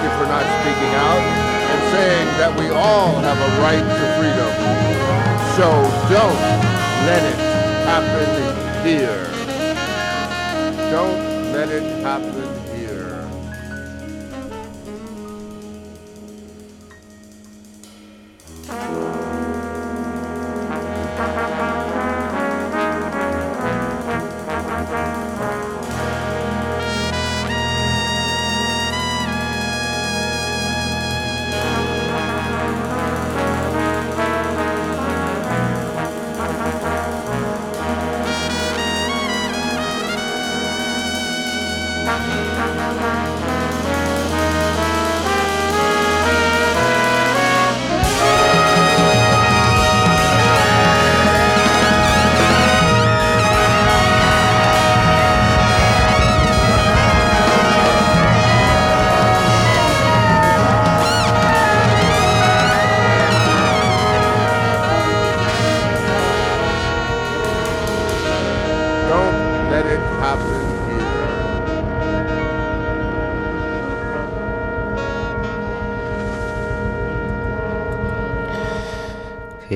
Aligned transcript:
penalty 0.00 0.18
for 0.18 0.26
not 0.28 0.44
speaking 0.60 0.94
out 0.94 1.22
and 1.70 1.92
saying 1.92 2.26
that 2.38 2.58
we 2.58 2.68
all 2.70 3.14
have 3.20 3.38
a 3.38 3.50
right 3.60 3.84
to 3.84 4.04
freedom. 4.16 4.50
So 5.56 5.68
don't 6.08 6.40
let 7.06 7.22
it 7.22 7.38
happen 7.86 8.86
here. 8.86 9.26
Don't 10.90 11.52
let 11.52 11.68
it 11.68 11.82
happen 12.02 12.59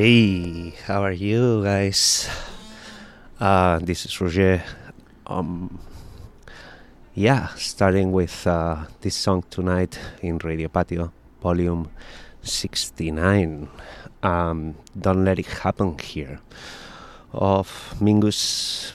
Hey, 0.04 0.74
how 0.84 1.02
are 1.02 1.16
you 1.16 1.64
guys? 1.64 2.28
Uh, 3.40 3.78
this 3.78 4.04
is 4.04 4.20
Roger. 4.20 4.62
Um, 5.26 5.78
yeah, 7.14 7.48
starting 7.56 8.12
with 8.12 8.46
uh, 8.46 8.84
this 9.00 9.16
song 9.16 9.44
tonight 9.48 9.98
in 10.20 10.36
Radio 10.44 10.68
Patio, 10.68 11.10
volume 11.40 11.88
69. 12.42 13.66
Um, 14.22 14.74
Don't 14.92 15.24
Let 15.24 15.38
It 15.38 15.46
Happen 15.46 15.96
Here, 15.98 16.38
of 17.32 17.94
Mingus 17.98 18.94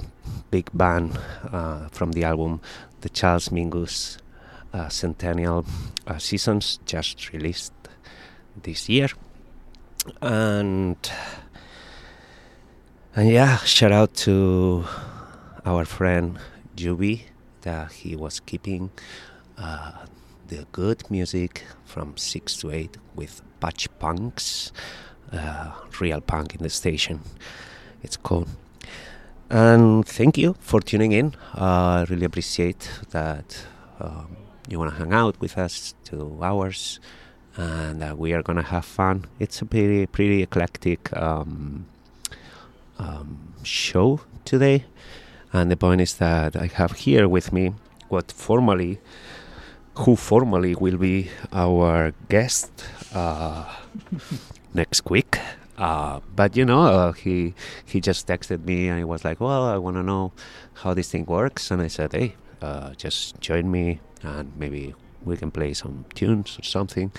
Big 0.52 0.70
Band 0.76 1.18
uh, 1.52 1.88
from 1.88 2.12
the 2.12 2.24
album 2.24 2.62
The 3.02 3.10
Charles 3.10 3.50
Mingus 3.50 4.20
uh, 4.74 4.90
Centennial 4.90 5.66
uh, 6.06 6.20
Sessions, 6.20 6.80
just 6.86 7.34
released 7.34 7.74
this 8.62 8.88
year 8.88 9.10
and 10.22 11.12
and 13.16 13.30
yeah 13.30 13.58
shout 13.58 13.92
out 13.92 14.14
to 14.14 14.86
our 15.66 15.86
friend 15.86 16.40
Juby 16.76 17.22
that 17.62 17.92
he 17.92 18.16
was 18.16 18.40
keeping 18.40 18.92
uh, 19.58 19.92
the 20.48 20.66
good 20.72 21.10
music 21.12 21.64
from 21.86 22.16
6 22.16 22.58
to 22.58 22.72
8 22.72 22.98
with 23.16 23.42
patch 23.60 23.88
punks 24.00 24.72
uh, 25.32 25.72
real 26.00 26.22
punk 26.22 26.56
in 26.56 26.64
the 26.64 26.70
station. 26.70 27.22
It's 28.02 28.18
cool. 28.18 28.48
And 29.50 30.08
thank 30.08 30.38
you 30.38 30.56
for 30.60 30.80
tuning 30.80 31.12
in. 31.12 31.36
I 31.54 32.06
really 32.10 32.26
appreciate 32.26 32.90
that 33.10 33.66
um, 34.00 34.38
you 34.70 34.80
want 34.80 34.92
to 34.92 34.98
hang 34.98 35.14
out 35.14 35.40
with 35.42 35.58
us 35.58 35.96
two 36.04 36.40
hours 36.42 37.00
and 37.60 38.02
uh, 38.02 38.16
we 38.18 38.32
are 38.34 38.42
gonna 38.42 38.64
have 38.64 38.86
fun. 38.86 39.26
It's 39.40 39.62
a 39.62 39.66
pretty 39.66 40.06
pretty 40.08 40.42
eclectic 40.42 41.12
um, 41.16 41.86
um, 42.98 43.54
show 43.64 44.22
today, 44.46 44.86
and 45.52 45.70
the 45.70 45.76
point 45.76 46.00
is 46.00 46.16
that 46.16 46.56
I 46.56 46.68
have 46.68 46.94
here 46.94 47.28
with 47.28 47.52
me 47.52 47.74
what 48.08 48.32
formally, 48.32 49.00
who 49.96 50.16
formally 50.16 50.74
will 50.74 50.98
be 50.98 51.30
our 51.52 52.14
guest 52.30 52.72
uh, 53.14 53.66
next 54.74 55.10
week. 55.10 55.38
Uh, 55.78 56.22
but 56.36 56.56
you 56.56 56.64
know, 56.64 56.84
uh, 56.84 57.12
he 57.12 57.54
he 57.86 58.00
just 58.00 58.26
texted 58.26 58.64
me 58.64 58.88
and 58.88 58.98
he 59.00 59.04
was 59.04 59.26
like, 59.26 59.42
"Well, 59.42 59.66
I 59.66 59.78
want 59.78 59.98
to 59.98 60.04
know 60.04 60.32
how 60.82 60.94
this 60.94 61.12
thing 61.12 61.26
works," 61.26 61.72
and 61.72 61.82
I 61.82 61.88
said, 61.88 62.14
"Hey, 62.14 62.36
uh, 62.62 62.94
just 62.96 63.40
join 63.42 63.70
me 63.70 64.00
and 64.24 64.52
maybe 64.56 64.96
we 65.26 65.38
can 65.38 65.52
play 65.52 65.74
some 65.74 66.06
tunes 66.16 66.58
or 66.60 66.64
something." 66.64 67.12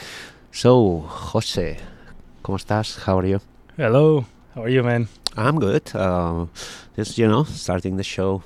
So, 0.53 1.01
Jose, 1.33 1.79
¿cómo 2.43 2.57
estás? 2.57 3.07
How 3.07 3.19
are 3.19 3.29
you? 3.29 3.41
Hello, 3.77 4.25
how 4.55 4.65
are 4.65 4.69
you, 4.69 4.83
man? 4.83 5.09
I'm 5.37 5.59
good. 5.59 5.95
Uh, 5.95 6.47
just 6.97 7.19
you 7.19 7.29
know, 7.29 7.45
starting 7.45 7.97
the 7.97 8.03
show, 8.03 8.43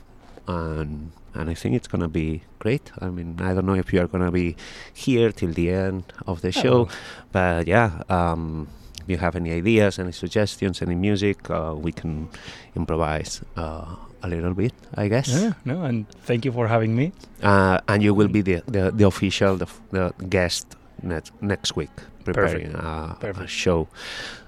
and 0.46 1.12
and 1.34 1.50
I 1.50 1.54
think 1.54 1.74
it's 1.74 1.88
gonna 1.88 2.08
be 2.08 2.42
great. 2.58 2.92
I 3.00 3.08
mean, 3.08 3.40
I 3.40 3.54
don't 3.54 3.66
know 3.66 3.74
if 3.74 3.92
you 3.92 4.00
are 4.00 4.06
gonna 4.06 4.30
be 4.30 4.56
here 4.92 5.32
till 5.32 5.52
the 5.52 5.70
end 5.70 6.04
of 6.26 6.40
the 6.42 6.52
show, 6.52 6.88
but 7.32 7.66
yeah. 7.66 8.02
Um, 8.08 8.68
if 9.04 9.10
you 9.10 9.18
have 9.18 9.36
any 9.36 9.52
ideas, 9.52 9.98
any 9.98 10.12
suggestions, 10.12 10.80
any 10.80 10.94
music, 10.94 11.50
uh, 11.50 11.74
we 11.76 11.92
can 11.92 12.28
improvise 12.74 13.42
uh, 13.54 13.96
a 14.24 14.28
little 14.28 14.54
bit, 14.54 14.72
I 14.96 15.08
guess. 15.08 15.28
Yeah, 15.28 15.52
no, 15.64 15.84
and 15.84 16.08
thank 16.24 16.44
you 16.44 16.52
for 16.52 16.66
having 16.66 16.96
me. 16.96 17.12
Uh, 17.42 17.78
and 17.88 18.02
you 18.02 18.14
will 18.14 18.28
be 18.28 18.40
the 18.42 18.62
the, 18.66 18.90
the 18.90 19.04
official 19.06 19.56
the, 19.56 19.68
the 19.92 20.12
guest 20.28 20.76
next 21.02 21.32
next 21.40 21.76
week 21.76 21.90
preparing 22.24 22.74
uh, 22.74 23.12
a 23.12 23.16
Perfect. 23.20 23.50
show. 23.50 23.86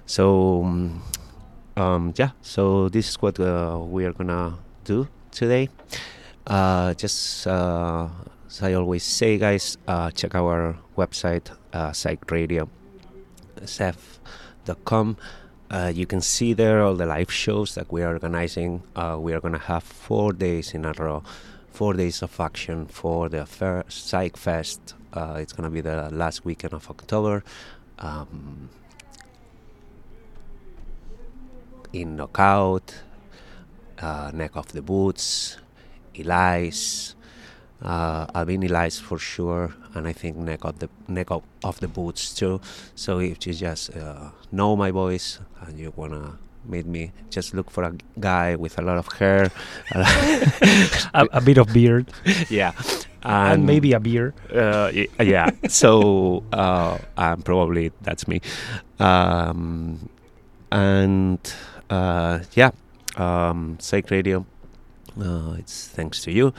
So 0.07 0.65
um, 0.65 1.03
um, 1.77 2.15
yeah, 2.17 2.31
so 2.41 2.89
this 2.89 3.09
is 3.11 3.17
what 3.23 3.39
uh, 3.39 3.79
we 3.79 4.05
are 4.05 4.13
gonna 4.13 4.57
do 4.85 5.07
today. 5.31 5.69
Uh, 6.47 6.95
just 6.95 7.47
uh, 7.47 8.09
as 8.49 8.63
I 8.63 8.73
always 8.75 9.05
say, 9.05 9.37
guys, 9.39 9.77
uh, 9.87 10.11
check 10.11 10.35
our 10.35 10.77
website, 10.97 11.51
uh, 11.73 11.93
Psych 11.93 12.31
Radio, 12.31 12.69
sf.com. 13.61 15.17
Uh, 15.69 15.93
you 15.93 16.07
can 16.07 16.21
see 16.21 16.53
there 16.53 16.81
all 16.81 16.95
the 16.95 17.07
live 17.07 17.33
shows 17.33 17.75
that 17.75 17.91
we 17.91 18.03
are 18.03 18.13
organizing. 18.13 18.83
Uh, 18.95 19.17
we 19.19 19.33
are 19.33 19.41
gonna 19.41 19.59
have 19.59 19.83
four 19.83 20.33
days 20.33 20.75
in 20.75 20.85
a 20.85 20.93
row, 20.93 21.25
four 21.73 21.93
days 21.93 22.23
of 22.23 22.39
action 22.39 22.87
for 22.87 23.29
the 23.29 23.45
fair, 23.45 23.85
Psych 23.89 24.37
Fest. 24.37 24.95
Uh, 25.13 25.39
it's 25.41 25.53
gonna 25.53 25.71
be 25.71 25.81
the 25.81 26.09
last 26.11 26.45
weekend 26.45 26.73
of 26.73 26.89
October. 26.89 27.43
Um, 27.99 28.71
in 31.93 32.17
Knockout, 32.17 32.95
uh, 33.99 34.31
Neck 34.33 34.53
of 34.55 34.71
the 34.73 34.83
Boots, 34.83 35.57
Eli's. 36.15 37.16
Uh, 37.83 38.27
I've 38.35 38.49
for 39.01 39.19
sure, 39.19 39.75
and 39.95 40.09
I 40.09 40.13
think 40.13 40.37
Neck 40.37 40.65
of 40.65 40.79
the 40.79 40.89
Neck 41.09 41.31
of, 41.31 41.43
of 41.63 41.79
the 41.81 41.89
Boots 41.89 42.35
too. 42.35 42.61
So 42.95 43.19
if 43.21 43.47
you 43.47 43.53
just 43.53 43.95
uh, 43.95 44.31
know 44.51 44.77
my 44.77 44.91
voice 44.91 45.41
and 45.61 45.79
you 45.79 45.93
wanna 45.95 46.39
meet 46.65 46.87
me, 46.87 47.13
just 47.31 47.55
look 47.55 47.71
for 47.71 47.85
a 47.85 47.93
guy 48.19 48.57
with 48.57 48.79
a 48.79 48.83
lot 48.83 48.97
of 48.97 49.13
hair. 49.13 49.51
A, 51.15 51.27
a 51.33 51.41
bit 51.41 51.59
of 51.59 51.73
beard 51.73 52.11
yeah, 52.49 52.73
and, 53.23 53.67
maybe 53.67 53.93
a 53.93 54.01
beer. 54.01 54.35
uh, 54.55 54.91
yeah. 55.21 55.51
So 55.69 56.45
uh, 56.53 56.99
um, 57.17 57.43
probably 57.43 57.93
that's 58.03 58.27
me. 58.27 58.41
Um, 58.99 60.09
and 60.73 61.39
uh, 61.91 62.41
yeah, 62.55 62.71
um, 63.17 63.77
Psych 63.81 64.11
Radio. 64.11 64.47
Uh, 65.21 65.55
it's 65.59 65.89
thanks 65.89 66.23
to 66.23 66.33
you. 66.33 66.53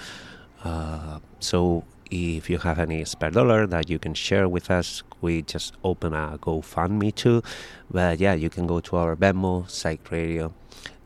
Uh, 0.63 1.19
so 1.39 1.83
if 2.09 2.49
you 2.49 2.57
have 2.59 2.79
any 2.79 3.03
spare 3.05 3.31
dollar 3.31 3.67
that 3.67 3.89
you 3.89 3.99
can 3.99 4.13
share 4.13 4.47
with 4.47 4.71
us, 4.71 5.03
we 5.21 5.41
just 5.41 5.73
open 5.83 6.13
a 6.13 6.37
GoFundMe 6.41 7.13
too. 7.13 7.41
But 7.89 8.19
yeah, 8.19 8.33
you 8.33 8.49
can 8.49 8.67
go 8.67 8.79
to 8.79 8.95
our 8.95 9.15
Venmo, 9.15 9.69
Psych 9.69 10.11
Radio, 10.11 10.53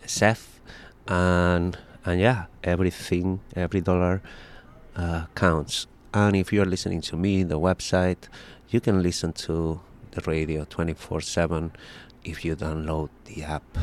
SF, 0.06 0.46
and 1.08 1.78
and 2.06 2.20
yeah, 2.20 2.46
everything, 2.64 3.42
every 3.56 3.82
dollar 3.82 4.22
uh, 4.96 5.26
counts. 5.36 5.88
And 6.14 6.36
if 6.36 6.52
you're 6.52 6.66
listening 6.66 7.02
to 7.02 7.16
me, 7.16 7.44
the 7.44 7.60
website, 7.60 8.28
you 8.70 8.82
can 8.82 9.02
listen 9.02 9.34
to 9.34 9.80
the 10.12 10.22
radio 10.30 10.66
24 10.66 11.22
7 11.22 11.72
if 12.24 12.44
you 12.44 12.56
download 12.56 13.10
the 13.26 13.44
app. 13.44 13.78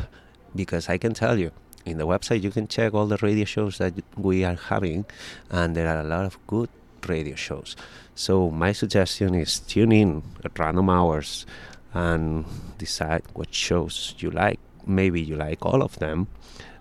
Because 0.54 0.88
I 0.88 0.98
can 0.98 1.14
tell 1.14 1.38
you, 1.38 1.52
in 1.88 1.98
the 1.98 2.06
website, 2.06 2.42
you 2.42 2.50
can 2.50 2.68
check 2.68 2.94
all 2.94 3.06
the 3.06 3.18
radio 3.18 3.44
shows 3.44 3.78
that 3.78 3.94
we 4.16 4.44
are 4.44 4.54
having, 4.54 5.04
and 5.50 5.74
there 5.74 5.88
are 5.88 6.00
a 6.00 6.04
lot 6.04 6.24
of 6.24 6.38
good 6.46 6.68
radio 7.06 7.34
shows. 7.34 7.76
So 8.14 8.50
my 8.50 8.72
suggestion 8.72 9.34
is 9.34 9.60
tune 9.60 9.92
in 9.92 10.22
at 10.44 10.58
random 10.58 10.90
hours 10.90 11.46
and 11.94 12.44
decide 12.78 13.22
what 13.34 13.54
shows 13.54 14.14
you 14.18 14.30
like. 14.30 14.58
Maybe 14.86 15.20
you 15.20 15.36
like 15.36 15.64
all 15.64 15.82
of 15.82 15.98
them, 15.98 16.28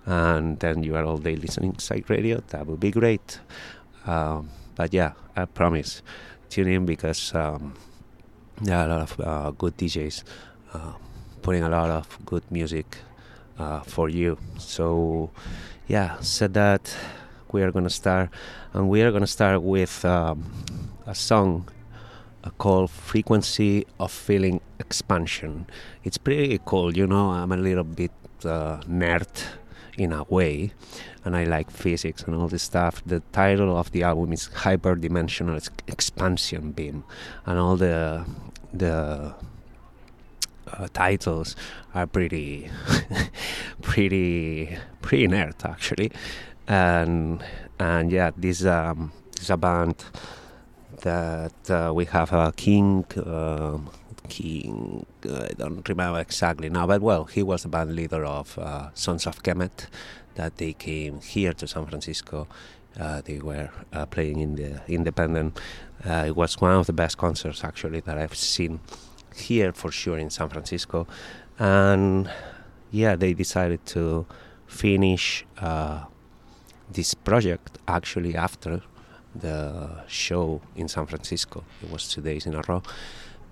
and 0.05 0.59
then 0.59 0.83
you 0.83 0.95
are 0.95 1.03
all 1.03 1.17
day 1.17 1.35
listening 1.35 1.73
to 1.73 2.03
Radio. 2.07 2.41
That 2.47 2.65
would 2.67 2.79
be 2.79 2.91
great. 2.91 3.39
Um, 4.05 4.49
but 4.75 4.93
yeah, 4.93 5.13
I 5.35 5.45
promise, 5.45 6.01
tune 6.49 6.67
in 6.67 6.85
because 6.85 7.35
um, 7.35 7.75
there 8.61 8.77
are 8.77 8.85
a 8.85 8.89
lot 8.89 9.01
of 9.01 9.19
uh, 9.19 9.51
good 9.51 9.77
DJs 9.77 10.23
uh, 10.73 10.93
putting 11.41 11.63
a 11.63 11.69
lot 11.69 11.89
of 11.89 12.17
good 12.25 12.43
music 12.51 12.97
uh, 13.59 13.81
for 13.81 14.09
you. 14.09 14.37
So 14.57 15.29
yeah, 15.87 16.19
said 16.19 16.53
that 16.53 16.95
we 17.51 17.61
are 17.63 17.71
gonna 17.71 17.89
start, 17.89 18.29
and 18.73 18.89
we 18.89 19.01
are 19.01 19.11
gonna 19.11 19.27
start 19.27 19.61
with 19.61 20.03
um, 20.05 20.43
a 21.05 21.15
song 21.15 21.69
uh, 22.43 22.49
called 22.57 22.89
"Frequency 22.89 23.85
of 23.99 24.11
Feeling 24.11 24.61
Expansion." 24.79 25.65
It's 26.03 26.17
pretty 26.17 26.59
cool, 26.65 26.95
you 26.95 27.07
know. 27.07 27.31
I'm 27.31 27.51
a 27.51 27.57
little 27.57 27.83
bit 27.83 28.11
uh, 28.43 28.81
nerd 28.81 29.27
in 29.97 30.13
a 30.13 30.23
way, 30.23 30.71
and 31.25 31.35
I 31.35 31.45
like 31.45 31.71
physics 31.71 32.23
and 32.23 32.35
all 32.35 32.47
this 32.47 32.63
stuff. 32.63 33.01
The 33.05 33.21
title 33.31 33.75
of 33.77 33.91
the 33.91 34.03
album 34.03 34.33
is 34.33 34.49
Hyperdimensional 34.49 35.67
Expansion 35.87 36.71
Beam, 36.71 37.03
and 37.45 37.59
all 37.59 37.77
the 37.77 38.25
the 38.73 39.33
uh, 40.73 40.87
titles 40.93 41.55
are 41.93 42.07
pretty, 42.07 42.69
pretty, 43.81 44.77
pretty 45.01 45.23
inert 45.25 45.65
actually, 45.65 46.11
and 46.67 47.43
and 47.79 48.11
yeah, 48.11 48.31
this 48.35 48.65
um, 48.65 49.11
is 49.39 49.49
a 49.49 49.57
band 49.57 50.03
that 51.01 51.69
uh, 51.69 51.93
we 51.93 52.05
have 52.05 52.33
a 52.33 52.51
King. 52.55 53.05
Um, 53.25 53.89
King, 54.29 55.05
I 55.23 55.53
don't 55.57 55.87
remember 55.87 56.19
exactly 56.19 56.69
now, 56.69 56.85
but 56.85 57.01
well, 57.01 57.23
he 57.25 57.43
was 57.43 57.63
the 57.63 57.69
band 57.69 57.95
leader 57.95 58.25
of 58.25 58.57
uh, 58.59 58.89
Sons 58.93 59.25
of 59.25 59.41
Kemet. 59.43 59.87
That 60.35 60.57
they 60.57 60.73
came 60.73 61.21
here 61.21 61.53
to 61.53 61.67
San 61.67 61.85
Francisco. 61.85 62.47
Uh, 62.99 63.21
they 63.21 63.39
were 63.39 63.69
uh, 63.93 64.05
playing 64.05 64.39
in 64.39 64.55
the 64.55 64.81
Independent. 64.87 65.59
Uh, 66.05 66.25
it 66.27 66.35
was 66.35 66.59
one 66.59 66.71
of 66.71 66.87
the 66.87 66.93
best 66.93 67.17
concerts 67.17 67.63
actually 67.63 68.01
that 68.01 68.17
I've 68.17 68.35
seen 68.35 68.79
here 69.39 69.71
for 69.73 69.91
sure 69.91 70.17
in 70.17 70.29
San 70.29 70.49
Francisco, 70.49 71.07
and 71.59 72.29
yeah, 72.91 73.15
they 73.15 73.33
decided 73.33 73.85
to 73.87 74.25
finish 74.67 75.45
uh, 75.59 76.05
this 76.91 77.13
project 77.13 77.77
actually 77.87 78.35
after 78.35 78.81
the 79.35 80.03
show 80.07 80.61
in 80.75 80.87
San 80.87 81.05
Francisco. 81.05 81.63
It 81.81 81.91
was 81.91 82.07
two 82.07 82.21
days 82.21 82.45
in 82.45 82.55
a 82.55 82.61
row, 82.67 82.81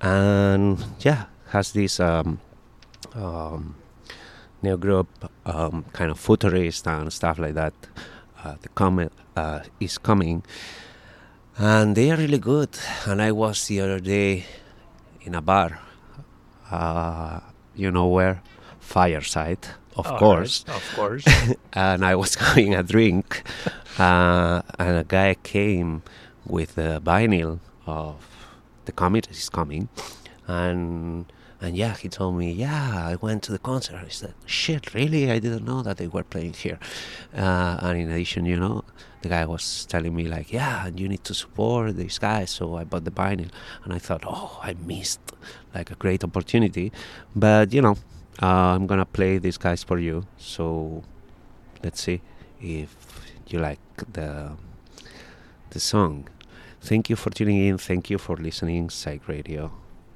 and 0.02 0.84
yeah, 1.00 1.26
has 1.50 1.72
this 1.72 2.00
um, 2.00 2.40
um, 3.14 3.76
new 4.62 4.78
group, 4.78 5.08
um, 5.46 5.86
kind 5.94 6.12
of 6.12 6.20
futurist 6.20 6.88
and 6.88 7.12
stuff 7.12 7.40
like 7.40 7.54
that. 7.54 7.74
Uh, 8.44 8.56
the 8.62 8.70
comet 8.70 9.12
uh, 9.36 9.62
is 9.80 9.98
coming, 9.98 10.44
and 11.58 11.96
they 11.96 12.12
are 12.12 12.18
really 12.18 12.40
good. 12.40 12.70
And 13.06 13.22
I 13.22 13.32
was 13.32 13.68
the 13.68 13.82
other 13.82 14.00
day 14.00 14.46
in 15.25 15.36
a 15.36 15.42
bar, 15.42 15.80
uh, 16.72 17.39
you 17.75 17.92
know 17.92 18.07
where, 18.07 18.42
Fireside, 18.80 19.68
of 19.98 20.07
All 20.07 20.19
course. 20.19 20.63
right, 20.68 20.75
of 20.77 20.95
course. 20.95 21.25
and 21.74 22.06
I 22.06 22.16
was 22.16 22.36
having 22.45 22.74
a 22.75 22.83
drink, 22.83 23.44
uh, 24.00 24.62
and 24.80 24.98
a 24.98 25.04
guy 25.04 25.36
came 25.44 26.04
with 26.45 26.77
a 26.77 27.01
vinyl 27.04 27.60
of 27.88 28.16
the 28.86 28.92
comet 28.92 29.30
is 29.31 29.50
coming, 29.50 29.89
and 30.48 31.25
and 31.62 31.75
yeah, 31.78 31.96
he 31.96 32.10
told 32.10 32.38
me, 32.38 32.52
yeah, 32.52 33.07
I 33.07 33.16
went 33.16 33.44
to 33.44 33.52
the 33.52 33.60
concert. 33.60 33.96
I 33.96 34.10
said, 34.10 34.34
shit, 34.46 34.94
really? 34.94 35.31
I 35.31 35.40
didn't 35.40 35.66
know 35.66 35.81
that 35.84 35.98
they 35.98 36.07
were 36.07 36.24
playing 36.24 36.54
here. 36.54 36.80
Uh, 37.36 37.80
and 37.81 37.98
in 37.98 38.12
addition, 38.12 38.46
you 38.46 38.60
know, 38.60 38.84
the 39.22 39.30
guy 39.30 39.46
was 39.46 39.86
telling 39.86 40.16
me 40.16 40.28
like, 40.28 40.52
yeah, 40.52 40.88
you 40.96 41.07
need 41.07 41.24
to 41.24 41.34
support 41.34 41.96
these 41.96 42.19
guys. 42.19 42.52
So 42.52 42.75
I 42.75 42.84
bought 42.84 43.06
the 43.06 43.12
vinyl, 43.12 43.50
and 43.84 43.94
I 43.94 44.00
thought, 44.00 44.24
oh, 44.28 44.60
I 44.62 44.75
missed 44.86 45.22
like 45.74 45.92
a 45.92 45.96
great 45.96 46.24
opportunity. 46.24 46.92
But 47.36 47.74
you 47.74 47.81
know, 47.81 47.98
uh, 48.42 48.75
I'm 48.75 48.86
gonna 48.86 49.06
play 49.06 49.38
these 49.38 49.58
guys 49.58 49.81
for 49.84 49.98
you. 49.98 50.28
So 50.38 51.04
let's 51.84 52.01
see 52.01 52.22
if 52.62 52.96
you 53.48 53.60
like 53.60 53.80
the 54.12 54.51
the 55.72 55.80
song. 55.80 56.28
Thank 56.81 57.10
you 57.10 57.16
for 57.16 57.31
tuning 57.31 57.66
in. 57.66 57.78
Thank 57.78 58.10
you 58.12 58.19
for 58.19 58.36
listening. 58.36 58.90
Psych 58.90 59.28
Radio. 59.28 59.72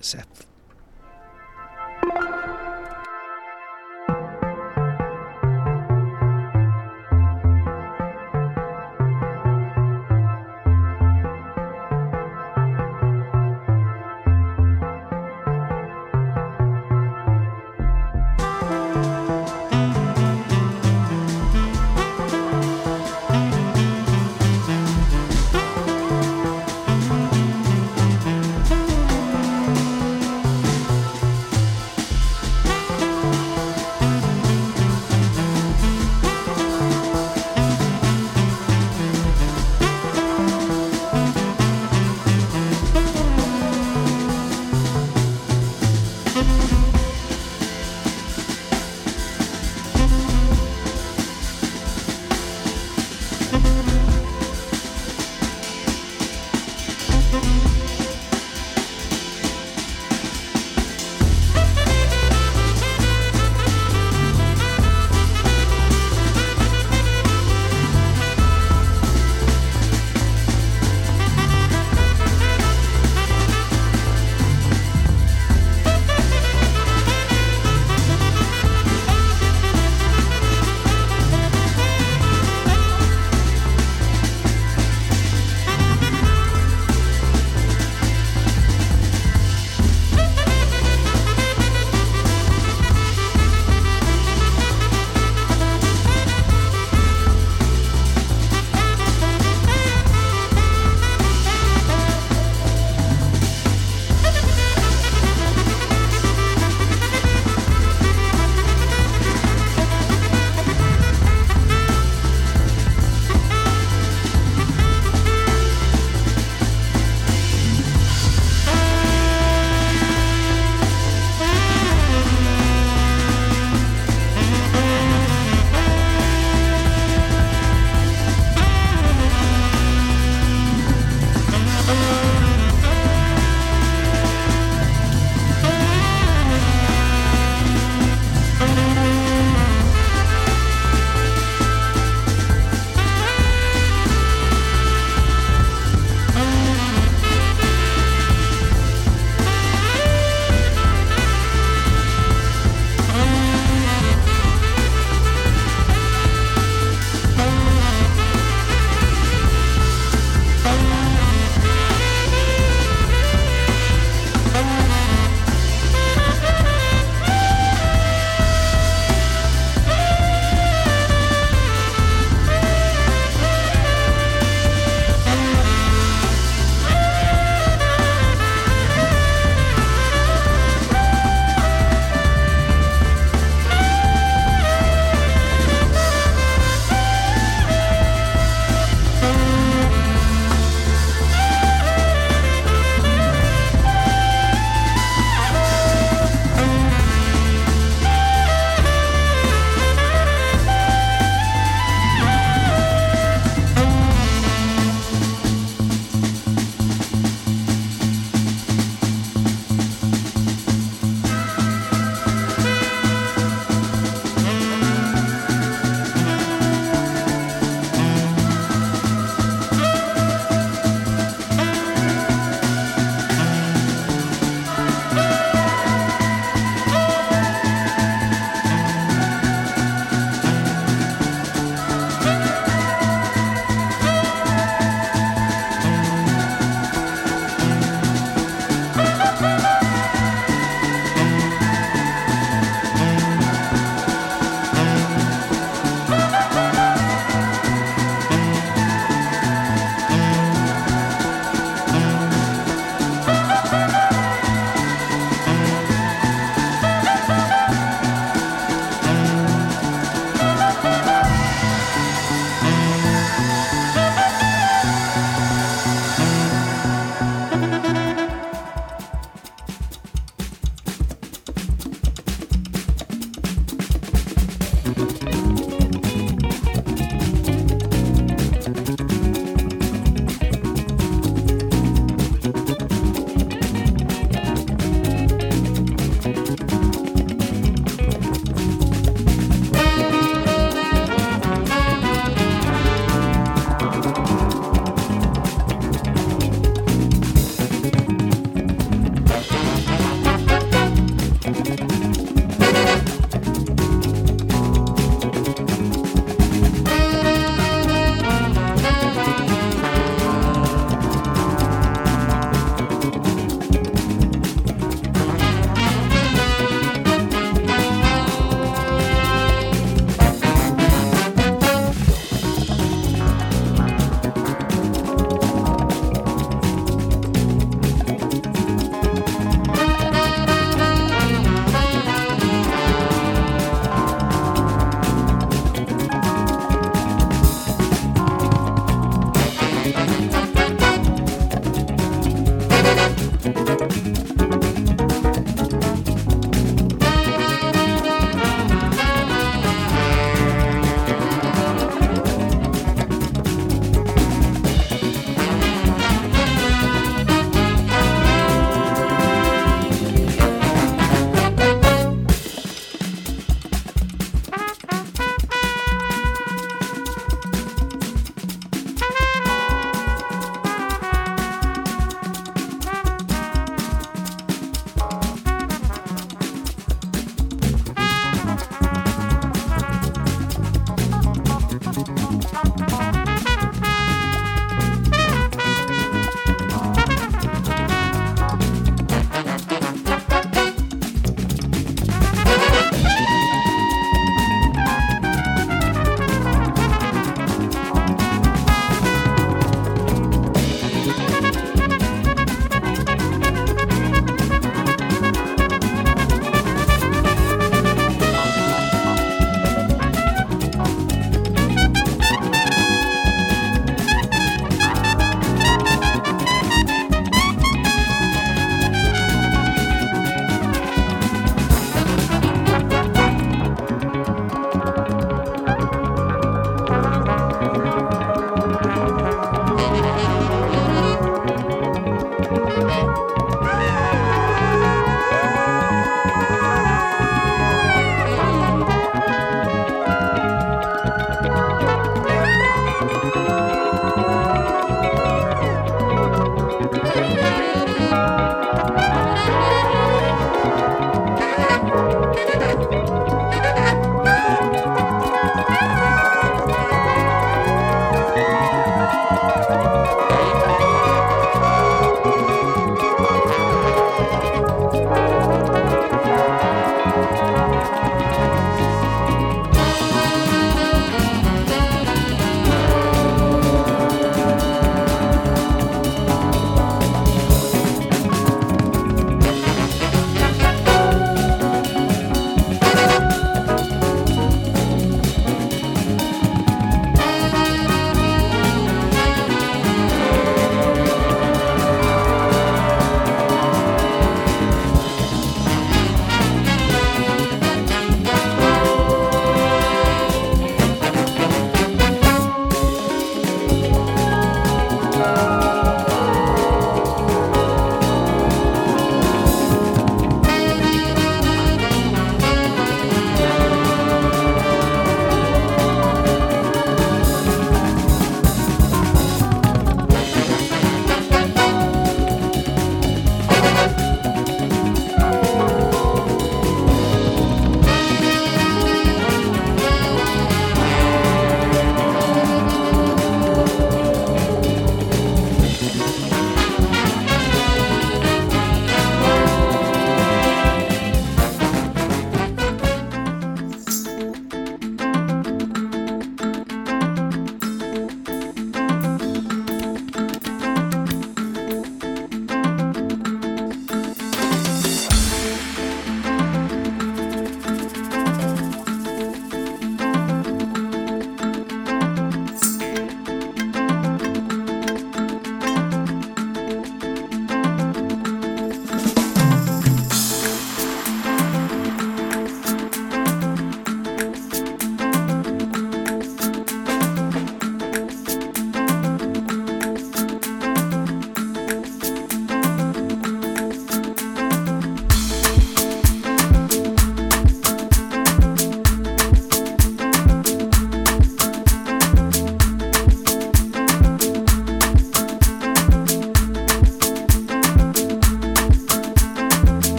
SF. 0.00 0.51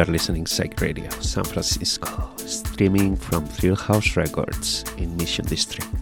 You're 0.00 0.06
listening 0.06 0.46
Psych 0.46 0.80
Radio, 0.80 1.10
San 1.20 1.44
Francisco, 1.44 2.30
streaming 2.38 3.16
from 3.16 3.44
Thrill 3.46 3.76
House 3.76 4.16
Records 4.16 4.82
in 4.96 5.14
Mission 5.18 5.44
District. 5.44 5.99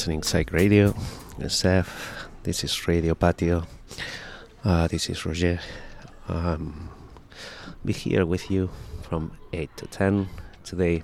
Listening 0.00 0.22
Psych 0.22 0.50
Radio. 0.52 0.94
SF, 1.40 1.86
this 2.42 2.64
is 2.64 2.88
Radio 2.88 3.14
Patio. 3.14 3.66
Uh, 4.64 4.88
this 4.88 5.10
is 5.10 5.26
Roger. 5.26 5.60
Um, 6.26 6.88
be 7.84 7.92
here 7.92 8.24
with 8.24 8.50
you 8.50 8.70
from 9.02 9.32
8 9.52 9.68
to 9.76 9.86
10 9.86 10.26
today. 10.64 11.02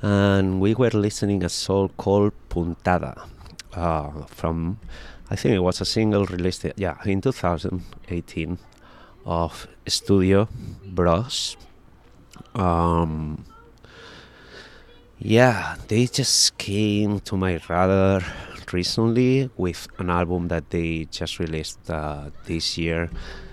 And 0.00 0.58
we 0.58 0.74
were 0.74 0.88
listening 0.88 1.44
a 1.44 1.50
song 1.50 1.90
called 1.98 2.32
Puntada 2.48 3.28
uh, 3.74 4.24
from, 4.24 4.78
I 5.30 5.36
think 5.36 5.54
it 5.54 5.62
was 5.62 5.82
a 5.82 5.84
single 5.84 6.24
released, 6.24 6.64
yeah, 6.76 6.96
in 7.04 7.20
2018 7.20 8.56
of 9.26 9.68
Studio 9.86 10.48
Bros. 10.86 11.58
Um, 12.54 13.44
yeah, 15.24 15.76
they 15.86 16.06
just 16.06 16.58
came 16.58 17.20
to 17.20 17.36
my 17.36 17.60
radar 17.68 18.22
recently 18.72 19.48
with 19.56 19.86
an 19.98 20.10
album 20.10 20.48
that 20.48 20.70
they 20.70 21.06
just 21.12 21.38
released 21.38 21.88
uh, 21.88 22.30
this 22.46 22.76
year. 22.76 23.08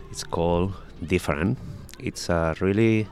It's 0.10 0.24
called 0.24 0.74
Different. 1.06 1.60
It's 2.00 2.28
a 2.30 2.56
really 2.60 3.08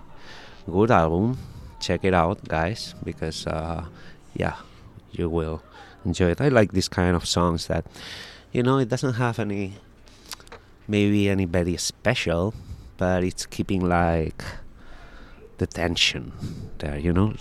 good 0.65 0.89
album. 0.89 1.37
Check 1.79 2.03
it 2.03 2.15
out, 2.15 2.43
guys, 2.47 2.95
because 3.03 3.45
uh, 3.45 3.85
yeah, 4.33 4.55
you 5.11 5.29
will 5.29 5.61
enjoy 6.03 6.31
it. 6.31 6.41
I 6.41 6.47
like 6.47 6.71
this 6.71 6.87
kind 6.87 7.15
of 7.15 7.27
songs 7.27 7.67
that, 7.67 7.85
you 8.51 8.63
know, 8.63 8.79
it 8.79 8.89
doesn't 8.89 9.13
have 9.13 9.37
any, 9.37 9.73
maybe 10.87 11.29
any 11.29 11.45
very 11.45 11.77
special, 11.77 12.55
but 12.97 13.23
it's 13.23 13.45
keeping 13.45 13.87
like 13.87 14.43
the 15.57 15.67
tension 15.67 16.31
there, 16.79 16.97
you 16.97 17.13
know. 17.13 17.33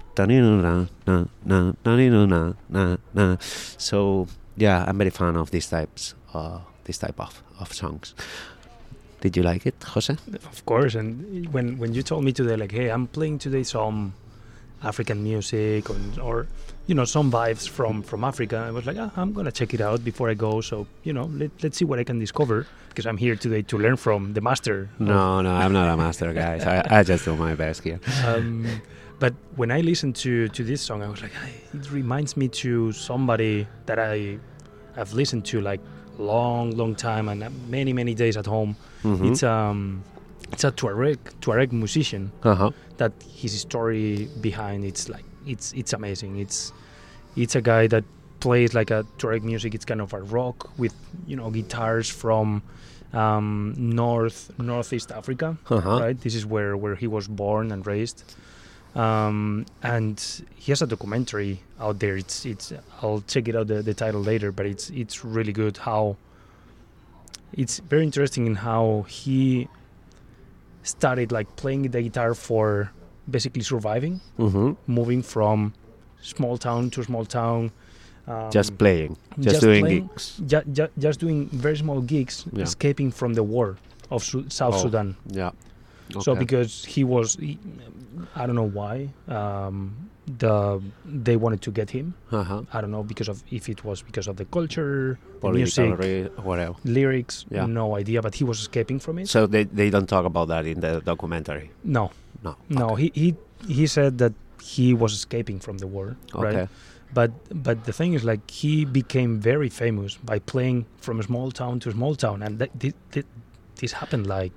So 3.79 4.26
yeah, 4.57 4.85
I'm 4.87 4.98
very 4.98 5.11
fan 5.11 5.37
of 5.37 5.50
these 5.50 5.68
types, 5.68 6.14
uh, 6.35 6.59
this 6.85 6.98
type 6.98 7.20
of, 7.20 7.42
of 7.61 7.72
songs. 7.72 8.14
Did 9.20 9.37
you 9.37 9.42
like 9.42 9.66
it, 9.66 9.74
Jose? 9.83 10.16
Of 10.35 10.64
course. 10.66 10.94
And 10.94 11.52
when 11.52 11.79
when 11.79 11.94
you 11.94 12.02
told 12.02 12.24
me 12.24 12.33
today, 12.33 12.57
like, 12.57 12.72
hey, 12.72 12.90
I'm 12.90 13.07
playing 13.07 13.38
today 13.38 13.62
some 13.62 14.12
African 14.83 15.22
music 15.22 15.90
or, 15.90 15.96
or 16.22 16.46
you 16.87 16.94
know 16.94 17.05
some 17.05 17.31
vibes 17.31 17.68
from 17.68 18.03
from 18.03 18.25
Africa. 18.25 18.64
I 18.68 18.70
was 18.70 18.87
like, 18.87 18.96
ah, 18.99 19.11
I'm 19.16 19.33
gonna 19.33 19.53
check 19.53 19.75
it 19.75 19.81
out 19.81 20.05
before 20.05 20.31
I 20.31 20.35
go. 20.35 20.61
So 20.61 20.87
you 21.03 21.12
know, 21.12 21.25
let, 21.25 21.51
let's 21.62 21.77
see 21.79 21.85
what 21.85 21.99
I 21.99 22.05
can 22.05 22.18
discover 22.18 22.66
because 22.88 23.07
I'm 23.07 23.16
here 23.16 23.37
today 23.37 23.62
to 23.62 23.79
learn 23.79 23.96
from 23.96 24.33
the 24.35 24.40
master. 24.40 24.88
No, 24.99 25.42
no, 25.42 25.53
I'm 25.53 25.72
not 25.72 25.88
a 25.88 25.96
master, 25.96 26.33
guys. 26.33 26.64
I, 26.64 26.85
I 26.88 27.03
just 27.03 27.25
do 27.25 27.37
my 27.37 27.55
best 27.55 27.83
here. 27.83 28.01
Um, 28.27 28.66
but 29.18 29.35
when 29.57 29.70
I 29.70 29.81
listened 29.81 30.16
to 30.16 30.49
to 30.49 30.62
this 30.62 30.81
song, 30.81 31.03
I 31.03 31.09
was 31.09 31.22
like, 31.22 31.33
it 31.75 31.90
reminds 31.90 32.37
me 32.37 32.49
to 32.62 32.92
somebody 32.92 33.66
that 33.87 33.99
I 33.99 34.38
have 34.94 35.12
listened 35.12 35.44
to 35.46 35.61
like 35.61 35.81
long, 36.18 36.70
long 36.72 36.94
time 36.94 37.29
and 37.29 37.44
many, 37.68 37.92
many 37.92 38.14
days 38.14 38.37
at 38.37 38.46
home. 38.46 38.77
Mm-hmm. 39.03 39.33
It's 39.33 39.42
um 39.42 40.03
it's 40.53 40.64
a 40.64 40.70
Tuareg 40.70 41.18
Tuareg 41.40 41.72
musician 41.72 42.31
uh-huh. 42.42 42.70
that 42.99 43.12
his 43.29 43.61
story 43.61 44.29
behind 44.40 44.85
it's 44.85 45.09
like 45.09 45.25
it's 45.46 45.72
it's 45.72 45.92
amazing. 45.92 46.38
It's 46.38 46.72
it's 47.37 47.54
a 47.54 47.61
guy 47.61 47.87
that 47.88 48.04
plays 48.40 48.74
like 48.74 48.90
a 48.90 49.04
Tuareg 49.18 49.42
music. 49.42 49.74
It's 49.74 49.85
kind 49.85 50.00
of 50.00 50.12
a 50.12 50.20
rock 50.20 50.70
with 50.78 50.94
you 51.26 51.37
know 51.37 51.50
guitars 51.50 52.09
from 52.09 52.62
um, 53.12 53.74
North 53.76 54.50
Northeast 54.59 55.12
Africa, 55.12 55.56
uh-huh. 55.68 56.00
right? 56.00 56.20
This 56.20 56.35
is 56.35 56.44
where 56.44 56.76
where 56.76 56.94
he 56.94 57.06
was 57.06 57.28
born 57.28 57.72
and 57.72 57.87
raised. 57.87 58.35
Um, 58.94 59.66
and 59.82 60.18
he 60.54 60.72
has 60.72 60.80
a 60.80 60.87
documentary 60.87 61.61
out 61.78 61.98
there. 61.98 62.16
It's 62.16 62.46
it's 62.46 62.72
I'll 63.02 63.22
check 63.26 63.48
it 63.48 63.54
out 63.54 63.66
the, 63.66 63.82
the 63.82 63.94
title 63.94 64.22
later, 64.22 64.52
but 64.52 64.66
it's 64.66 64.90
it's 64.90 65.24
really 65.24 65.52
good. 65.52 65.76
How 65.76 66.16
it's 67.52 67.78
very 67.78 68.04
interesting 68.04 68.46
in 68.46 68.54
how 68.56 69.04
he 69.09 69.68
started 70.82 71.32
like 71.32 71.56
playing 71.56 71.90
the 71.90 72.02
guitar 72.02 72.35
for 72.35 72.92
basically 73.30 73.62
surviving, 73.62 74.20
mm-hmm. 74.38 74.72
moving 74.86 75.22
from 75.22 75.72
small 76.20 76.58
town 76.58 76.90
to 76.90 77.02
small 77.02 77.24
town. 77.24 77.70
Um, 78.28 78.50
just 78.50 78.76
playing, 78.76 79.16
just, 79.38 79.54
just 79.54 79.60
doing 79.60 79.84
playing, 79.84 80.06
gigs. 80.08 80.40
Ju- 80.46 80.64
ju- 80.72 80.92
just 80.98 81.20
doing 81.20 81.48
very 81.50 81.76
small 81.76 82.00
gigs, 82.00 82.44
yeah. 82.52 82.64
escaping 82.64 83.12
from 83.12 83.34
the 83.34 83.42
war 83.42 83.76
of 84.10 84.24
Su- 84.24 84.48
South 84.48 84.74
oh, 84.74 84.82
Sudan. 84.82 85.16
Yeah. 85.28 85.52
Okay. 86.10 86.20
So 86.20 86.34
because 86.34 86.84
he 86.84 87.04
was, 87.04 87.34
he, 87.36 87.58
I 88.34 88.46
don't 88.46 88.56
know 88.56 88.68
why. 88.68 89.10
Um, 89.28 90.10
the 90.38 90.82
they 91.04 91.36
wanted 91.36 91.62
to 91.62 91.70
get 91.70 91.90
him. 91.90 92.14
Uh-huh. 92.32 92.62
I 92.72 92.80
don't 92.80 92.90
know 92.90 93.02
because 93.02 93.28
of 93.28 93.42
if 93.50 93.68
it 93.68 93.84
was 93.84 94.02
because 94.02 94.26
of 94.26 94.36
the 94.36 94.44
culture, 94.44 95.18
Political 95.40 95.94
music, 95.94 96.38
whatever, 96.44 96.74
lyrics. 96.84 97.44
Yeah. 97.50 97.66
No 97.66 97.96
idea. 97.96 98.22
But 98.22 98.34
he 98.34 98.44
was 98.44 98.60
escaping 98.60 98.98
from 98.98 99.18
it. 99.18 99.28
So 99.28 99.46
they 99.46 99.64
they 99.64 99.90
don't 99.90 100.08
talk 100.08 100.24
about 100.24 100.48
that 100.48 100.66
in 100.66 100.80
the 100.80 101.00
documentary. 101.00 101.70
No, 101.84 102.10
No. 102.46 102.52
No, 102.82 102.88
he, 103.00 103.09
he 103.22 103.28
he 103.78 103.87
said 103.87 104.12
that 104.22 104.32
he 104.74 104.87
was 105.02 105.12
escaping 105.20 105.59
from 105.66 105.76
the 105.82 105.87
war, 105.87 106.06
Okay. 106.35 106.44
right? 106.61 106.68
But 107.18 107.30
but 107.66 107.76
the 107.88 107.92
thing 107.98 108.14
is, 108.16 108.22
like, 108.24 108.42
he 108.62 108.85
became 108.85 109.32
very 109.52 109.68
famous 109.82 110.11
by 110.30 110.38
playing 110.52 110.78
from 111.04 111.20
a 111.20 111.22
small 111.22 111.48
town 111.61 111.80
to 111.80 111.88
a 111.88 111.92
small 111.92 112.14
town, 112.16 112.42
and 112.42 112.59
that, 112.61 112.70
thi- 112.80 112.94
thi- 113.12 113.28
this 113.80 113.92
happened 113.92 114.26
like 114.38 114.52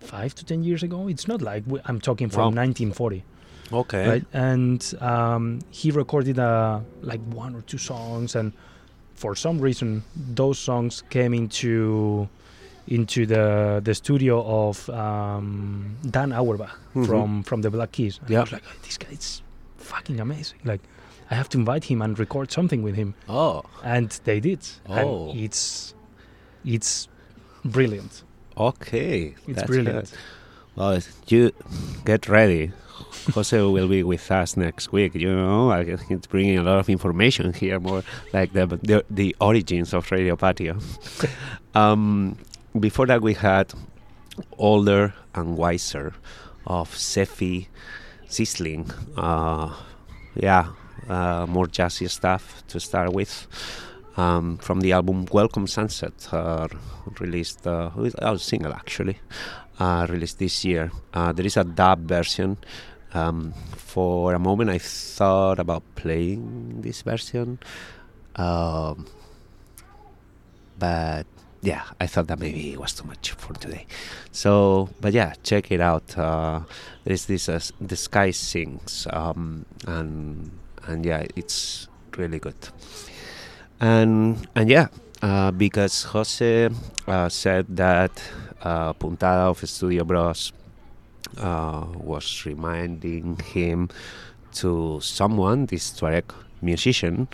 five 0.00 0.34
to 0.34 0.44
ten 0.44 0.62
years 0.64 0.82
ago. 0.82 1.08
It's 1.08 1.26
not 1.28 1.40
like 1.42 1.62
we- 1.66 1.80
I'm 1.86 2.00
talking 2.00 2.28
from 2.30 2.54
Wow. 2.54 2.62
1940, 2.64 3.24
Okay. 3.72 4.08
right? 4.08 4.24
And 4.32 4.80
um, 5.00 5.60
he 5.70 5.90
recorded 5.90 6.38
uh, 6.38 6.80
like 7.02 7.20
one 7.34 7.54
or 7.54 7.62
two 7.62 7.78
songs, 7.78 8.34
and 8.36 8.52
for 9.14 9.34
some 9.34 9.58
reason, 9.60 10.02
those 10.34 10.58
songs 10.58 11.02
came 11.10 11.32
into 11.34 12.28
into 12.88 13.26
the 13.26 13.80
the 13.84 13.94
studio 13.94 14.42
of 14.68 14.88
um, 14.90 15.96
Dan 16.10 16.32
Auerbach 16.32 16.74
Mhm. 16.94 17.06
from 17.06 17.42
from 17.44 17.62
the 17.62 17.70
Black 17.70 17.92
Keys. 17.92 18.18
And 18.22 18.30
Yeah. 18.30 18.38
I 18.38 18.42
was 18.42 18.52
like, 18.52 18.62
"Oh, 18.66 18.76
this 18.82 18.98
guy 18.98 19.12
is 19.12 19.42
fucking 19.76 20.20
amazing. 20.20 20.58
Like, 20.64 20.80
I 21.30 21.34
have 21.34 21.48
to 21.50 21.58
invite 21.58 21.84
him 21.84 22.02
and 22.02 22.18
record 22.18 22.50
something 22.50 22.82
with 22.82 22.94
him. 22.96 23.14
Oh. 23.28 23.62
And 23.84 24.10
they 24.24 24.40
did. 24.40 24.60
Oh. 24.88 25.30
And 25.30 25.40
it's 25.40 25.94
it's 26.64 27.08
brilliant. 27.64 28.24
Okay. 28.56 29.34
It's 29.46 29.56
that's 29.56 29.66
brilliant. 29.66 30.10
good. 30.10 30.18
Well, 30.76 31.00
you 31.28 31.52
get 32.04 32.28
ready. 32.28 32.72
Jose 33.34 33.60
will 33.60 33.88
be 33.88 34.02
with 34.02 34.30
us 34.30 34.56
next 34.56 34.92
week. 34.92 35.14
You 35.14 35.34
know, 35.34 35.66
like 35.68 35.86
he's 36.08 36.26
bringing 36.26 36.58
a 36.58 36.62
lot 36.62 36.78
of 36.78 36.88
information 36.88 37.52
here, 37.52 37.78
more 37.80 38.02
like 38.32 38.52
the 38.52 38.66
the, 38.82 39.04
the 39.10 39.36
origins 39.40 39.94
of 39.94 40.10
Radio 40.10 40.36
Patio. 40.36 40.78
um, 41.74 42.36
before 42.78 43.06
that, 43.06 43.22
we 43.22 43.34
had 43.34 43.72
older 44.56 45.14
and 45.34 45.56
wiser 45.56 46.14
of 46.66 46.90
Sefi 46.90 47.66
Zisling. 48.28 48.92
Uh, 49.16 49.74
yeah, 50.34 50.68
uh, 51.08 51.46
more 51.48 51.66
jazzy 51.66 52.08
stuff 52.10 52.62
to 52.68 52.80
start 52.80 53.12
with. 53.12 53.46
Um, 54.16 54.58
from 54.58 54.80
the 54.80 54.92
album 54.92 55.26
Welcome 55.30 55.68
Sunset, 55.68 56.28
uh, 56.32 56.66
released, 57.20 57.64
uh, 57.66 57.90
oh, 57.96 58.36
single 58.36 58.72
actually, 58.72 59.18
uh, 59.78 60.06
released 60.10 60.40
this 60.40 60.64
year. 60.64 60.90
Uh, 61.14 61.30
there 61.32 61.46
is 61.46 61.56
a 61.56 61.62
dub 61.62 62.00
version. 62.00 62.56
Um, 63.14 63.54
for 63.76 64.34
a 64.34 64.38
moment, 64.38 64.70
I 64.70 64.78
thought 64.78 65.60
about 65.60 65.82
playing 65.94 66.82
this 66.82 67.02
version, 67.02 67.60
um, 68.36 69.06
but 70.78 71.26
yeah, 71.62 71.82
I 72.00 72.06
thought 72.06 72.28
that 72.28 72.38
maybe 72.38 72.72
it 72.72 72.80
was 72.80 72.92
too 72.92 73.06
much 73.06 73.32
for 73.32 73.52
today. 73.54 73.86
So, 74.30 74.90
but 75.00 75.12
yeah, 75.12 75.34
check 75.42 75.70
it 75.72 75.80
out. 75.80 76.16
Uh, 76.16 76.60
there's 77.04 77.26
this 77.26 77.48
uh, 77.48 77.60
the 77.80 77.96
sky 77.96 78.30
sings, 78.30 79.06
um, 79.10 79.66
and 79.86 80.50
and 80.86 81.04
yeah, 81.04 81.26
it's 81.34 81.88
really 82.16 82.38
good. 82.38 82.56
And 83.80 84.46
and 84.54 84.70
yeah, 84.70 84.88
uh, 85.22 85.50
because 85.50 86.04
Jose 86.04 86.70
uh, 87.06 87.28
said 87.28 87.66
that 87.76 88.22
uh, 88.62 88.92
Puntada 88.92 89.50
of 89.50 89.68
Studio 89.68 90.04
Bros 90.04 90.52
uh, 91.38 91.86
was 91.94 92.46
reminding 92.46 93.36
him 93.38 93.88
to 94.54 95.00
someone, 95.00 95.66
this 95.66 95.90
Tuareg 95.90 96.32
musician. 96.62 97.28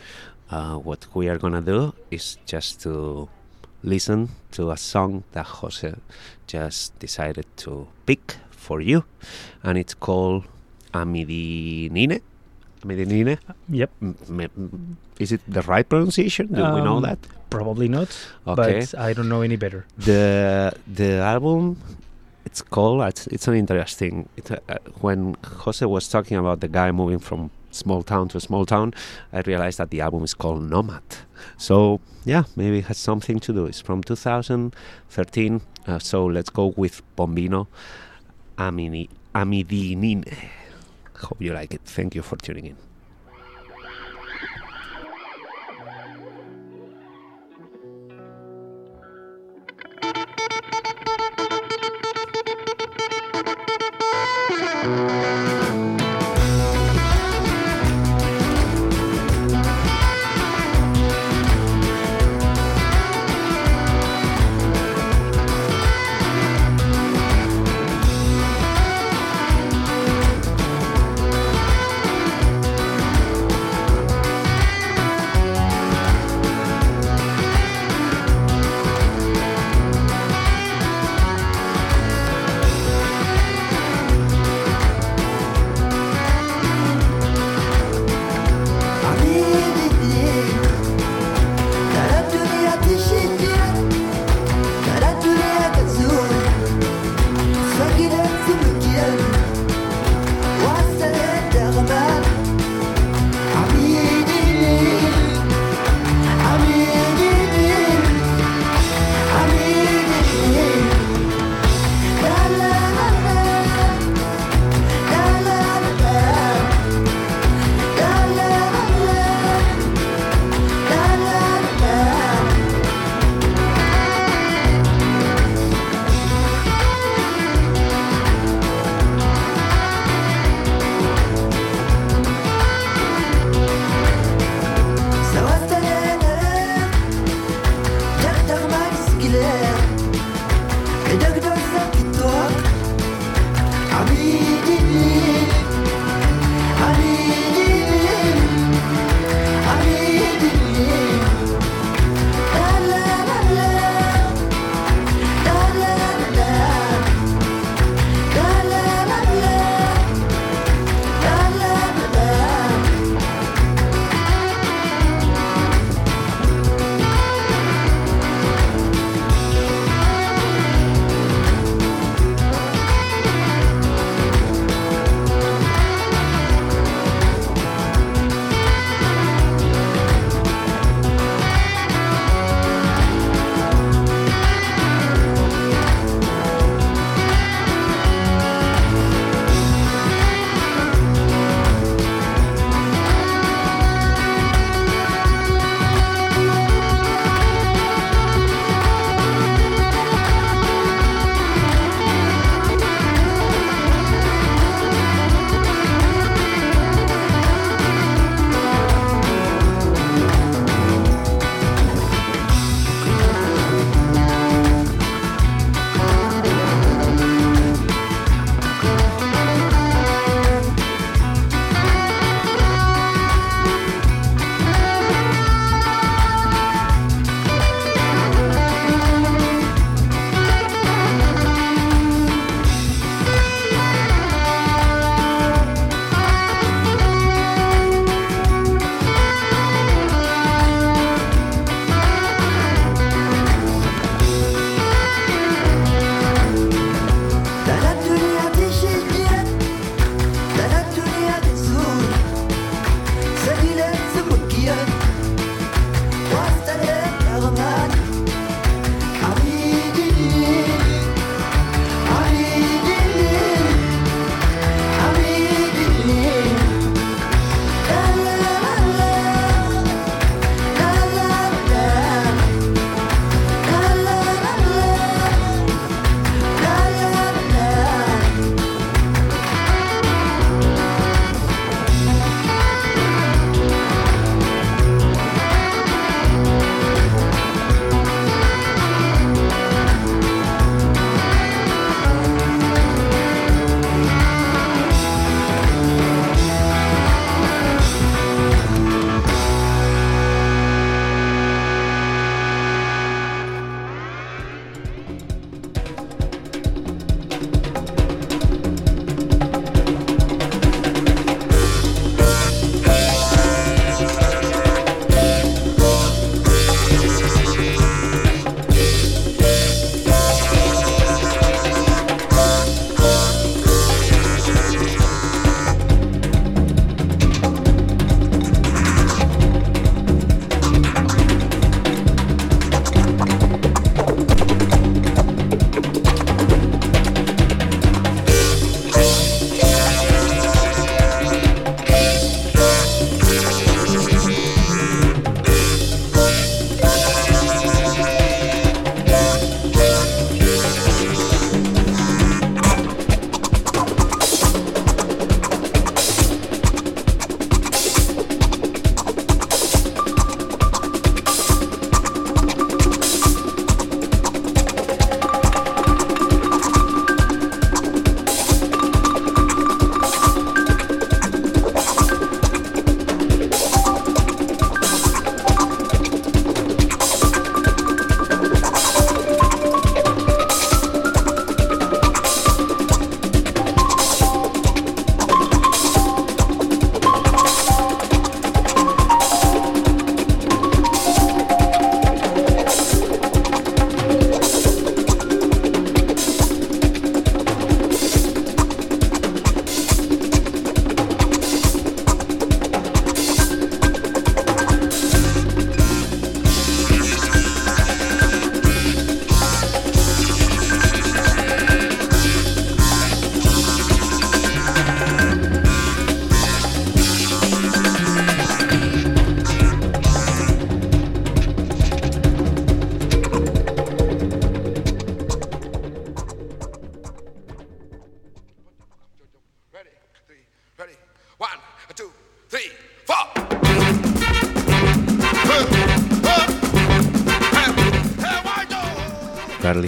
Uh, 0.50 0.76
what 0.76 1.06
we 1.14 1.28
are 1.28 1.38
gonna 1.38 1.62
do 1.62 1.94
is 2.10 2.36
just 2.46 2.80
to 2.82 3.28
listen 3.84 4.30
to 4.56 4.70
a 4.72 4.76
song 4.76 5.22
that 5.32 5.46
Jose 5.60 5.92
just 6.48 6.98
decided 6.98 7.44
to 7.68 7.86
pick 8.08 8.36
for 8.50 8.80
you, 8.80 9.04
and 9.62 9.76
it's 9.78 9.92
called 9.94 10.44
Amidinine. 10.92 12.20
Amidinine. 12.82 13.38
Yep. 13.68 13.90
Is 15.20 15.32
it 15.32 15.40
the 15.46 15.62
right 15.62 15.88
pronunciation? 15.88 16.46
Do 16.48 16.62
we 16.74 16.80
know 16.80 16.96
Um, 16.96 17.02
that? 17.02 17.18
Probably 17.50 17.88
not. 17.88 18.08
Okay. 18.46 18.80
But 18.80 18.94
I 18.98 19.12
don't 19.12 19.28
know 19.28 19.42
any 19.42 19.56
better. 19.56 19.84
the 19.96 20.72
the 20.86 21.20
album 21.22 21.76
it's 22.44 22.60
called 22.62 23.00
it's, 23.08 23.26
it's 23.28 23.46
an 23.48 23.54
interesting 23.54 24.28
it, 24.36 24.50
uh, 24.50 24.58
when 25.00 25.34
jose 25.64 25.84
was 25.86 26.04
talking 26.08 26.36
about 26.36 26.60
the 26.60 26.68
guy 26.68 26.90
moving 26.92 27.18
from 27.18 27.50
small 27.74 28.02
town 28.02 28.28
to 28.28 28.40
small 28.40 28.64
town 28.64 28.94
i 29.32 29.40
realized 29.40 29.78
that 29.78 29.90
the 29.90 30.00
album 30.00 30.22
is 30.24 30.34
called 30.34 30.62
nomad. 30.62 31.02
So 31.56 32.00
yeah 32.24 32.44
maybe 32.56 32.78
it 32.78 32.86
has 32.86 32.98
something 32.98 33.40
to 33.40 33.52
do. 33.52 33.66
It's 33.66 33.80
from 33.80 34.02
2013 34.02 35.60
uh, 35.86 35.98
so 35.98 36.24
let's 36.24 36.50
go 36.50 36.72
with 36.76 37.02
bombino 37.16 37.66
Amini, 38.56 39.08
amidinine. 39.34 40.24
Hope 41.16 41.40
you 41.40 41.52
like 41.52 41.74
it. 41.74 41.80
Thank 41.84 42.14
you 42.14 42.22
for 42.22 42.36
tuning 42.36 42.66
in 42.66 42.93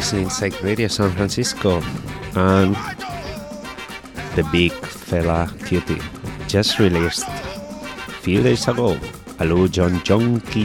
listening 0.06 0.30
Psych 0.30 0.62
Radio 0.62 0.86
San 0.86 1.10
Francisco 1.10 1.82
and 2.36 2.76
the 4.36 4.48
big 4.52 4.70
Fela 4.70 5.48
Kuti 5.66 5.98
just 6.46 6.78
released 6.78 7.26
a 7.26 8.12
few 8.22 8.40
days 8.40 8.68
ago. 8.68 8.94
Hello 9.36 9.66
John 9.66 10.00
John 10.04 10.40
Key 10.42 10.64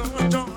àlùjọ 0.00 0.51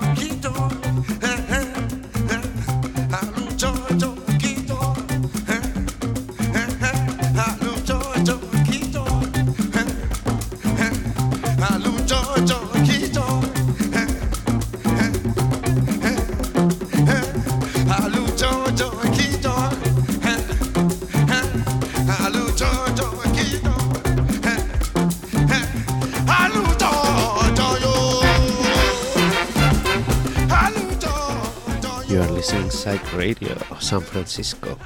San 33.86 34.00
Francisco. 34.00 34.76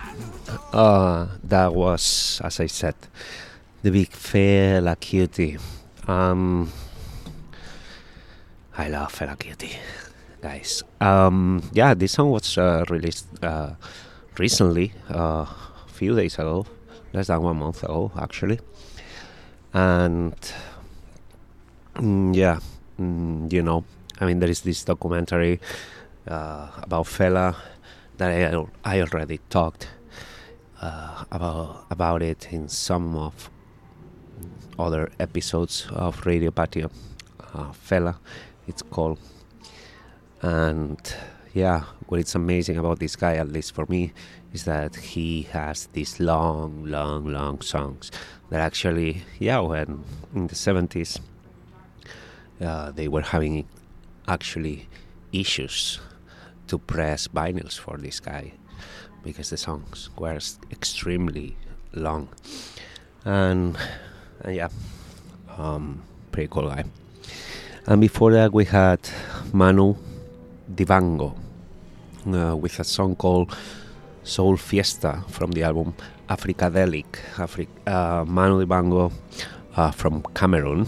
Uh, 0.74 1.26
that 1.44 1.72
was, 1.72 2.38
as 2.44 2.60
I 2.60 2.66
said, 2.66 2.94
the 3.80 3.90
big 3.90 4.10
Fela 4.10 4.94
Kuti. 4.94 5.58
Um, 6.06 6.70
I 8.76 8.88
love 8.90 9.10
Fela 9.10 9.38
Kuti, 9.38 9.74
guys. 10.42 10.82
Um, 11.00 11.62
yeah, 11.72 11.94
this 11.94 12.12
song 12.12 12.30
was 12.30 12.58
uh, 12.58 12.84
released 12.90 13.26
uh, 13.42 13.70
recently, 14.36 14.92
uh, 15.08 15.46
a 15.46 15.88
few 15.88 16.14
days 16.14 16.34
ago, 16.34 16.66
less 17.14 17.28
than 17.28 17.40
one 17.40 17.56
month 17.56 17.82
ago, 17.82 18.12
actually. 18.18 18.60
And 19.72 20.36
mm, 21.94 22.36
yeah, 22.36 22.58
mm, 23.00 23.50
you 23.50 23.62
know, 23.62 23.82
I 24.20 24.26
mean, 24.26 24.40
there 24.40 24.50
is 24.50 24.60
this 24.60 24.84
documentary 24.84 25.58
uh, 26.28 26.68
about 26.82 27.06
Fela 27.06 27.56
that 28.20 28.54
I, 28.84 28.96
I 28.96 29.00
already 29.00 29.40
talked 29.48 29.88
uh, 30.80 31.24
about 31.32 31.86
about 31.90 32.22
it 32.22 32.52
in 32.52 32.68
some 32.68 33.16
of 33.16 33.50
other 34.78 35.10
episodes 35.18 35.86
of 35.90 36.26
Radio 36.26 36.50
Patio. 36.50 36.90
Uh, 37.54 37.72
Fela, 37.72 38.16
it's 38.68 38.82
called, 38.82 39.18
and 40.42 41.00
yeah, 41.54 41.84
what 42.08 42.20
is 42.20 42.34
amazing 42.34 42.76
about 42.76 42.98
this 42.98 43.16
guy, 43.16 43.36
at 43.36 43.48
least 43.48 43.74
for 43.74 43.86
me, 43.88 44.12
is 44.52 44.64
that 44.64 44.96
he 44.96 45.42
has 45.52 45.86
these 45.94 46.20
long, 46.20 46.84
long, 46.84 47.24
long 47.24 47.62
songs 47.62 48.12
that 48.50 48.60
actually, 48.60 49.22
yeah, 49.38 49.60
when 49.60 50.04
in 50.34 50.46
the 50.46 50.54
seventies, 50.54 51.18
uh, 52.60 52.90
they 52.92 53.08
were 53.08 53.22
having 53.22 53.66
actually 54.28 54.88
issues 55.32 56.00
to 56.70 56.78
press 56.78 57.28
vinyls 57.28 57.78
for 57.78 57.96
this 57.98 58.20
guy 58.20 58.52
because 59.22 59.50
the 59.50 59.56
songs 59.56 60.08
were 60.18 60.38
extremely 60.70 61.56
long. 61.92 62.28
And, 63.24 63.76
and 64.42 64.54
yeah 64.56 64.68
um, 65.58 66.02
pretty 66.32 66.48
cool 66.48 66.68
guy. 66.68 66.84
And 67.86 68.00
before 68.00 68.32
that 68.32 68.52
we 68.52 68.64
had 68.64 69.00
Manu 69.52 69.94
Dibango 70.72 71.36
uh, 72.26 72.56
with 72.56 72.78
a 72.78 72.84
song 72.84 73.16
called 73.16 73.56
soul 74.22 74.56
fiesta 74.56 75.24
from 75.28 75.50
the 75.52 75.62
album 75.62 75.94
africadelic. 76.28 77.18
Afri- 77.34 77.68
uh, 77.86 78.24
Manu 78.24 78.64
Dibango 78.64 79.12
uh, 79.76 79.90
from 79.90 80.22
cameroon 80.34 80.86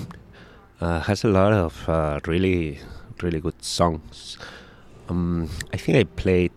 uh, 0.81 1.01
has 1.01 1.25
a 1.25 1.29
lot 1.29 1.53
of 1.53 1.89
uh, 1.89 2.21
really 2.27 2.79
really 3.23 3.41
good 3.41 3.63
songs 3.63 4.39
um, 5.09 5.49
I 5.73 5.77
think 5.77 5.99
I 5.99 6.05
played 6.05 6.53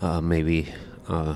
uh, 0.00 0.20
maybe 0.20 0.68
uh, 1.08 1.34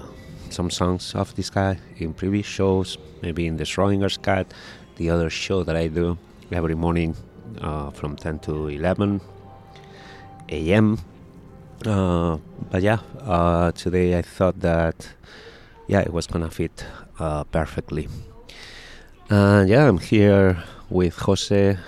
some 0.51 0.71
songs 0.71 1.15
of 1.15 1.35
this 1.35 1.51
guy 1.51 1.79
in 1.97 2.15
previous 2.15 2.47
shows, 2.47 2.99
maybe 3.23 3.47
in 3.47 3.57
the 3.57 3.65
Schrodinger's 3.65 4.19
Cat, 4.19 4.53
the 4.97 5.11
other 5.11 5.31
show 5.31 5.65
that 5.65 5.77
I 5.77 5.89
do 5.89 6.19
every 6.51 6.75
morning 6.75 7.17
uh, 7.61 7.91
from 7.91 8.17
10 8.17 8.39
to 8.41 8.69
11 8.69 9.21
a.m. 10.51 10.99
Uh, 11.87 12.39
but 12.71 12.83
yeah, 12.83 12.99
uh, 13.21 13.73
today 13.73 14.19
I 14.19 14.23
thought 14.23 14.61
that 14.61 15.09
yeah, 15.89 16.01
it 16.01 16.13
was 16.13 16.27
gonna 16.27 16.51
fit 16.51 16.85
uh, 17.19 17.45
perfectly. 17.45 18.09
And 19.29 19.69
yeah, 19.69 19.89
I'm 19.89 19.99
here 19.99 20.63
with 20.91 21.19
Jose. 21.19 21.79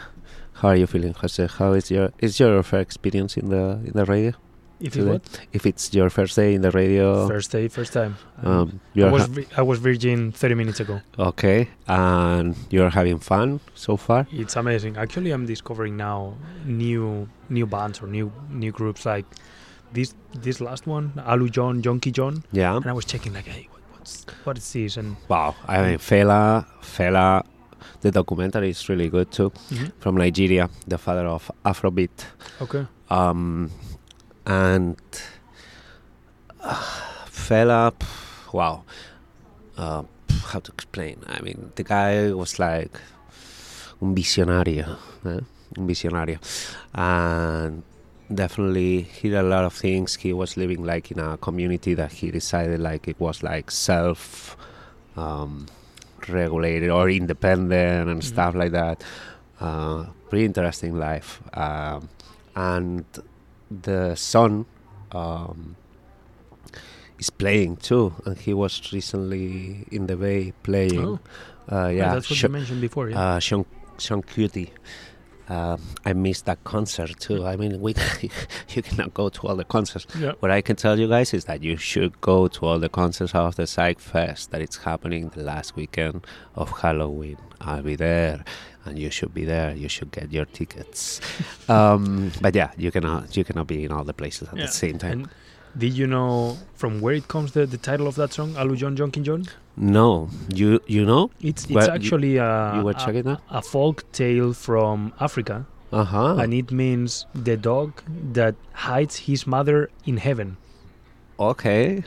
How 0.65 0.71
are 0.71 0.77
you 0.77 0.87
feeling, 0.87 1.13
Jose? 1.13 1.47
How 1.59 1.75
is 1.75 1.91
your 1.91 2.09
is 2.21 2.41
your 2.41 2.63
first 2.63 2.81
experience 2.81 3.37
in 3.37 3.51
the 3.51 3.65
in 3.85 3.93
the 3.93 4.07
radio? 4.07 4.33
If 4.81 4.97
it 4.97 5.05
what? 5.05 5.41
If 5.53 5.67
it's 5.67 5.93
your 5.93 6.09
first 6.09 6.37
day 6.37 6.55
in 6.55 6.63
the 6.63 6.71
radio, 6.71 7.29
First 7.29 7.53
day, 7.53 7.69
first 7.69 7.93
time. 7.93 8.17
um, 8.43 8.81
I 8.97 9.11
was 9.11 9.29
I 9.59 9.61
was 9.61 9.79
virgin 9.79 10.33
30 10.33 10.55
minutes 10.55 10.81
ago. 10.81 11.03
okay, 11.19 11.69
and 11.87 12.57
you're 12.71 12.89
having 12.89 13.19
fun 13.19 13.61
so 13.75 13.99
far. 13.99 14.27
It's 14.33 14.57
amazing. 14.57 14.97
Actually, 14.97 15.33
I'm 15.33 15.45
discovering 15.45 15.99
now 15.99 16.33
new 16.65 17.29
new 17.51 17.67
bands 17.67 18.01
or 18.01 18.07
new 18.07 18.33
new 18.49 18.73
groups 18.73 19.05
like 19.05 19.27
this 19.93 20.15
this 20.33 20.63
last 20.63 20.87
one, 20.87 21.13
Alu 21.27 21.51
John, 21.51 21.83
Jonky 21.83 22.11
John, 22.11 22.43
Yeah. 22.53 22.77
and 22.77 22.87
I 22.87 22.95
was 22.95 23.05
checking 23.05 23.35
like, 23.35 23.47
hey, 23.47 23.69
what, 23.71 23.83
what's 23.99 24.25
what 24.45 24.57
is 24.57 24.73
this? 24.73 24.97
And 24.97 25.17
Wow. 25.29 25.57
I 25.69 25.83
mean, 25.83 25.99
Fela, 25.99 26.65
Fela, 26.81 27.45
the 28.01 28.11
documentary 28.11 28.71
is 28.71 28.89
really 28.89 29.09
good 29.09 29.31
too. 29.31 29.53
From 29.99 30.17
Nigeria, 30.17 30.69
the 30.87 30.99
father 30.99 31.27
of 31.27 31.51
Afrobeat. 31.65 32.25
okay, 32.61 32.87
Um, 33.11 33.71
and 34.47 34.97
uh, 36.61 36.75
Fela, 37.27 37.93
pff, 37.93 38.53
wow. 38.53 38.83
Uh, 39.77 40.03
pff, 40.29 40.53
how 40.53 40.61
to 40.61 40.73
explain? 40.73 41.23
I 41.27 41.41
mean, 41.41 41.73
the 41.77 41.83
guy 41.85 42.33
was 42.33 42.59
like 42.59 42.99
un 44.03 44.15
visionario, 44.15 44.97
eh? 45.27 45.41
un 45.79 45.87
visionario, 45.87 46.39
and 46.95 47.83
definitely 48.33 49.03
he 49.03 49.29
did 49.29 49.39
a 49.39 49.43
lot 49.43 49.65
of 49.65 49.73
things. 49.75 50.15
He 50.17 50.33
was 50.33 50.57
living 50.57 50.85
like 50.85 51.11
in 51.11 51.19
a 51.19 51.37
community 51.37 51.95
that 51.95 52.13
he 52.13 52.31
decided 52.31 52.81
like 52.81 53.09
it 53.09 53.19
was 53.21 53.43
like 53.43 53.71
self 53.71 54.57
um, 55.17 55.67
regulated 56.29 56.91
or 56.91 57.09
independent 57.11 58.09
and 58.11 58.21
Mhm. 58.21 58.25
stuff 58.25 58.55
like 58.55 58.73
that. 58.73 59.03
Uh, 59.61 60.07
pretty 60.31 60.45
interesting 60.45 60.97
life, 60.99 61.41
um, 61.55 62.09
and 62.57 63.05
the 63.71 64.15
son 64.17 64.67
um, 65.13 65.77
is 67.19 67.31
playing 67.31 67.77
too, 67.77 68.13
and 68.27 68.37
he 68.39 68.53
was 68.53 68.93
recently 68.93 69.87
in 69.91 70.07
the 70.09 70.17
Bay 70.17 70.53
playing. 70.65 70.99
Oh. 71.05 71.21
Uh, 71.71 71.87
yeah, 71.87 71.89
yeah, 71.89 72.15
that's 72.15 72.29
what 72.29 72.37
Sho- 72.37 72.49
you 72.49 72.53
mentioned 72.53 72.81
before. 72.81 73.09
Yeah, 73.11 73.21
uh, 73.21 73.39
Sean 73.39 73.65
Sean 73.99 74.23
Kuti. 74.23 74.71
Um, 75.49 75.81
I 76.07 76.15
missed 76.15 76.47
that 76.47 76.65
concert 76.65 77.19
too. 77.21 77.45
I 77.47 77.57
mean, 77.57 77.81
we 77.81 77.95
you 78.71 78.83
cannot 78.83 79.13
go 79.13 79.29
to 79.29 79.47
all 79.47 79.57
the 79.57 79.65
concerts. 79.65 80.07
yeah. 80.19 80.33
What 80.41 80.51
I 80.51 80.63
can 80.63 80.77
tell 80.77 80.99
you 80.99 81.07
guys 81.09 81.35
is 81.35 81.45
that 81.45 81.63
you 81.63 81.77
should 81.77 82.19
go 82.23 82.49
to 82.49 82.67
all 82.67 82.79
the 82.79 82.89
concerts 82.89 83.35
of 83.35 83.57
the 83.57 83.67
Psych 83.67 83.99
Fest 84.01 84.51
that 84.53 84.63
it's 84.63 84.79
happening 84.79 85.29
the 85.31 85.43
last 85.43 85.77
weekend 85.77 86.27
of 86.55 86.71
Halloween. 86.81 87.37
I'll 87.61 87.83
be 87.83 87.97
there, 87.97 88.45
and 88.87 88.99
you 88.99 89.11
should 89.11 89.35
be 89.35 89.45
there. 89.45 89.75
You 89.75 89.89
should 89.89 90.11
get 90.13 90.33
your 90.33 90.47
tickets. 90.47 91.21
um, 91.69 92.33
but 92.41 92.55
yeah, 92.55 92.71
you 92.79 92.91
cannot 92.91 93.37
you 93.37 93.45
cannot 93.45 93.67
be 93.67 93.85
in 93.85 93.93
all 93.93 94.05
the 94.05 94.15
places 94.15 94.49
at 94.49 94.57
Yeah, 94.57 94.67
the 94.67 94.73
same 94.73 94.99
time. 94.99 95.13
And 95.13 95.29
Did 95.77 95.95
you 95.95 96.07
know 96.07 96.57
from 96.75 97.01
where 97.01 97.15
it 97.15 97.27
comes 97.29 97.53
the, 97.53 97.67
the 97.67 97.77
title 97.79 98.07
of 98.07 98.15
that 98.15 98.33
song, 98.33 98.55
Alu 98.57 98.77
John 98.77 98.97
Jonkin 98.97 99.23
John? 99.25 99.45
No, 99.77 100.29
you 100.55 100.81
you 100.87 101.05
know? 101.05 101.31
It's 101.41 101.65
it's 101.65 101.73
Well, 101.73 101.87
you- 101.89 101.93
actually 101.95 102.37
a, 102.37 102.77
you 102.77 102.83
were 102.85 102.93
a- 102.97 103.23
that? 103.23 103.41
a 103.51 103.61
folk 103.63 104.05
tale 104.13 104.53
from 104.53 105.13
Africa, 105.21 105.67
Uh 105.93 106.05
huh. 106.05 106.37
and 106.39 106.55
it 106.55 106.71
means 106.71 107.27
the 107.35 107.57
dog 107.57 108.03
that 108.33 108.55
hides 108.73 109.17
his 109.27 109.47
mother 109.47 109.91
in 110.07 110.19
heaven. 110.19 110.57
Okay. 111.41 112.05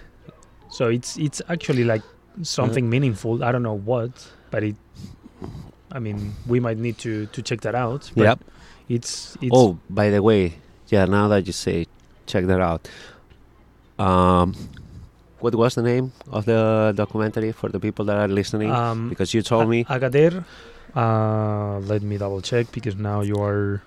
So 0.70 0.88
it's 0.88 1.18
it's 1.18 1.42
actually 1.50 1.84
like 1.84 2.04
something 2.44 2.90
meaningful. 2.90 3.44
I 3.44 3.52
don't 3.52 3.64
know 3.64 3.78
what, 3.78 4.12
but 4.52 4.64
it. 4.64 4.76
I 5.92 6.00
mean, 6.00 6.34
we 6.48 6.60
might 6.60 6.78
need 6.78 6.98
to 7.00 7.26
to 7.28 7.42
check 7.42 7.62
that 7.62 7.76
out. 7.76 8.12
Yep. 8.16 8.40
It's 8.88 9.36
it's 9.42 9.52
Oh, 9.52 9.78
by 9.90 10.10
the 10.10 10.22
way, 10.22 10.56
yeah. 10.88 11.04
Now 11.06 11.28
that 11.28 11.48
you 11.48 11.54
say, 11.54 11.88
check 12.28 12.46
that 12.48 12.62
out. 12.62 12.88
Um, 14.00 14.54
what 15.40 15.54
was 15.56 15.76
the 15.76 15.82
name 15.84 16.12
of 16.32 16.46
the 16.46 16.94
documentary 16.96 17.52
for 17.52 17.70
the 17.70 17.80
people 17.80 18.06
that 18.06 18.18
are 18.18 18.28
listening? 18.28 18.72
um, 18.72 19.10
because 19.10 19.34
you 19.34 19.42
told 19.42 19.70
me. 19.70 19.84
Agadir. 19.86 20.44
Uh, 20.96 21.80
let 21.80 22.02
me 22.02 22.18
double 22.18 22.42
check 22.42 22.72
because 22.72 22.96
now 22.96 23.22
you 23.22 23.36
are. 23.42 23.82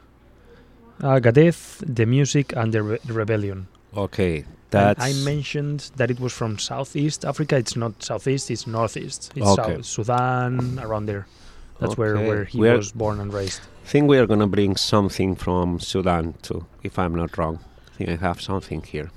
Agadez, 1.01 1.83
the 1.87 2.05
music 2.05 2.53
and 2.55 2.73
the 2.75 2.83
re- 2.83 2.99
rebellion. 3.07 3.67
Okay, 3.97 4.45
And 4.73 4.97
I 5.01 5.13
mentioned 5.25 5.91
that 5.97 6.11
it 6.11 6.21
was 6.21 6.33
from 6.33 6.59
Southeast 6.59 7.25
Africa. 7.25 7.57
It's 7.57 7.75
not 7.75 8.03
Southeast, 8.03 8.51
it's 8.51 8.67
Northeast. 8.67 9.33
It's 9.35 9.47
Okay. 9.47 9.77
South, 9.77 9.85
Sudan, 9.87 10.79
around 10.79 11.07
there. 11.07 11.27
That's 11.81 11.97
where, 11.97 12.17
Okay. 12.17 12.29
where 12.29 12.45
he 12.45 12.61
We 12.61 12.69
are- 12.69 12.77
was 12.77 12.93
born 12.93 13.19
and 13.19 13.33
raised. 13.33 13.61
I 13.85 13.89
think 13.89 14.09
we 14.11 14.19
are 14.19 14.27
gonna 14.27 14.47
bring 14.47 14.77
something 14.77 15.35
from 15.35 15.81
Sudan 15.81 16.35
too, 16.43 16.67
if 16.85 16.99
I'm 16.99 17.15
not 17.17 17.37
wrong. 17.39 17.59
I 17.89 17.97
think 17.97 18.11
I 18.11 18.17
have 18.17 18.41
something 18.41 18.83
here. 18.83 19.11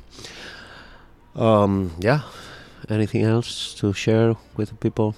Um, 1.35 1.91
yeah. 1.99 2.21
Anything 2.89 3.23
else 3.23 3.73
to 3.75 3.93
share 3.93 4.35
with 4.57 4.77
people? 4.79 5.15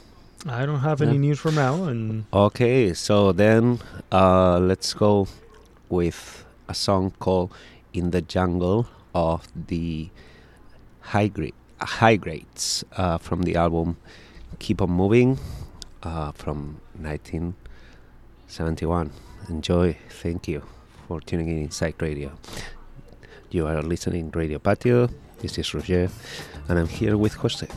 I 0.47 0.65
don't 0.65 0.79
have 0.81 1.01
Yeah. 1.01 1.07
any 1.09 1.17
news 1.17 1.39
from 1.39 1.55
now, 1.55 1.85
and 1.85 2.25
Okay, 2.31 2.93
so 2.93 3.31
then 3.31 3.79
uh, 4.11 4.59
let's 4.59 4.93
go 4.93 5.27
with 5.89 6.45
a 6.69 6.73
song 6.73 7.11
called 7.19 7.51
"In 7.93 8.11
the 8.11 8.21
Jungle" 8.21 8.85
of 9.15 9.47
the 9.67 10.09
High 11.01 11.27
Grade 11.27 11.55
High 11.81 12.15
Grades 12.17 12.83
uh, 12.95 13.17
from 13.17 13.41
the 13.43 13.55
album 13.55 13.97
"Keep 14.59 14.81
on 14.83 14.91
Moving" 14.91 15.39
uh, 16.03 16.31
from 16.33 16.79
1971. 17.01 19.09
Enjoy. 19.49 19.97
Thank 20.21 20.47
you 20.47 20.61
for 21.07 21.19
tuning 21.21 21.49
in 21.49 21.57
Inside 21.63 21.95
Radio. 21.99 22.31
You 23.49 23.65
are 23.67 23.81
listening 23.81 24.29
Radio 24.31 24.59
Patio. 24.59 25.09
This 25.39 25.57
is 25.57 25.73
Roger, 25.73 26.09
and 26.69 26.79
I'm 26.79 26.87
here 26.87 27.17
with 27.17 27.33
Jose. 27.35 27.67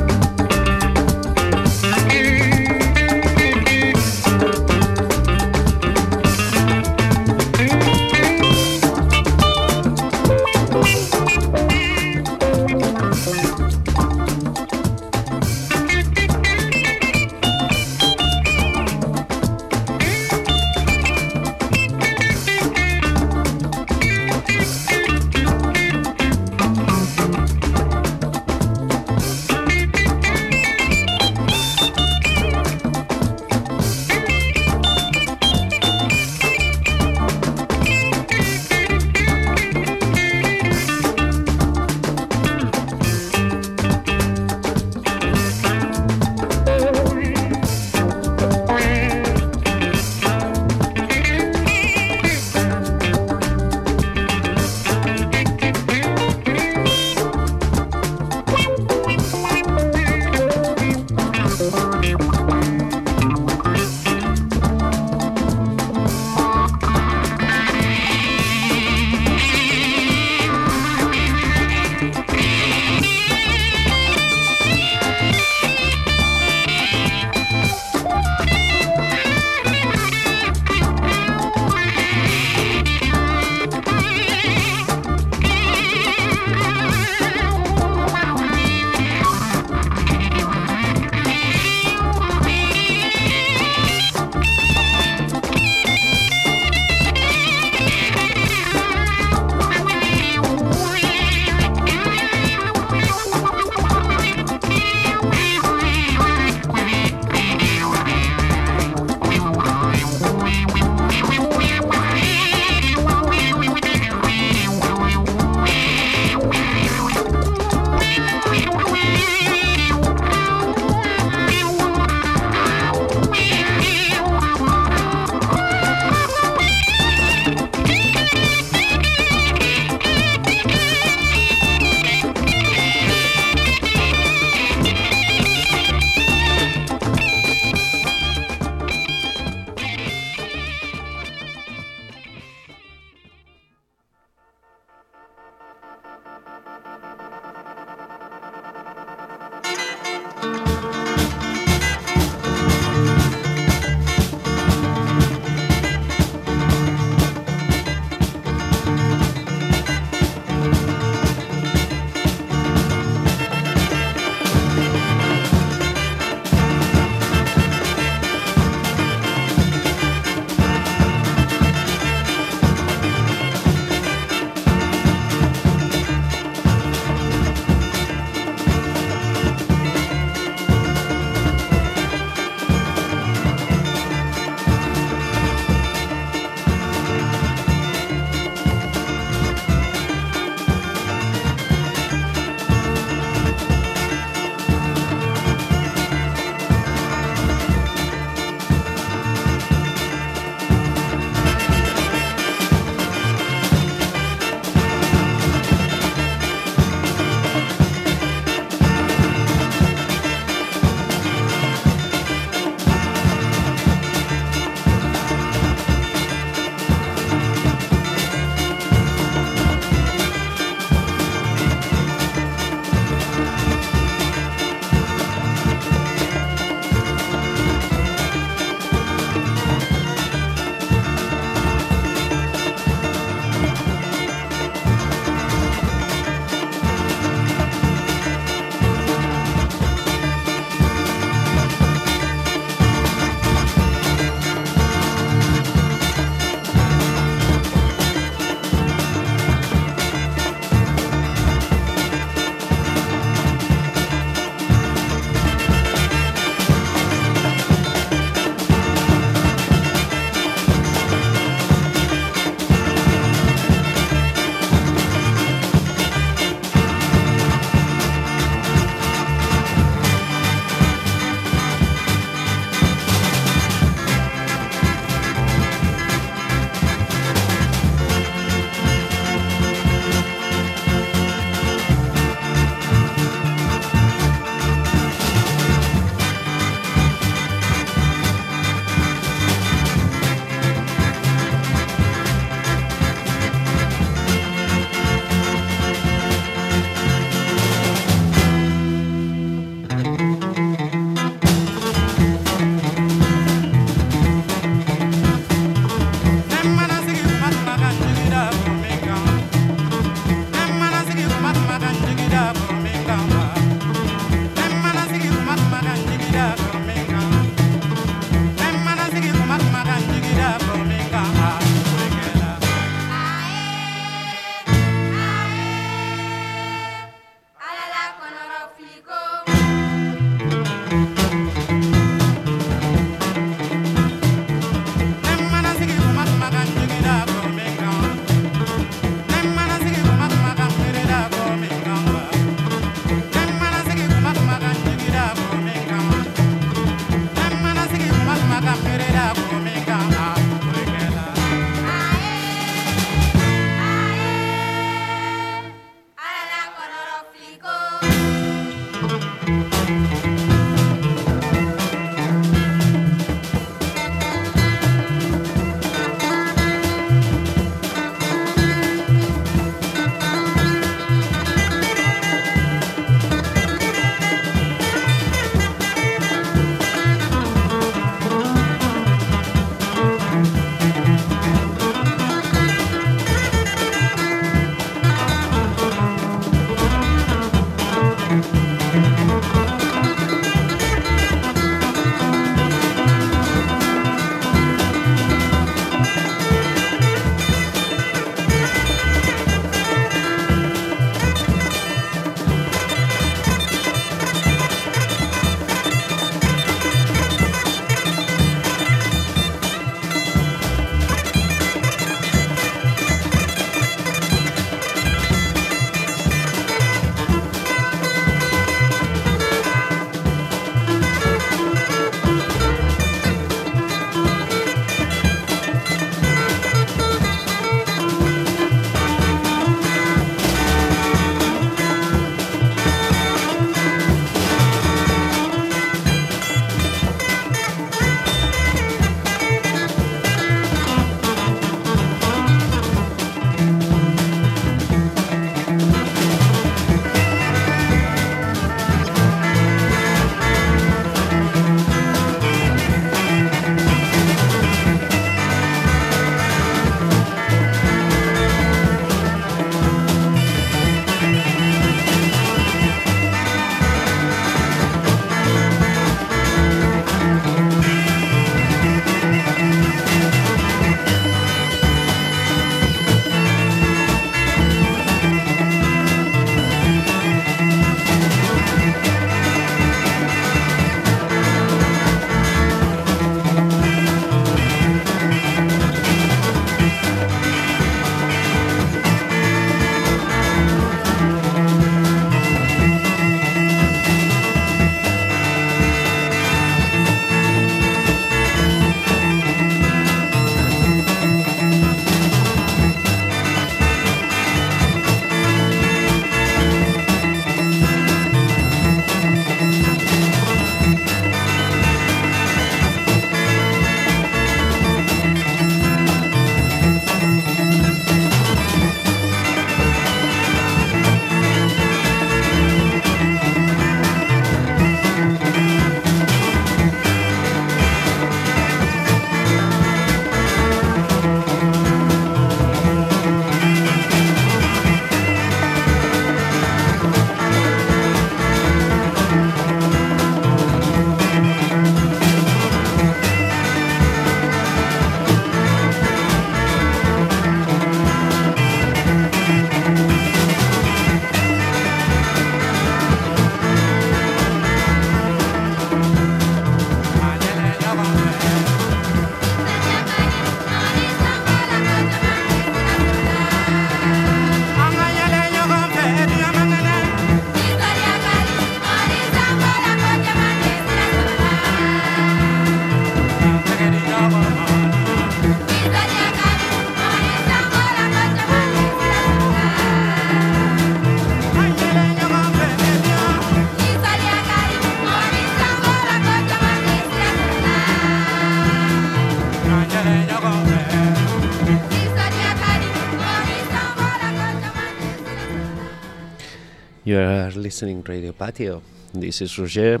Listening 597.70 598.02
Radio 598.02 598.32
Patio. 598.32 598.82
This 599.14 599.40
is 599.40 599.56
Roger, 599.56 600.00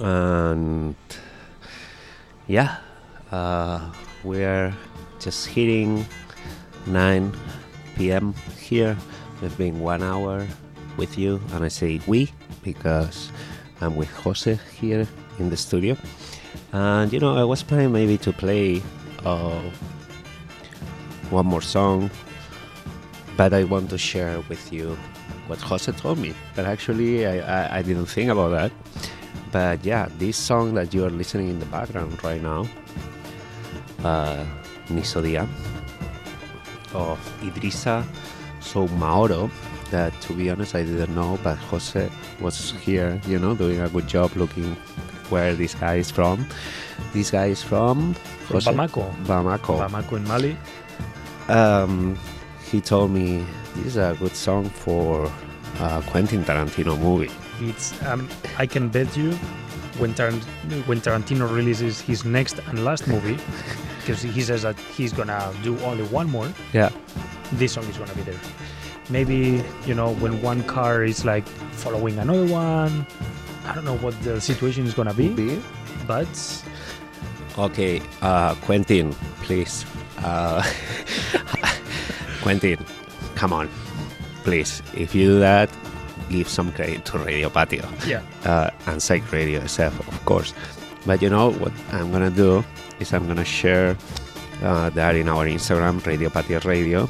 and 0.00 0.96
yeah, 2.48 2.82
uh, 3.30 3.94
we 4.24 4.42
are 4.42 4.74
just 5.20 5.46
hitting 5.46 6.04
9 6.86 7.30
p.m. 7.94 8.34
here. 8.58 8.98
We've 9.40 9.56
been 9.56 9.78
one 9.78 10.02
hour 10.02 10.48
with 10.96 11.16
you, 11.16 11.40
and 11.54 11.62
I 11.62 11.68
say 11.68 12.00
we 12.08 12.32
because 12.64 13.30
I'm 13.80 13.94
with 13.94 14.10
Jose 14.26 14.58
here 14.80 15.06
in 15.38 15.50
the 15.50 15.56
studio. 15.56 15.96
And 16.72 17.12
you 17.12 17.20
know, 17.20 17.36
I 17.38 17.44
was 17.44 17.62
planning 17.62 17.92
maybe 17.92 18.18
to 18.18 18.32
play 18.32 18.82
uh, 19.24 19.62
one 21.30 21.46
more 21.46 21.62
song, 21.62 22.10
but 23.36 23.54
I 23.54 23.62
want 23.62 23.90
to 23.90 23.98
share 23.98 24.42
with 24.50 24.72
you 24.72 24.98
what 25.48 25.60
Jose 25.60 25.90
told 25.92 26.18
me. 26.18 26.34
But 26.54 26.66
actually, 26.66 27.26
I, 27.26 27.38
I, 27.40 27.78
I 27.78 27.82
didn't 27.82 28.06
think 28.06 28.30
about 28.30 28.50
that. 28.50 28.72
But 29.50 29.84
yeah, 29.84 30.08
this 30.18 30.36
song 30.36 30.74
that 30.74 30.94
you 30.94 31.04
are 31.04 31.10
listening 31.10 31.48
in 31.48 31.58
the 31.58 31.66
background 31.66 32.22
right 32.22 32.42
now, 32.42 32.68
uh, 34.04 34.44
Nisodia, 34.88 35.48
of 36.94 37.18
Idrissa 37.40 38.04
Soumaoro, 38.60 39.50
that 39.90 40.12
to 40.22 40.34
be 40.34 40.50
honest 40.50 40.74
I 40.74 40.84
didn't 40.84 41.14
know, 41.14 41.38
but 41.42 41.56
Jose 41.56 42.10
was 42.40 42.72
here, 42.72 43.20
you 43.26 43.38
know, 43.38 43.54
doing 43.54 43.80
a 43.80 43.88
good 43.88 44.06
job 44.06 44.36
looking 44.36 44.76
where 45.30 45.54
this 45.54 45.74
guy 45.74 45.96
is 45.96 46.10
from. 46.10 46.46
This 47.12 47.30
guy 47.30 47.46
is 47.46 47.62
from, 47.62 48.14
Jose? 48.48 48.70
Bamako. 48.70 49.14
Bamako. 49.24 49.88
Bamako 49.88 50.16
in 50.16 50.24
Mali. 50.24 50.56
Um, 51.48 52.18
he 52.70 52.80
told 52.80 53.10
me 53.10 53.46
is 53.86 53.96
a 53.96 54.16
good 54.18 54.34
song 54.34 54.68
for 54.68 55.30
a 55.80 56.02
Quentin 56.06 56.44
Tarantino 56.44 56.98
movie. 56.98 57.30
It's 57.60 57.92
um, 58.04 58.28
I 58.58 58.66
can 58.66 58.88
bet 58.88 59.16
you 59.16 59.32
when, 59.98 60.14
Tarant- 60.14 60.44
when 60.86 61.00
Tarantino 61.00 61.52
releases 61.52 62.00
his 62.00 62.24
next 62.24 62.58
and 62.68 62.84
last 62.84 63.08
movie, 63.08 63.36
because 64.00 64.22
he 64.22 64.40
says 64.42 64.62
that 64.62 64.78
he's 64.78 65.12
gonna 65.12 65.52
do 65.62 65.78
only 65.80 66.04
one 66.04 66.30
more, 66.30 66.48
Yeah. 66.72 66.90
this 67.52 67.72
song 67.72 67.84
is 67.84 67.96
gonna 67.98 68.14
be 68.14 68.22
there. 68.22 68.38
Maybe 69.10 69.62
you 69.86 69.94
know 69.94 70.14
when 70.14 70.40
one 70.42 70.62
car 70.64 71.02
is 71.04 71.24
like 71.24 71.46
following 71.72 72.18
another 72.18 72.46
one. 72.46 73.06
I 73.66 73.74
don't 73.74 73.84
know 73.84 73.96
what 73.98 74.14
the 74.22 74.40
situation 74.40 74.86
is 74.86 74.94
gonna 74.94 75.14
be, 75.14 75.60
but 76.06 76.28
Okay, 77.58 78.00
uh, 78.22 78.54
Quentin, 78.62 79.12
please. 79.42 79.84
Uh, 80.18 80.62
Quentin, 82.42 82.78
come 83.38 83.52
on, 83.52 83.68
please. 84.42 84.82
If 84.94 85.14
you 85.14 85.24
do 85.34 85.38
that, 85.40 85.70
give 86.28 86.48
some 86.48 86.72
credit 86.72 87.04
to 87.06 87.18
Radio 87.18 87.48
Patio 87.48 87.86
yeah, 88.06 88.20
uh, 88.44 88.70
and 88.86 89.00
Psych 89.00 89.24
Radio 89.32 89.60
itself, 89.62 89.94
of 90.10 90.18
course. 90.26 90.52
But 91.06 91.22
you 91.22 91.30
know 91.30 91.52
what 91.52 91.72
I'm 91.92 92.10
gonna 92.12 92.30
do 92.34 92.64
is 93.00 93.12
I'm 93.14 93.26
gonna 93.26 93.44
share 93.46 93.96
uh, 94.62 94.90
that 94.90 95.14
in 95.14 95.28
our 95.28 95.46
Instagram, 95.46 96.04
Radio 96.04 96.28
Patio 96.28 96.60
Radio, 96.66 97.08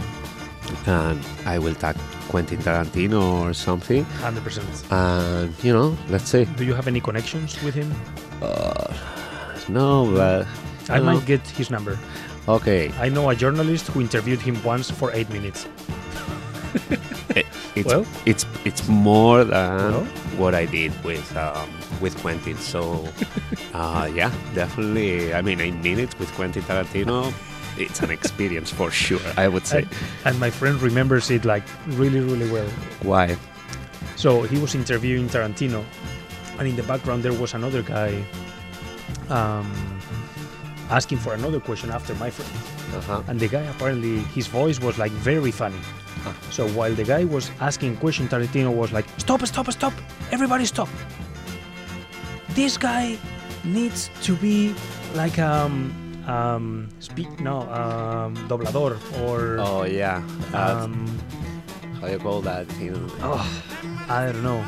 and 0.87 1.19
I 1.47 1.59
will 1.59 1.75
tag 1.75 1.97
Quentin 2.29 2.59
Tarantino 2.61 3.23
or 3.43 3.55
something. 3.55 4.05
hundred 4.21 4.45
percent. 4.45 4.69
And 4.93 5.53
you 5.65 5.73
know, 5.73 5.97
let's 6.13 6.29
say 6.29 6.45
Do 6.45 6.65
you 6.65 6.75
have 6.75 6.87
any 6.87 7.01
connections 7.01 7.57
with 7.65 7.75
him? 7.75 7.91
uh, 8.45 8.93
no, 9.69 10.07
but 10.15 10.47
I 10.91 11.01
might 11.01 11.15
know, 11.15 11.21
get 11.27 11.41
his 11.57 11.71
number. 11.71 11.99
okay. 12.47 12.93
I 13.01 13.09
know 13.09 13.29
a 13.31 13.35
journalist 13.35 13.89
who 13.89 14.01
interviewed 14.01 14.41
him 14.41 14.63
once 14.63 14.91
for 14.91 15.11
eight 15.13 15.29
minutes. 15.31 15.67
It's 17.79 17.87
Well? 17.87 18.07
it's 18.27 18.45
it's 18.65 18.89
more 18.89 19.45
than 19.45 19.93
Well? 19.93 20.05
what 20.37 20.55
I 20.55 20.67
did 20.67 20.91
with 21.05 21.31
um, 21.37 21.71
with 22.01 22.19
Quentin. 22.19 22.57
So 22.57 23.07
uh, 23.75 24.11
yeah, 24.13 24.33
definitely. 24.55 25.33
I 25.33 25.43
mean, 25.43 25.61
I 25.61 25.71
mean 25.71 25.99
it 25.99 26.19
with 26.19 26.33
Quentin 26.35 26.63
Tarantino. 26.63 27.33
It's 27.79 28.03
an 28.03 28.11
experience 28.11 28.71
for 28.73 28.91
sure. 28.91 29.23
I 29.37 29.47
would 29.47 29.67
say. 29.67 29.87
And, 29.87 29.89
and 30.25 30.41
my 30.41 30.51
friend 30.51 30.81
remembers 30.83 31.31
it 31.31 31.45
like 31.45 31.63
really, 31.95 32.19
really 32.19 32.51
well. 32.51 32.69
Why? 33.03 33.37
So 34.17 34.43
he 34.43 34.59
was 34.59 34.75
interviewing 34.75 35.29
Tarantino, 35.29 35.85
and 36.59 36.67
in 36.67 36.75
the 36.75 36.83
background 36.83 37.23
there 37.23 37.33
was 37.33 37.55
another 37.55 37.83
guy 37.83 38.25
um, 39.31 39.71
asking 40.91 41.19
for 41.19 41.35
another 41.35 41.61
question 41.61 41.91
after 41.91 42.15
my 42.17 42.31
friend. 42.31 42.51
Uh-huh. 42.99 43.23
And 43.29 43.39
the 43.39 43.47
guy 43.47 43.63
apparently 43.63 44.19
his 44.35 44.49
voice 44.49 44.81
was 44.81 44.99
like 44.99 45.13
very 45.13 45.53
funny. 45.53 45.79
Huh. 46.25 46.33
So 46.51 46.69
while 46.69 46.95
the 46.95 47.05
guy 47.05 47.25
was 47.25 47.51
asking 47.61 47.97
question, 47.97 48.29
Tarantino 48.29 48.75
was 48.75 48.93
like, 48.93 49.07
"Stop! 49.19 49.47
Stop! 49.47 49.71
Stop! 49.73 49.93
Everybody 50.33 50.65
stop! 50.67 50.89
This 52.55 52.77
guy 52.77 53.17
needs 53.65 54.11
to 54.23 54.35
be 54.37 54.75
like 55.15 55.39
um 55.39 55.93
um 56.27 56.89
speak 57.01 57.29
no 57.41 57.63
um 57.71 58.35
doblador 58.49 58.99
or 59.23 59.59
Oh 59.61 59.85
yeah. 59.85 60.23
Um 60.53 61.07
how 62.01 62.07
you 62.07 62.19
call 62.19 62.41
that? 62.43 62.71
In, 62.79 62.95
oh, 63.23 63.43
I 64.09 64.31
don't 64.31 64.43
know. 64.43 64.65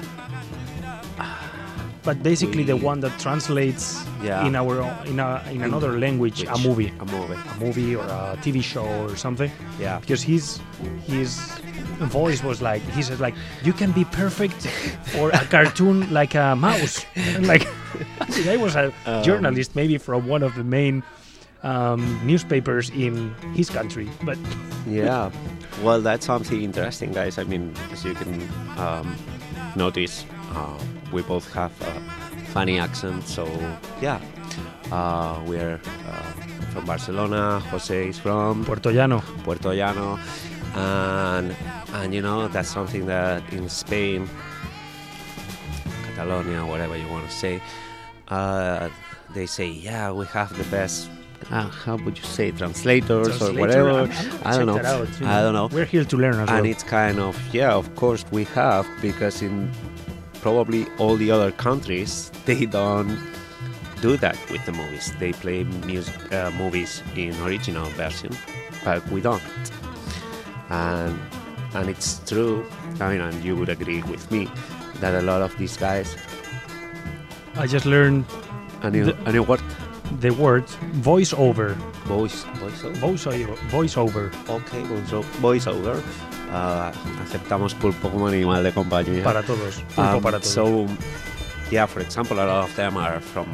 But 2.02 2.22
basically, 2.22 2.64
the 2.64 2.76
one 2.76 3.00
that 3.00 3.18
translates 3.20 4.02
Yeah. 4.22 4.46
in 4.46 4.54
our 4.56 4.80
in 5.06 5.20
a, 5.20 5.42
in 5.50 5.62
another 5.62 5.98
language 5.98 6.44
a 6.44 6.56
movie, 6.58 6.92
A 7.00 7.04
movie. 7.04 7.34
a 7.34 7.56
movie 7.64 7.96
or 7.96 8.04
a 8.04 8.36
TV 8.42 8.62
show 8.62 8.86
or 9.04 9.16
something. 9.16 9.50
Yeah. 9.80 9.98
Because 10.00 10.22
his 10.22 10.60
his 11.06 11.38
voice 12.08 12.42
was 12.42 12.60
like 12.62 12.80
he 12.96 13.02
said 13.02 13.20
like 13.20 13.34
you 13.62 13.72
can 13.72 13.92
be 13.92 14.04
perfect 14.04 14.66
for 15.12 15.28
a 15.30 15.44
cartoon 15.50 16.08
like 16.20 16.34
a 16.34 16.54
mouse. 16.56 17.04
And 17.16 17.46
like 17.52 17.68
guy 18.44 18.56
was 18.56 18.76
a 18.76 18.92
Um, 19.06 19.22
journalist, 19.22 19.76
maybe 19.76 19.98
from 19.98 20.26
one 20.28 20.42
of 20.42 20.54
the 20.54 20.64
main 20.64 21.02
um, 21.62 22.00
newspapers 22.24 22.88
in 22.90 23.34
his 23.54 23.68
country, 23.68 24.08
but 24.24 24.38
yeah 24.88 25.28
well 25.84 26.00
that's 26.00 26.24
something 26.26 26.62
interesting 26.62 27.12
guys 27.12 27.36
i 27.38 27.44
mean 27.44 27.72
as 27.92 28.02
you 28.04 28.14
can 28.14 28.40
um, 28.80 29.14
notice 29.76 30.24
uh, 30.56 30.78
we 31.12 31.22
both 31.22 31.52
have 31.52 31.72
a 31.82 32.00
funny 32.52 32.78
accent 32.78 33.22
so 33.26 33.44
yeah 34.00 34.20
uh, 34.92 35.40
we're 35.46 35.80
uh, 36.08 36.32
from 36.72 36.84
barcelona 36.86 37.60
jose 37.70 38.08
is 38.08 38.18
from 38.18 38.64
Puerto 38.64 38.90
Llano. 38.90 39.20
puerto 39.44 39.70
llano 39.72 40.18
and 40.74 41.54
and 41.94 42.14
you 42.14 42.20
know 42.22 42.48
that's 42.48 42.68
something 42.68 43.06
that 43.06 43.42
in 43.52 43.68
spain 43.68 44.28
catalonia 46.16 46.64
whatever 46.66 46.96
you 46.96 47.08
want 47.08 47.28
to 47.28 47.34
say 47.34 47.60
uh, 48.28 48.88
they 49.34 49.46
say 49.46 49.68
yeah 49.68 50.10
we 50.12 50.26
have 50.26 50.56
the 50.56 50.64
best 50.64 51.08
uh, 51.50 51.68
how 51.68 51.96
would 51.96 52.16
you 52.18 52.24
say 52.24 52.50
translators 52.52 53.40
or 53.42 53.52
whatever 53.54 53.90
I'm- 53.90 54.12
I'm 54.44 54.52
I 54.52 54.56
don't 54.58 54.66
know. 54.66 54.76
out, 54.78 55.08
I 55.22 55.40
don't 55.40 55.54
know. 55.54 55.68
We're 55.72 55.86
here 55.86 56.04
to 56.04 56.16
learn 56.16 56.34
and 56.34 56.48
well. 56.50 56.64
it's 56.66 56.82
kind 56.84 57.18
of 57.18 57.34
yeah 57.54 57.72
of 57.72 57.86
course 57.96 58.24
we 58.30 58.44
have 58.54 58.86
because 59.00 59.40
in 59.42 59.70
probably 60.40 60.86
all 60.98 61.16
the 61.16 61.30
other 61.30 61.50
countries 61.52 62.30
they 62.46 62.64
don't 62.66 63.18
do 64.00 64.16
that 64.16 64.36
with 64.50 64.64
the 64.66 64.72
movies 64.72 65.12
they 65.18 65.32
play 65.32 65.64
music 65.84 66.14
uh, 66.32 66.50
movies 66.52 67.02
in 67.16 67.34
original 67.42 67.84
version 67.90 68.32
but 68.84 69.06
we 69.10 69.20
don't 69.20 69.42
and 70.70 71.18
and 71.74 71.88
it's 71.88 72.20
true 72.26 72.64
i 73.00 73.10
mean 73.10 73.20
and 73.20 73.44
you 73.44 73.54
would 73.56 73.68
agree 73.68 74.02
with 74.04 74.30
me 74.30 74.48
that 75.00 75.14
a 75.14 75.22
lot 75.22 75.42
of 75.42 75.56
these 75.58 75.76
guys 75.76 76.16
I 77.56 77.66
just 77.66 77.84
learned 77.84 78.24
a 78.82 78.90
new, 78.90 79.04
The- 79.06 79.16
a 79.26 79.32
new 79.32 79.42
word 79.42 79.60
the 80.20 80.30
word 80.30 80.64
voiceover. 81.04 81.74
voice 82.06 82.44
voiceover 82.58 82.96
Voiceover. 83.04 83.56
Voiceover. 83.70 84.24
ok 84.48 84.82
voice- 84.84 85.26
voiceover 85.44 86.00
uh, 86.52 86.90
aceptamos 87.22 87.74
pulpo 87.74 88.10
como 88.10 88.26
animal 88.28 88.62
de 88.62 88.72
compañía 88.72 89.22
Para 89.22 89.42
todos. 89.42 89.76
Pulpo 89.94 90.16
Um, 90.16 90.22
para 90.22 90.38
todos. 90.40 90.52
So, 90.52 90.86
yeah, 91.70 91.86
for 91.86 92.02
example, 92.02 92.38
a 92.40 92.44
lot 92.46 92.64
of 92.64 92.76
them 92.76 92.96
are 92.96 93.20
from 93.20 93.46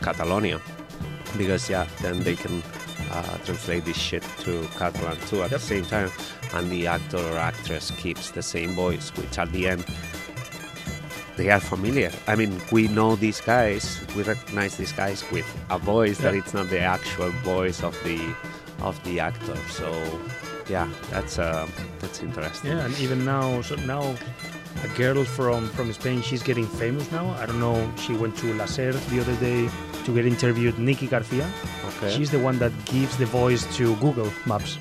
Catalonia 0.00 0.60
because, 1.38 1.70
yeah, 1.70 1.86
then 2.02 2.22
they 2.22 2.36
can 2.36 2.62
uh, 3.10 3.36
translate 3.44 3.84
this 3.84 3.96
shit 3.96 4.22
to 4.44 4.66
Catalan 4.78 5.16
too 5.28 5.42
at 5.42 5.50
Yep. 5.50 5.60
the 5.60 5.66
same 5.66 5.84
time, 5.84 6.10
and 6.54 6.70
the 6.70 6.86
actor 6.86 7.18
or 7.18 7.38
actress 7.38 7.90
keeps 7.96 8.30
the 8.30 8.42
same 8.42 8.74
voice, 8.74 9.10
which 9.16 9.38
at 9.38 9.50
the 9.52 9.66
end 9.68 9.84
they 11.36 11.48
are 11.50 11.60
familiar. 11.60 12.10
I 12.26 12.36
mean, 12.36 12.60
we 12.70 12.88
know 12.88 13.16
these 13.16 13.40
guys, 13.40 14.00
we 14.14 14.22
recognize 14.22 14.76
these 14.76 14.92
guys 14.92 15.24
with 15.32 15.46
a 15.70 15.78
voice 15.78 16.18
that 16.18 16.34
it's 16.34 16.52
not 16.52 16.68
the 16.68 16.80
actual 16.80 17.30
voice 17.42 17.82
of 17.82 17.96
the 18.04 18.20
of 18.82 19.02
the 19.04 19.20
actor. 19.20 19.56
So, 19.70 19.88
yeah, 20.74 20.88
that's 21.12 21.38
uh, 21.38 21.66
that's 22.00 22.18
interesting. 22.26 22.70
yeah, 22.72 22.84
and 22.86 22.94
even 23.04 23.18
now, 23.24 23.60
so 23.68 23.74
now 23.94 24.02
a 24.86 24.88
girl 25.00 25.24
from 25.36 25.68
from 25.76 25.92
Spain, 25.92 26.18
she's 26.28 26.42
getting 26.42 26.66
famous 26.80 27.06
now. 27.12 27.26
I 27.42 27.44
don't 27.46 27.60
know. 27.60 27.76
She 28.04 28.12
went 28.22 28.34
to 28.40 28.46
La 28.60 28.66
SER 28.66 28.92
the 29.12 29.18
other 29.20 29.36
day 29.36 29.68
to 30.04 30.10
get 30.16 30.24
interviewed. 30.26 30.78
Nikki 30.78 31.06
Garcia. 31.06 31.46
Okay. 31.88 32.10
She's 32.16 32.30
the 32.30 32.40
one 32.48 32.56
that 32.64 32.72
gives 32.94 33.14
the 33.22 33.26
voice 33.26 33.62
to 33.76 33.84
Google 34.04 34.30
Maps. 34.46 34.78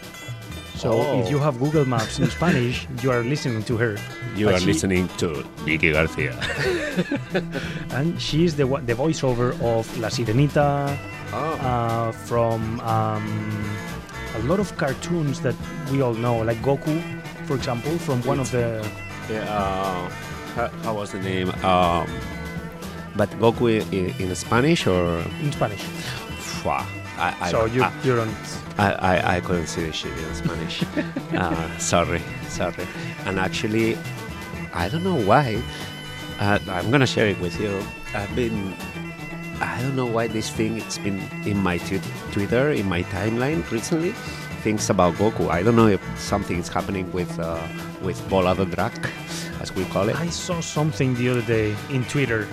So 0.82 0.90
Oh. 0.98 1.20
if 1.22 1.30
you 1.30 1.38
have 1.46 1.60
Google 1.60 1.86
Maps 1.86 2.18
in 2.18 2.26
Spanish, 2.38 2.88
you 3.04 3.12
are 3.12 3.22
listening 3.34 3.62
to 3.70 3.78
her. 3.78 3.94
You 4.36 4.46
But 4.48 4.56
are 4.56 4.60
she- 4.64 4.72
listening 4.74 5.06
to 5.22 5.28
Nikki 5.68 5.92
Garcia. 5.94 6.34
and 7.98 8.20
she's 8.20 8.56
the 8.56 8.66
one- 8.66 8.86
the 8.90 8.96
voiceover 8.96 9.54
of 9.62 9.86
La 10.02 10.10
Sirenita, 10.10 10.98
oh. 11.34 11.38
uh, 11.70 12.12
from 12.28 12.80
um, 12.82 13.26
a 14.36 14.40
lot 14.44 14.60
of 14.60 14.76
cartoons 14.78 15.42
that 15.42 15.56
we 15.92 16.02
all 16.02 16.14
know, 16.14 16.40
like 16.40 16.58
Goku, 16.62 17.02
for 17.46 17.56
example, 17.56 17.98
from 17.98 18.22
one 18.24 18.40
of 18.40 18.52
the 18.52 18.88
Yeah, 19.30 19.44
uh, 19.44 20.10
how, 20.56 20.68
how 20.84 20.94
was 20.96 21.12
the 21.12 21.20
name? 21.20 21.50
Um, 21.64 22.08
but 23.16 23.30
Goku 23.40 23.82
in, 23.92 24.10
in 24.22 24.36
Spanish 24.36 24.88
or? 24.88 25.20
in 25.42 25.52
Spanish. 25.52 25.82
Fua, 26.40 26.86
I, 27.18 27.36
I, 27.42 27.52
so 27.52 27.66
you 27.66 27.84
I, 27.84 27.92
you 28.04 28.16
don't. 28.16 28.36
I, 28.78 28.92
I, 28.94 29.36
I 29.38 29.42
couldn't 29.42 29.68
see 29.68 29.86
the 29.86 29.94
shit 29.94 30.18
in 30.18 30.36
Spanish. 30.36 30.84
uh, 31.34 31.78
sorry, 31.78 32.22
sorry. 32.48 32.88
And 33.26 33.40
actually, 33.40 33.98
I 34.74 34.90
don't 34.90 35.04
know 35.04 35.22
why. 35.22 35.62
Uh, 36.40 36.58
I'm 36.70 36.90
gonna 36.90 37.06
share 37.08 37.28
it 37.28 37.40
with 37.40 37.60
you. 37.60 37.82
I've 38.14 38.34
been. 38.36 38.74
I 39.62 39.82
don't 39.82 39.96
know 39.96 40.06
why 40.08 40.28
this 40.28 40.50
thing 40.50 40.78
it's 40.78 40.98
been 40.98 41.20
in 41.46 41.58
my 41.58 41.78
tw- 41.78 42.02
Twitter, 42.32 42.72
in 42.72 42.88
my 42.90 43.04
timeline 43.04 43.70
recently. 43.72 44.12
Things 44.64 44.90
about 44.90 45.14
Goku. 45.16 45.50
I 45.50 45.64
don't 45.64 45.76
know 45.76 45.88
if 45.88 46.02
something 46.20 46.58
is 46.58 46.68
happening 46.68 47.12
with 47.12 47.32
uh, 47.40 47.58
with 48.02 48.18
Bola 48.30 48.56
de 48.56 48.66
Drac, 48.66 48.94
as 49.60 49.74
we 49.74 49.86
call 49.86 50.10
it. 50.10 50.16
I 50.20 50.30
saw 50.30 50.62
something 50.62 51.16
the 51.16 51.30
other 51.30 51.42
day 51.42 51.76
in 51.90 52.04
Twitter 52.06 52.48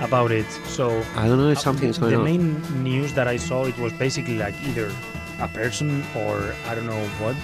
about 0.00 0.30
it. 0.30 0.46
So 0.66 1.02
I 1.16 1.26
don't 1.28 1.38
know 1.38 1.48
if 1.50 1.58
something 1.58 1.88
is 1.88 1.98
going 1.98 2.12
the 2.12 2.18
on. 2.18 2.24
main 2.24 2.82
news 2.84 3.12
that 3.14 3.28
I 3.28 3.36
saw 3.36 3.64
it 3.64 3.76
was 3.78 3.92
basically 3.94 4.38
like 4.38 4.54
either 4.64 4.92
a 5.40 5.48
person 5.48 6.02
or 6.16 6.54
I 6.66 6.74
don't 6.74 6.86
know 6.86 7.04
what 7.20 7.36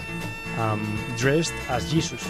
um, 0.59 0.81
dressed 1.17 1.55
as 1.69 1.91
Jesus, 1.91 2.29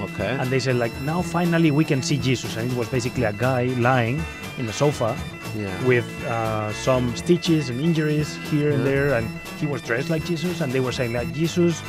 Okay. 0.00 0.36
and 0.38 0.48
they 0.50 0.60
said 0.60 0.76
like 0.76 0.92
now 1.02 1.22
finally 1.22 1.70
we 1.70 1.84
can 1.84 2.02
see 2.02 2.18
Jesus, 2.18 2.56
and 2.56 2.70
it 2.70 2.76
was 2.76 2.88
basically 2.88 3.24
a 3.24 3.32
guy 3.32 3.64
lying 3.78 4.22
in 4.58 4.68
a 4.68 4.72
sofa 4.72 5.16
yeah. 5.58 5.86
with 5.86 6.06
uh, 6.26 6.72
some 6.72 7.14
stitches 7.16 7.70
and 7.70 7.80
injuries 7.80 8.36
here 8.50 8.70
and 8.70 8.84
Yeah. 8.84 8.90
there, 8.90 9.14
and 9.14 9.28
he 9.58 9.66
was 9.66 9.82
dressed 9.82 10.10
like 10.10 10.24
Jesus, 10.24 10.60
and 10.60 10.72
they 10.72 10.80
were 10.80 10.92
saying 10.92 11.12
like 11.12 11.32
Jesus, 11.32 11.82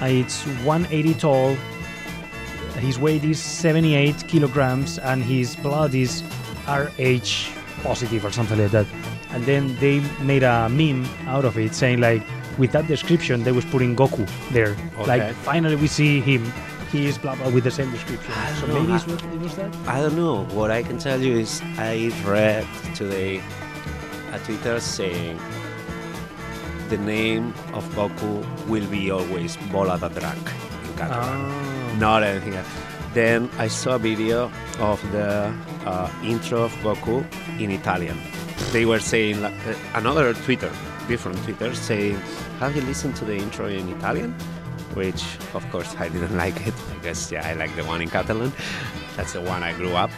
uh, 0.00 0.06
it's 0.06 0.42
180 0.64 1.14
tall, 1.14 1.56
his 2.78 2.98
weight 2.98 3.24
is 3.24 3.40
78 3.40 4.26
kilograms, 4.28 4.98
and 4.98 5.22
his 5.22 5.56
blood 5.56 5.94
is 5.94 6.22
RH 6.66 7.50
positive 7.82 8.24
or 8.24 8.30
something 8.30 8.58
like 8.58 8.70
that. 8.70 8.86
And 9.32 9.44
then 9.44 9.76
they 9.80 10.00
made 10.22 10.42
a 10.42 10.68
meme 10.68 11.04
out 11.26 11.44
of 11.44 11.58
it, 11.58 11.74
saying 11.74 12.00
like 12.00 12.22
with 12.56 12.72
that 12.72 12.86
description 12.86 13.42
they 13.44 13.52
was 13.52 13.64
putting 13.64 13.94
Goku 13.96 14.26
there, 14.52 14.76
Okay. 14.98 15.06
like 15.06 15.34
finally 15.44 15.76
we 15.76 15.86
see 15.88 16.20
him. 16.20 16.52
He 16.92 17.06
is 17.06 17.18
blah 17.18 17.34
blah 17.36 17.48
with 17.50 17.64
the 17.64 17.70
same 17.70 17.90
description. 17.90 18.32
I 18.32 18.46
don't 18.50 18.60
So 18.60 18.66
know, 18.66 18.80
maybe 18.80 18.92
I- 18.92 18.98
what, 18.98 19.24
it 19.34 19.40
was 19.40 19.54
that. 19.56 19.74
I 19.86 20.00
don't 20.00 20.16
know. 20.16 20.44
What 20.58 20.70
I 20.70 20.82
can 20.82 20.98
tell 20.98 21.20
you 21.20 21.36
is 21.38 21.60
I 21.76 22.10
read 22.24 22.66
today 22.94 23.42
a 24.32 24.38
Twitter 24.38 24.80
saying 24.80 25.38
the 26.88 26.96
name 26.98 27.52
of 27.74 27.84
Goku 27.94 28.32
will 28.66 28.86
be 28.86 29.10
always 29.10 29.56
Bola 29.70 29.98
de 29.98 30.08
Drac 30.08 30.36
in 30.86 30.92
Catalan, 30.96 31.40
Ah. 31.44 31.96
not 31.98 32.22
anything 32.22 32.54
else. 32.54 32.68
Then 33.12 33.50
I 33.58 33.68
saw 33.68 33.96
a 33.96 33.98
video 33.98 34.50
of 34.80 35.00
the 35.12 35.52
uh, 35.84 36.08
intro 36.24 36.62
of 36.62 36.72
Goku 36.82 37.24
in 37.60 37.70
Italian. 37.70 38.16
They 38.72 38.84
were 38.86 39.00
saying 39.00 39.42
like, 39.42 39.54
uh, 39.66 39.74
another 39.94 40.32
Twitter, 40.34 40.70
different 41.08 41.36
Twitter, 41.44 41.74
saying, 41.74 42.16
"Have 42.60 42.76
you 42.76 42.82
listened 42.82 43.16
to 43.16 43.24
the 43.24 43.36
intro 43.36 43.66
in 43.66 43.88
Italian?" 43.88 44.34
Which, 44.94 45.22
of 45.54 45.64
course, 45.70 45.94
I 45.96 46.08
didn't 46.08 46.36
like 46.44 46.66
it 46.66 46.74
because 46.94 47.30
yeah, 47.30 47.46
I 47.46 47.54
like 47.54 47.74
the 47.76 47.84
one 47.84 48.02
in 48.02 48.08
Catalan. 48.08 48.52
That's 49.16 49.32
the 49.32 49.40
one 49.40 49.62
I 49.62 49.72
grew 49.74 49.94
up. 49.94 50.10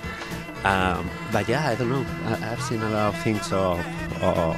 Um, 0.64 1.08
but 1.32 1.48
yeah, 1.48 1.68
I 1.68 1.74
don't 1.74 1.88
know. 1.88 2.04
I, 2.26 2.52
I've 2.52 2.62
seen 2.62 2.82
a 2.82 2.90
lot 2.90 3.14
of 3.14 3.22
things 3.22 3.52
of 3.52 3.78
of, 4.22 4.56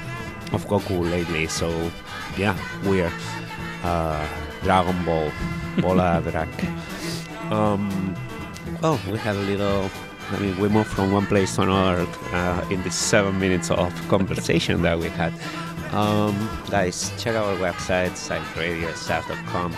of 0.53 0.67
Goku 0.67 1.09
lately. 1.11 1.47
So 1.47 1.91
yeah, 2.37 2.57
weird. 2.85 3.13
Uh, 3.83 4.27
Dragon 4.63 5.05
Ball, 5.05 5.31
Bola 5.81 6.23
Drag. 6.31 6.49
Um, 7.51 8.15
well, 8.81 8.99
we 9.11 9.19
had 9.19 9.37
a 9.37 9.41
little. 9.41 9.91
I 10.31 10.39
mean, 10.39 10.59
we 10.59 10.69
moved 10.69 10.91
from 10.91 11.13
one 11.13 11.27
place 11.27 11.57
to 11.57 11.63
another 11.63 12.07
uh, 12.33 12.67
in 12.71 12.83
the 12.85 12.91
seven 12.91 13.39
minutes 13.39 13.71
of 13.71 13.93
conversation 14.09 14.83
that 14.83 14.99
we 14.99 15.09
had. 15.09 15.33
Um, 15.93 16.49
guys, 16.71 17.13
check 17.19 17.37
our 17.37 17.55
website, 17.57 18.13
psychradiosf.com. 18.13 19.77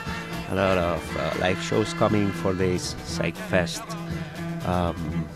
A 0.51 0.55
lot 0.55 0.79
of 0.79 1.17
uh, 1.17 1.35
live 1.41 1.61
shows 1.61 1.93
coming 1.95 2.31
for 2.31 2.53
this 2.53 2.95
Psych 3.03 3.35
Fest. 3.35 3.83
Um, 4.65 5.29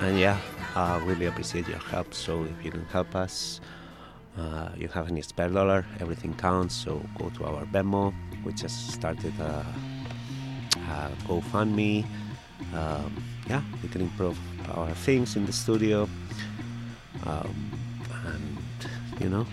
and 0.00 0.18
yeah, 0.18 0.38
I 0.74 0.98
really 0.98 1.24
appreciate 1.24 1.66
your 1.68 1.78
help. 1.78 2.12
So 2.12 2.44
if 2.44 2.62
you 2.62 2.70
can 2.70 2.84
help 2.86 3.16
us, 3.16 3.62
uh, 4.36 4.68
you 4.76 4.88
have 4.88 5.08
any 5.08 5.22
spare 5.22 5.48
dollar, 5.48 5.86
everything 6.00 6.34
counts. 6.34 6.74
So 6.74 7.00
go 7.18 7.30
to 7.30 7.44
our 7.46 7.64
Venmo. 7.64 8.12
We 8.44 8.52
just 8.52 8.90
started 8.90 9.32
a, 9.40 9.64
a 10.74 11.10
GoFundMe. 11.26 12.04
Um, 12.74 13.24
yeah, 13.48 13.62
we 13.82 13.88
can 13.88 14.02
improve 14.02 14.38
our 14.76 14.90
things 14.90 15.34
in 15.34 15.46
the 15.46 15.52
studio. 15.52 16.06
Um, 17.24 17.75
you 19.20 19.28
know, 19.28 19.46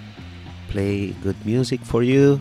play 0.69 1.14
good 1.23 1.35
music 1.45 1.81
for 1.81 2.03
you 2.03 2.40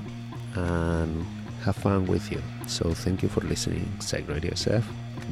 and 0.54 1.24
have 1.64 1.76
fun 1.76 2.06
with 2.06 2.30
you. 2.30 2.42
So 2.66 2.92
thank 2.92 3.22
you 3.22 3.28
for 3.28 3.40
listening, 3.40 3.88
Psych 4.00 4.28
Radio 4.28 4.52
SF. 4.52 4.84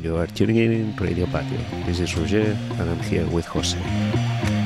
You 0.03 0.17
are 0.17 0.27
tuning 0.27 0.57
in 0.57 0.97
Radio 0.97 1.27
Patio. 1.27 1.59
This 1.85 2.01
is 2.01 2.17
Roger, 2.17 2.57
and 2.79 2.91
I'm 2.91 3.01
here 3.01 3.27
with 3.27 3.47
Jose. 3.47 4.60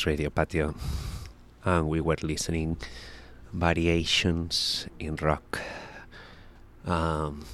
Is 0.00 0.06
Radio 0.06 0.30
Patio, 0.30 0.74
and 1.62 1.86
we 1.86 2.00
were 2.00 2.16
listening 2.22 2.78
variations 3.52 4.86
in 4.98 5.16
rock. 5.16 5.60
Um, 6.86 7.44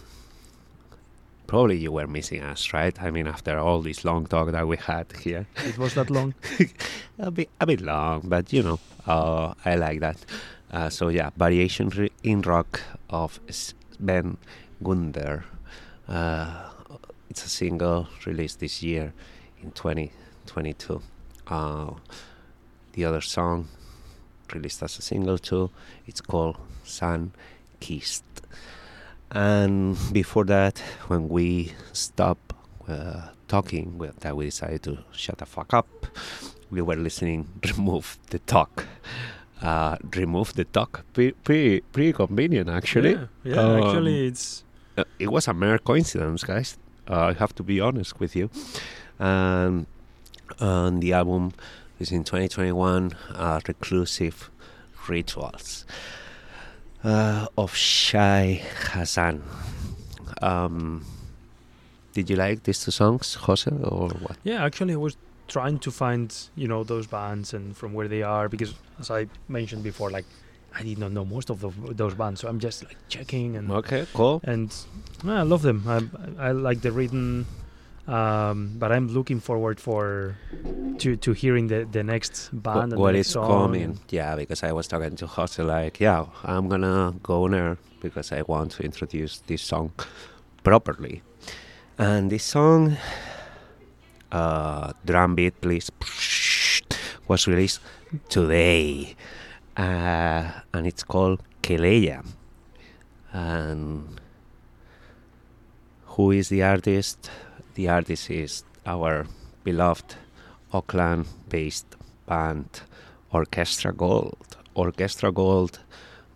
probably 1.49 1.79
you 1.79 1.91
were 1.91 2.07
missing 2.07 2.43
us, 2.43 2.73
right? 2.73 2.97
I 3.03 3.11
mean, 3.11 3.27
after 3.27 3.59
all 3.59 3.81
this 3.83 4.05
long 4.05 4.27
talk 4.29 4.53
that 4.53 4.69
we 4.69 4.77
had 4.77 5.13
here, 5.25 5.49
It 5.65 5.77
was 5.77 5.95
that 5.95 6.09
long. 6.09 6.35
a 7.19 7.33
bit 7.33 7.51
a 7.61 7.67
bit 7.67 7.81
long, 7.81 8.23
but 8.27 8.53
you 8.53 8.63
know, 8.63 8.79
uh, 9.09 9.55
I 9.65 9.75
like 9.75 9.99
that. 9.99 10.25
Uh, 10.71 10.89
so 10.89 11.09
yeah, 11.09 11.31
variation 11.37 11.91
in 12.23 12.43
rock 12.43 12.81
of 13.11 13.41
Sven 13.51 14.37
Wunder. 14.81 15.45
Uh, 16.07 16.71
it's 17.29 17.45
a 17.45 17.49
single 17.49 18.07
released 18.25 18.61
this 18.61 18.85
year 18.85 19.13
in 19.61 19.73
2022. 19.73 21.03
Uh, 21.49 21.91
the 22.97 23.05
other 23.05 23.21
song 23.21 23.69
released 24.53 24.83
as 24.83 24.99
a 24.99 25.03
single 25.03 25.39
too. 25.39 25.71
It's 26.07 26.21
called 26.21 26.57
Sun 26.83 27.33
Kissed. 27.79 28.25
And 29.31 29.97
before 30.13 30.45
that, 30.47 30.79
when 31.09 31.29
we 31.29 31.73
stopped 31.93 32.55
uh, 32.89 33.29
talking, 33.49 33.99
well, 33.99 34.13
that 34.21 34.37
we 34.37 34.47
decided 34.47 34.83
to 34.85 34.99
shut 35.13 35.39
the 35.39 35.47
fuck 35.47 35.75
up. 35.75 35.89
We 36.71 36.81
were 36.81 36.97
listening. 36.97 37.49
Remove 37.77 38.19
the 38.31 38.39
talk. 38.41 38.87
Uh, 39.63 39.97
remove 40.15 40.53
the 40.55 40.65
talk. 40.65 41.05
Pretty, 41.15 41.33
pretty, 41.33 41.81
pretty 41.81 42.13
convenient, 42.13 42.69
actually. 42.69 43.13
Yeah, 43.13 43.27
yeah 43.43 43.61
Um, 43.61 43.83
actually, 43.83 44.27
it's 44.27 44.65
Uh, 44.99 45.05
it 45.19 45.29
was 45.29 45.49
a 45.49 45.55
mere 45.55 45.79
coincidence, 45.79 46.45
guys. 46.45 46.79
Uh, 47.09 47.31
I 47.31 47.33
have 47.35 47.55
to 47.57 47.63
be 47.63 47.81
honest 47.81 48.21
with 48.21 48.37
you. 48.37 48.51
And 49.19 49.87
and 50.61 51.03
the 51.03 51.13
album 51.15 51.53
is 51.99 52.13
in 52.13 52.25
2021. 52.25 53.13
Uh, 53.35 53.61
Reclusive 53.67 54.51
Rituals 55.09 55.85
uh, 57.05 57.47
of 57.57 57.75
Shai 57.75 58.63
Hassan. 58.93 59.43
Um, 60.43 61.05
did 62.13 62.31
you 62.31 62.37
like 62.37 62.63
these 62.65 62.83
two 62.85 62.91
songs, 62.91 63.35
Jose, 63.35 63.71
or 63.71 64.09
what? 64.09 64.37
yeah. 64.45 64.65
Actually, 64.65 64.95
I 64.95 64.97
was 64.97 65.17
trying 65.49 65.79
to 65.79 65.91
find 65.93 66.35
you 66.57 66.67
know 66.67 66.83
those 66.83 67.07
bands 67.07 67.55
and 67.55 67.77
from 67.77 67.93
where 67.95 68.09
they 68.09 68.23
are 68.23 68.49
because 68.49 68.75
as 68.99 69.11
I 69.11 69.29
mentioned 69.49 69.83
before, 69.85 70.11
like 70.11 70.25
I 70.75 70.83
did 70.83 70.99
not 70.99 71.13
know 71.13 71.25
most 71.25 71.51
of 71.51 71.61
the, 71.61 71.71
those 71.95 72.15
bands, 72.15 72.41
so 72.41 72.49
I'm 72.49 72.59
just 72.59 72.85
like 72.85 72.97
checking 73.09 73.57
and 73.57 73.71
Okay, 73.71 74.07
cool. 74.13 74.41
and 74.45 74.75
I 75.25 75.43
love 75.43 75.63
them. 75.63 75.85
I, 75.87 76.49
I 76.49 76.53
like 76.53 76.81
the 76.81 76.91
rhythm, 76.93 77.47
um, 78.09 78.77
but 78.79 78.93
I'm 78.93 79.09
looking 79.09 79.41
forward 79.41 79.81
for 79.81 80.37
to 80.99 81.17
to 81.17 81.33
hearing 81.33 81.67
the 81.69 81.85
the 81.91 82.03
next 82.03 82.51
band. 82.53 82.93
and 82.93 83.01
what 83.01 83.13
the 83.13 83.21
is 83.21 83.29
song 83.29 83.49
coming? 83.49 83.99
Yeah, 84.11 84.37
because 84.37 84.63
I 84.63 84.73
was 84.73 84.87
talking 84.87 85.17
to 85.17 85.27
Jose 85.27 85.63
like, 85.63 86.01
yeah, 86.01 86.27
I'm 86.45 86.69
gonna 86.69 87.15
go 87.23 87.49
there 87.49 87.79
because 88.01 88.33
I 88.33 88.43
want 88.43 88.73
to 88.73 88.83
introduce 88.85 89.41
this 89.47 89.63
song 89.63 89.93
properly. 90.63 91.23
And 91.99 92.31
this 92.31 92.45
song, 92.45 92.97
uh, 94.31 94.93
drum 95.05 95.35
beat, 95.35 95.61
please, 95.61 95.91
was 97.29 97.49
released 97.49 97.81
today, 98.29 99.17
uh, 99.77 100.63
and 100.73 100.87
it's 100.87 101.03
called 101.03 101.41
Keleya. 101.63 102.25
And 103.33 104.21
who 106.15 106.31
is 106.31 106.49
the 106.49 106.63
artist? 106.63 107.31
The 107.77 107.91
artist 107.91 108.31
is 108.31 108.65
our 108.87 109.27
beloved 109.63 110.15
Oakland-based 110.73 111.95
band 112.25 112.81
Orchestra 113.31 113.93
Gold. 113.93 114.57
Orchestra 114.73 115.31
Gold 115.31 115.81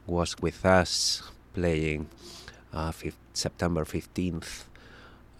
was 0.06 0.36
with 0.42 0.66
us 0.66 1.22
playing 1.54 2.08
uh, 2.74 2.92
September 3.32 3.86
15th 3.86 4.64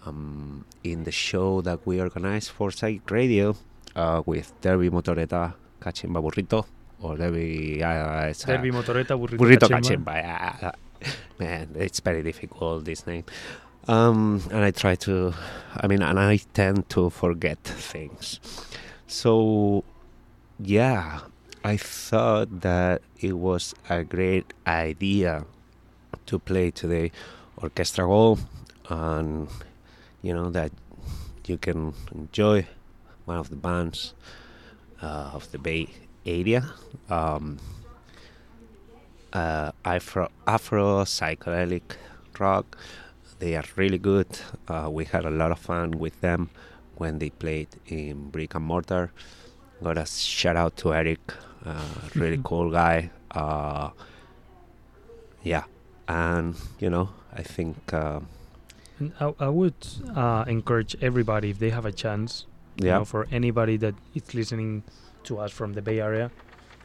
um, 0.06 0.64
in 0.82 1.04
the 1.04 1.12
show 1.12 1.60
that 1.60 1.86
we 1.86 2.00
organized 2.00 2.48
for 2.48 2.70
Psych 2.70 3.10
Radio 3.10 3.54
uh, 3.94 4.22
with 4.24 4.58
Derby 4.62 4.88
Motoreta 4.88 5.52
Cachimba 5.82 6.24
Burrito 6.24 6.64
or 7.02 7.18
Derby, 7.18 7.84
uh, 7.84 8.22
it's, 8.22 8.44
Derby 8.44 8.70
Motoreta 8.70 9.20
Burrito, 9.20 9.36
Burrito 9.36 9.68
Cachemba. 9.68 10.16
Cachimba. 10.24 10.72
Man, 11.38 11.68
it's 11.74 12.00
very 12.00 12.22
difficult 12.22 12.86
this 12.86 13.06
name. 13.06 13.24
Um, 13.88 14.42
and 14.50 14.64
I 14.64 14.70
try 14.70 14.94
to, 14.96 15.34
I 15.76 15.86
mean, 15.86 16.02
and 16.02 16.18
I 16.18 16.38
tend 16.54 16.88
to 16.90 17.10
forget 17.10 17.58
things. 17.64 18.40
So, 19.06 19.84
yeah, 20.58 21.20
I 21.64 21.76
thought 21.76 22.60
that 22.60 23.02
it 23.18 23.32
was 23.32 23.74
a 23.88 24.04
great 24.04 24.52
idea 24.66 25.44
to 26.26 26.38
play 26.38 26.70
today 26.70 27.10
Orchestra 27.56 28.04
Gold 28.06 28.40
and, 28.88 29.48
you 30.22 30.34
know, 30.34 30.50
that 30.50 30.72
you 31.46 31.58
can 31.58 31.94
enjoy 32.14 32.66
one 33.24 33.38
of 33.38 33.50
the 33.50 33.56
bands 33.56 34.14
uh, 35.02 35.30
of 35.32 35.50
the 35.52 35.58
Bay 35.58 35.88
Area. 36.24 36.72
Um, 37.08 37.58
uh, 39.32 39.72
Afro 39.84 40.28
Afro 40.46 41.04
psychedelic 41.04 41.82
rock. 42.38 42.76
They 43.40 43.56
are 43.56 43.64
really 43.76 43.98
good. 43.98 44.28
Uh, 44.68 44.88
we 44.92 45.06
had 45.06 45.24
a 45.24 45.30
lot 45.30 45.50
of 45.50 45.58
fun 45.58 45.92
with 45.92 46.20
them 46.20 46.50
when 46.96 47.18
they 47.18 47.30
played 47.30 47.68
in 47.86 48.28
Brick 48.28 48.54
and 48.54 48.64
Mortar. 48.64 49.12
Got 49.82 49.96
a 49.96 50.04
shout 50.04 50.56
out 50.56 50.76
to 50.78 50.92
Eric, 50.92 51.32
uh, 51.64 51.80
really 52.14 52.38
cool 52.44 52.70
guy. 52.70 53.10
Uh, 53.30 53.90
yeah, 55.42 55.64
and 56.06 56.54
you 56.78 56.90
know, 56.90 57.08
I 57.32 57.42
think 57.42 57.94
uh, 57.94 58.20
I, 59.18 59.32
I 59.40 59.48
would 59.48 59.86
uh, 60.14 60.44
encourage 60.46 60.94
everybody 61.00 61.48
if 61.48 61.58
they 61.58 61.70
have 61.70 61.86
a 61.86 61.92
chance, 61.92 62.44
you 62.76 62.88
yeah, 62.88 62.98
know, 62.98 63.06
for 63.06 63.26
anybody 63.32 63.78
that 63.78 63.94
is 64.14 64.34
listening 64.34 64.82
to 65.24 65.38
us 65.38 65.50
from 65.50 65.72
the 65.72 65.80
Bay 65.80 66.00
Area, 66.00 66.30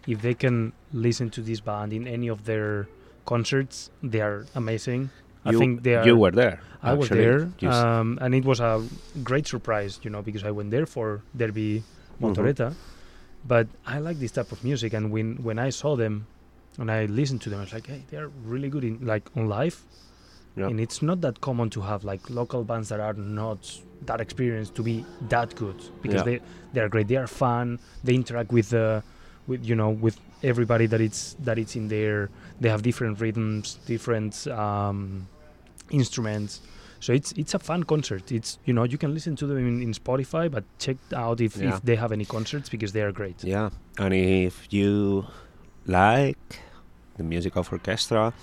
if 0.08 0.22
they 0.22 0.34
can 0.34 0.72
listen 0.94 1.30
to 1.32 1.42
this 1.42 1.60
band 1.60 1.92
in 1.92 2.08
any 2.08 2.30
of 2.30 2.46
their 2.46 2.88
concerts, 3.26 3.90
they 4.02 4.22
are 4.22 4.46
amazing. 4.56 5.10
I 5.46 5.52
you, 5.52 5.60
think 5.60 5.84
they 5.84 5.96
are. 5.96 6.06
you 6.06 6.18
were 6.18 6.32
there. 6.32 6.62
I 6.82 6.94
was 6.94 7.10
there, 7.10 7.50
um, 7.64 8.20
and 8.22 8.36
it 8.36 8.46
was 8.46 8.60
a 8.60 8.86
great 9.24 9.48
surprise, 9.48 10.00
you 10.04 10.12
know, 10.12 10.22
because 10.22 10.44
I 10.44 10.52
went 10.52 10.70
there 10.70 10.86
for 10.86 11.22
Derby 11.36 11.84
Mm-hmm. 12.22 12.74
But 13.48 13.68
I 13.86 14.00
like 14.00 14.20
this 14.20 14.32
type 14.32 14.52
of 14.52 14.64
music, 14.64 14.94
and 14.94 15.12
when 15.12 15.38
when 15.44 15.60
I 15.60 15.70
saw 15.70 15.96
them, 15.96 16.28
and 16.80 16.90
I 16.90 17.06
listened 17.06 17.42
to 17.44 17.50
them, 17.50 17.60
I 17.60 17.64
was 17.64 17.74
like, 17.74 17.88
hey, 17.88 18.04
they're 18.10 18.30
really 18.44 18.70
good 18.70 18.84
in 18.84 19.06
like 19.06 19.30
on 19.36 19.48
live. 19.48 19.82
And 20.58 20.80
it's 20.80 21.02
not 21.02 21.20
that 21.22 21.42
common 21.42 21.70
to 21.72 21.82
have 21.82 22.06
like 22.06 22.30
local 22.30 22.64
bands 22.64 22.88
that 22.90 23.02
are 23.02 23.14
not 23.14 23.60
that 24.06 24.22
experienced 24.22 24.74
to 24.76 24.84
be 24.84 25.06
that 25.30 25.54
good 25.56 25.76
because 26.02 26.24
they 26.24 26.40
they 26.74 26.82
are 26.82 26.90
great. 26.90 27.08
They 27.08 27.18
are 27.18 27.28
fun. 27.28 27.80
They 28.04 28.16
interact 28.16 28.52
with 28.52 28.70
the 28.70 29.04
with 29.48 29.66
you 29.66 29.76
know 29.76 29.90
with 29.90 30.18
everybody 30.44 30.86
that 30.88 31.02
it's 31.02 31.36
that 31.44 31.60
it's 31.60 31.76
in 31.76 31.90
there. 31.90 32.30
They 32.62 32.70
have 32.70 32.84
different 32.84 33.20
rhythms, 33.20 33.80
different 33.86 34.48
um, 34.48 35.28
instruments. 35.90 36.62
So 37.00 37.14
it's 37.14 37.32
it's 37.34 37.54
a 37.54 37.60
fun 37.60 37.84
concert. 37.84 38.32
It's 38.32 38.58
you 38.66 38.74
know 38.74 38.84
you 38.84 38.98
can 38.98 39.14
listen 39.14 39.36
to 39.38 39.46
them 39.48 39.58
in, 39.58 39.82
in 39.82 39.94
Spotify, 39.94 40.50
but 40.50 40.64
check 40.80 40.98
out 41.14 41.40
if, 41.42 41.56
Yeah. 41.58 41.76
if 41.76 41.82
they 41.84 41.96
have 41.96 42.12
any 42.12 42.26
concerts 42.26 42.70
because 42.70 42.94
they 42.94 43.02
are 43.02 43.12
great. 43.12 43.44
Yeah, 43.44 43.70
and 44.00 44.14
if 44.14 44.68
you 44.74 45.26
like 45.86 46.60
the 47.18 47.24
music 47.24 47.56
of 47.58 47.72
orchestra, 47.72 48.34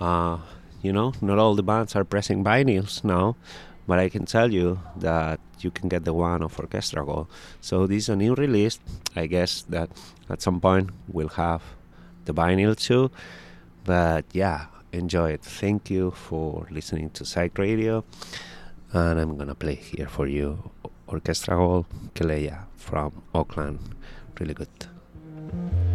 uh, 0.00 0.38
you 0.82 0.92
know, 0.92 1.12
not 1.20 1.38
all 1.38 1.54
the 1.54 1.62
bands 1.62 1.94
are 1.96 2.04
pressing 2.04 2.42
vinyls 2.44 3.04
now, 3.04 3.36
but 3.86 3.98
I 3.98 4.08
can 4.08 4.24
tell 4.24 4.52
you 4.52 4.80
that 4.96 5.40
you 5.60 5.70
can 5.70 5.88
get 5.88 6.04
the 6.04 6.14
one 6.14 6.42
of 6.42 6.58
Orchestra 6.58 7.04
Gold. 7.04 7.26
So 7.60 7.86
this 7.86 8.04
is 8.04 8.08
a 8.08 8.16
new 8.16 8.34
release. 8.34 8.78
I 9.16 9.26
guess 9.26 9.62
that 9.68 9.90
at 10.30 10.40
some 10.40 10.60
point 10.60 10.90
we'll 11.08 11.30
have 11.30 11.62
the 12.26 12.32
vinyl 12.32 12.76
too. 12.76 13.10
But 13.84 14.24
yeah, 14.32 14.66
enjoy 14.92 15.30
it. 15.30 15.42
Thank 15.42 15.90
you 15.90 16.10
for 16.10 16.66
listening 16.70 17.10
to 17.10 17.24
Psych 17.24 17.56
Radio. 17.58 18.04
And 18.92 19.20
I'm 19.20 19.36
gonna 19.36 19.54
play 19.54 19.74
here 19.74 20.08
for 20.08 20.26
you 20.26 20.70
Orchestra 21.06 21.56
Hall 21.56 21.86
Keleya 22.14 22.66
from 22.76 23.22
Oakland. 23.34 23.80
Really 24.38 24.54
good. 24.54 25.87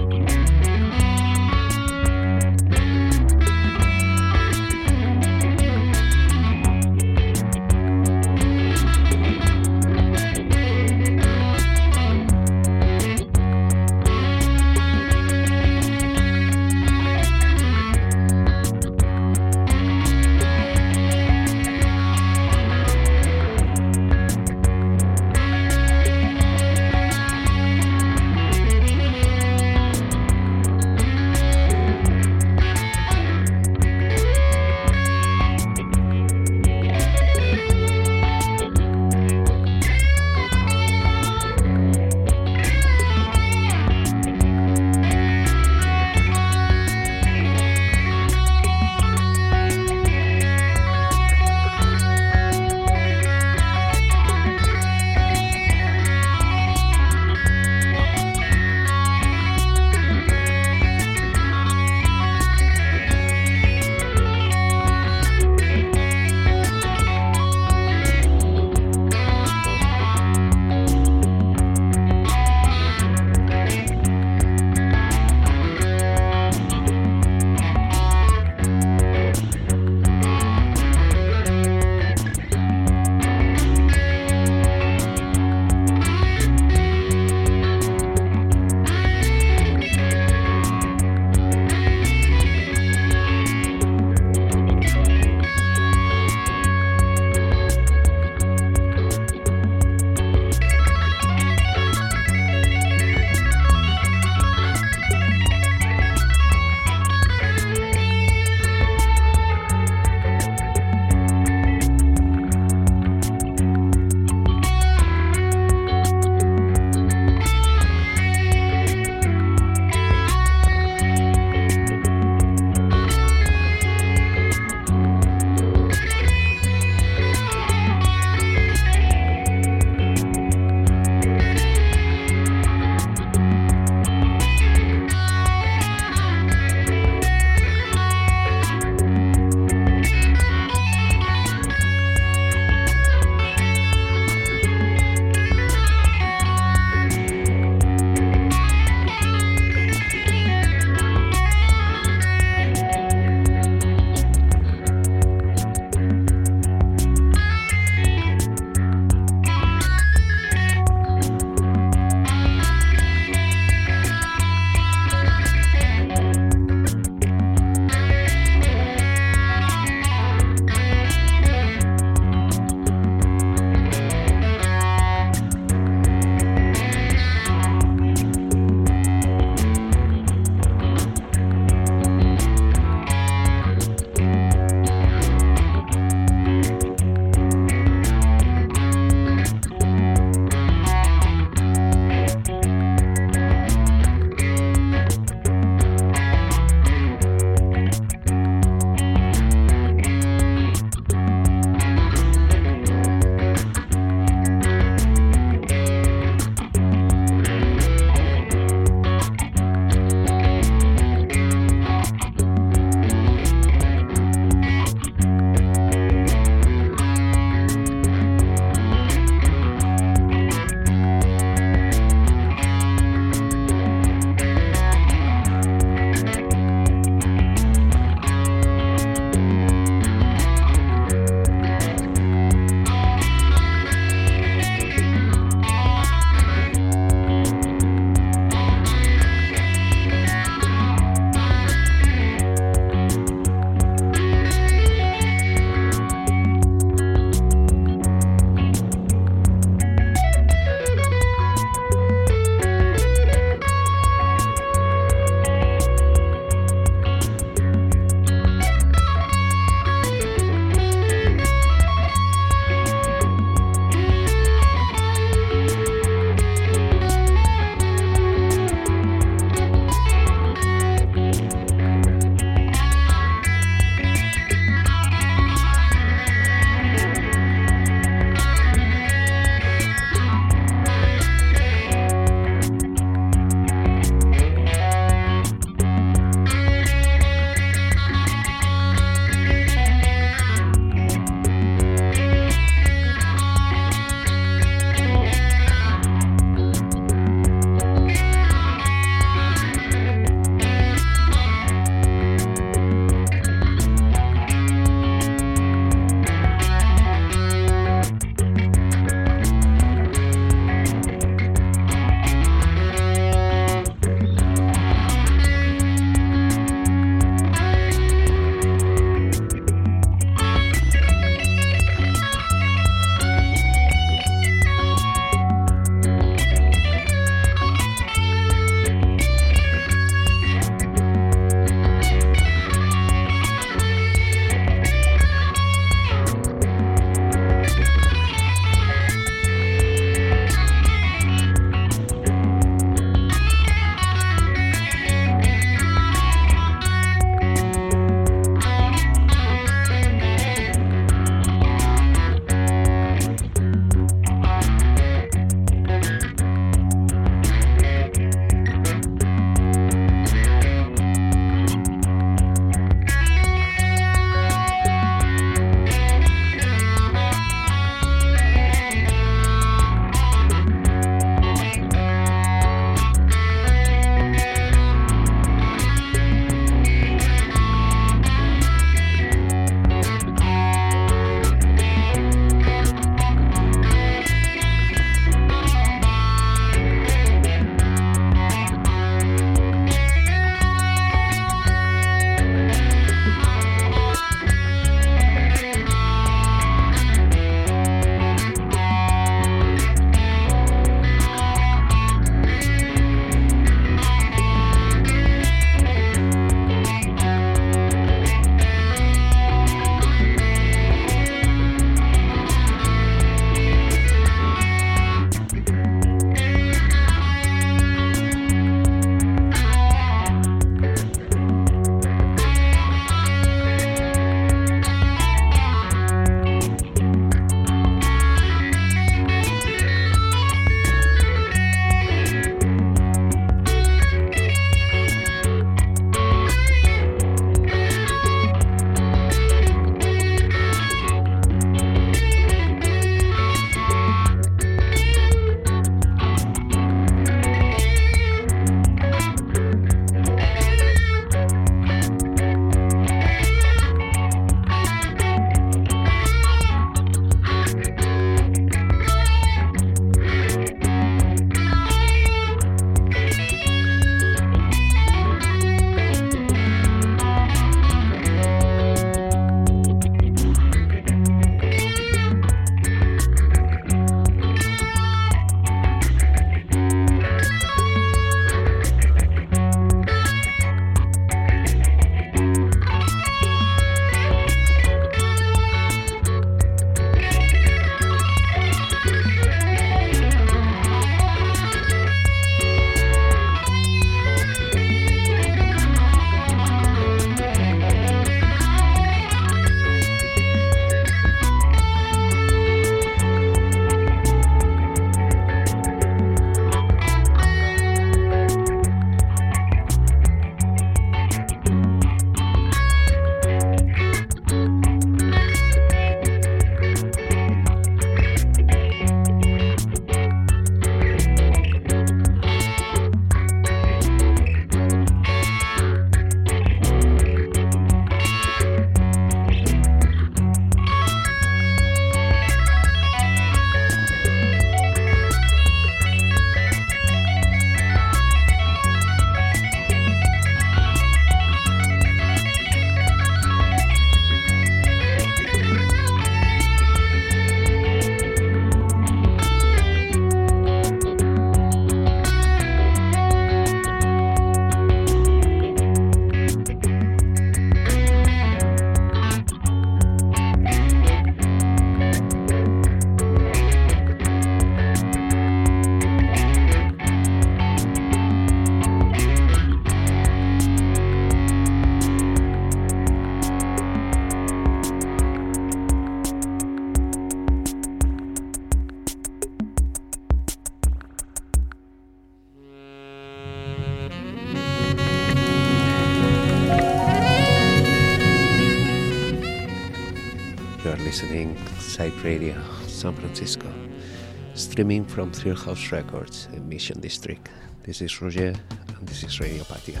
Streaming 594.80 595.04
from 595.04 595.30
Thrill 595.30 595.56
House 595.56 595.92
Records 595.92 596.48
in 596.54 596.66
Mission 596.66 597.00
District. 597.00 597.50
This 597.82 598.00
is 598.00 598.22
Roger, 598.22 598.54
and 598.96 599.06
this 599.06 599.22
is 599.22 599.38
Radio 599.38 599.62
Patio, 599.64 600.00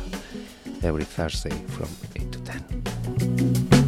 every 0.82 1.04
Thursday 1.04 1.50
from 1.50 1.88
8 2.16 2.32
to 2.32 2.38
10. 3.68 3.79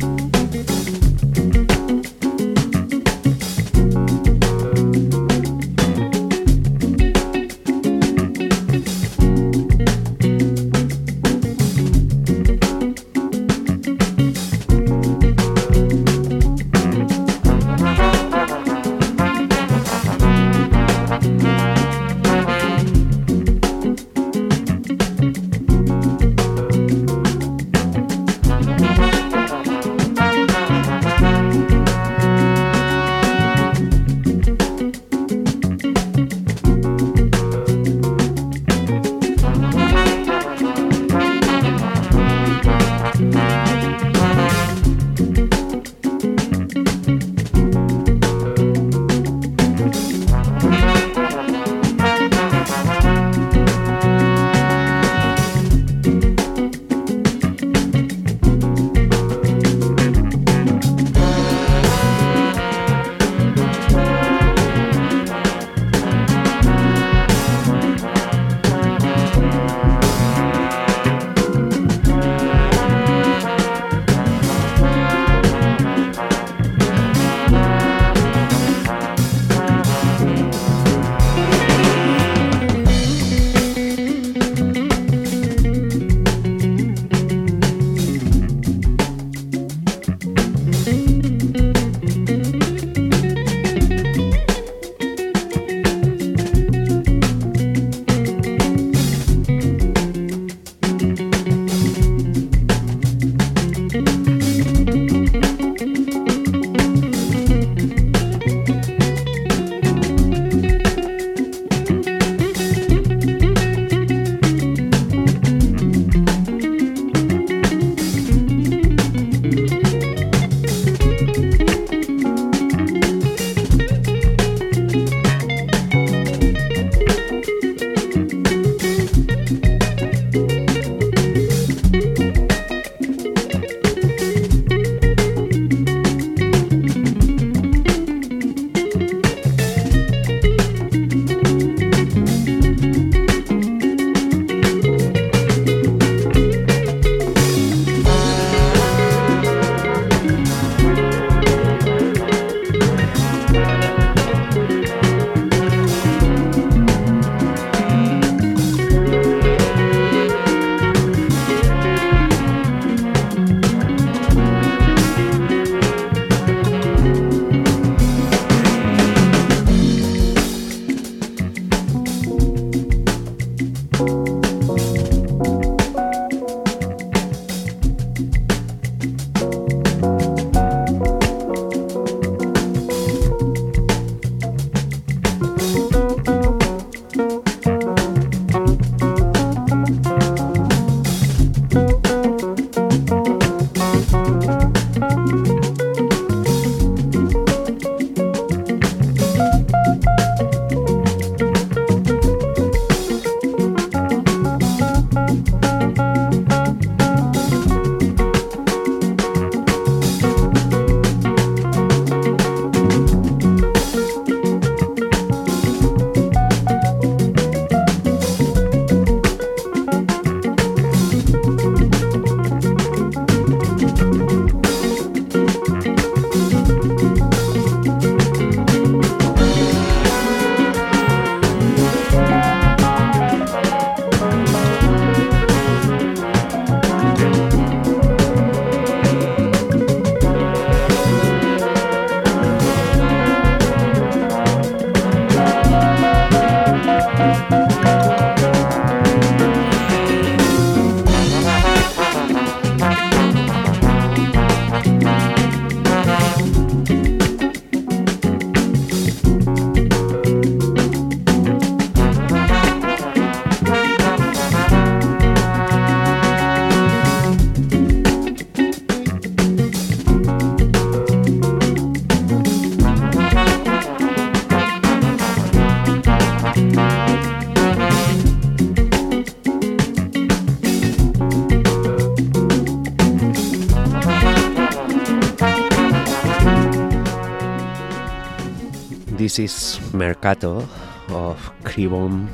This 289.33 289.81
is 289.81 289.95
Mercato 289.95 290.69
of 291.09 291.41
Cribon 291.65 292.29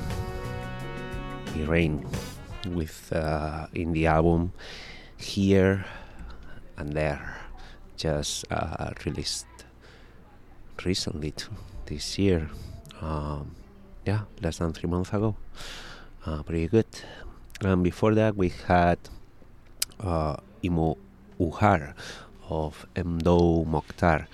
Rain 1.55 2.05
with 2.75 3.13
uh, 3.13 3.69
in 3.73 3.93
the 3.93 4.07
album 4.07 4.53
Here 5.17 5.87
and 6.77 6.95
There, 6.95 7.39
just 7.97 8.51
uh, 8.51 8.91
released 9.07 9.47
recently 10.85 11.31
too, 11.31 11.55
this 11.87 12.19
year. 12.19 12.51
Um, 13.01 13.55
yeah, 14.05 14.23
less 14.43 14.59
than 14.59 14.73
three 14.73 14.91
months 14.91 15.13
ago. 15.13 15.37
Uh, 16.27 16.43
pretty 16.43 16.67
good. 16.67 16.91
And 17.61 17.85
before 17.85 18.17
that, 18.17 18.37
we 18.37 18.51
had 18.67 18.99
uh, 20.01 20.35
Imo 20.65 20.99
Uhar 21.39 21.95
of 22.51 22.87
Mdou 22.97 23.69
Moctar 23.69 24.27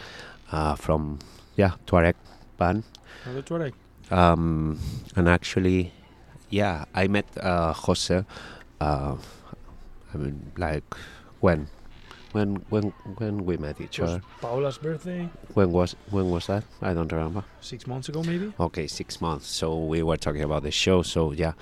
uh, 0.50 0.76
from 0.76 1.18
yeah 1.56 1.72
Tuareg 1.86 2.14
band. 2.56 2.84
Another 3.24 3.42
Tuareg. 3.42 3.72
Um, 4.10 4.78
and 5.16 5.28
actually, 5.28 5.92
yeah, 6.50 6.84
I 6.94 7.08
met 7.08 7.26
uh, 7.40 7.72
Jose. 7.72 8.24
Uh, 8.80 9.16
I 10.12 10.16
mean, 10.16 10.52
like 10.56 10.84
when, 11.40 11.68
when, 12.32 12.56
when, 12.68 12.92
when 13.18 13.44
we 13.46 13.56
met 13.56 13.80
each 13.80 13.98
was 13.98 14.10
other. 14.10 14.22
Paula's 14.40 14.78
birthday 14.78 15.28
When 15.54 15.72
was 15.72 15.96
when 16.10 16.30
was 16.30 16.46
that? 16.48 16.64
I 16.82 16.92
don't 16.94 17.10
remember. 17.10 17.44
six 17.60 17.86
months 17.86 18.08
ago, 18.08 18.22
maybe. 18.22 18.52
Okay, 18.60 18.86
six 18.86 19.20
months. 19.20 19.46
So 19.48 19.84
we 19.84 20.02
were 20.02 20.16
talking 20.16 20.42
about 20.42 20.62
the 20.62 20.70
show. 20.70 21.02
So 21.02 21.32
yeah, 21.32 21.52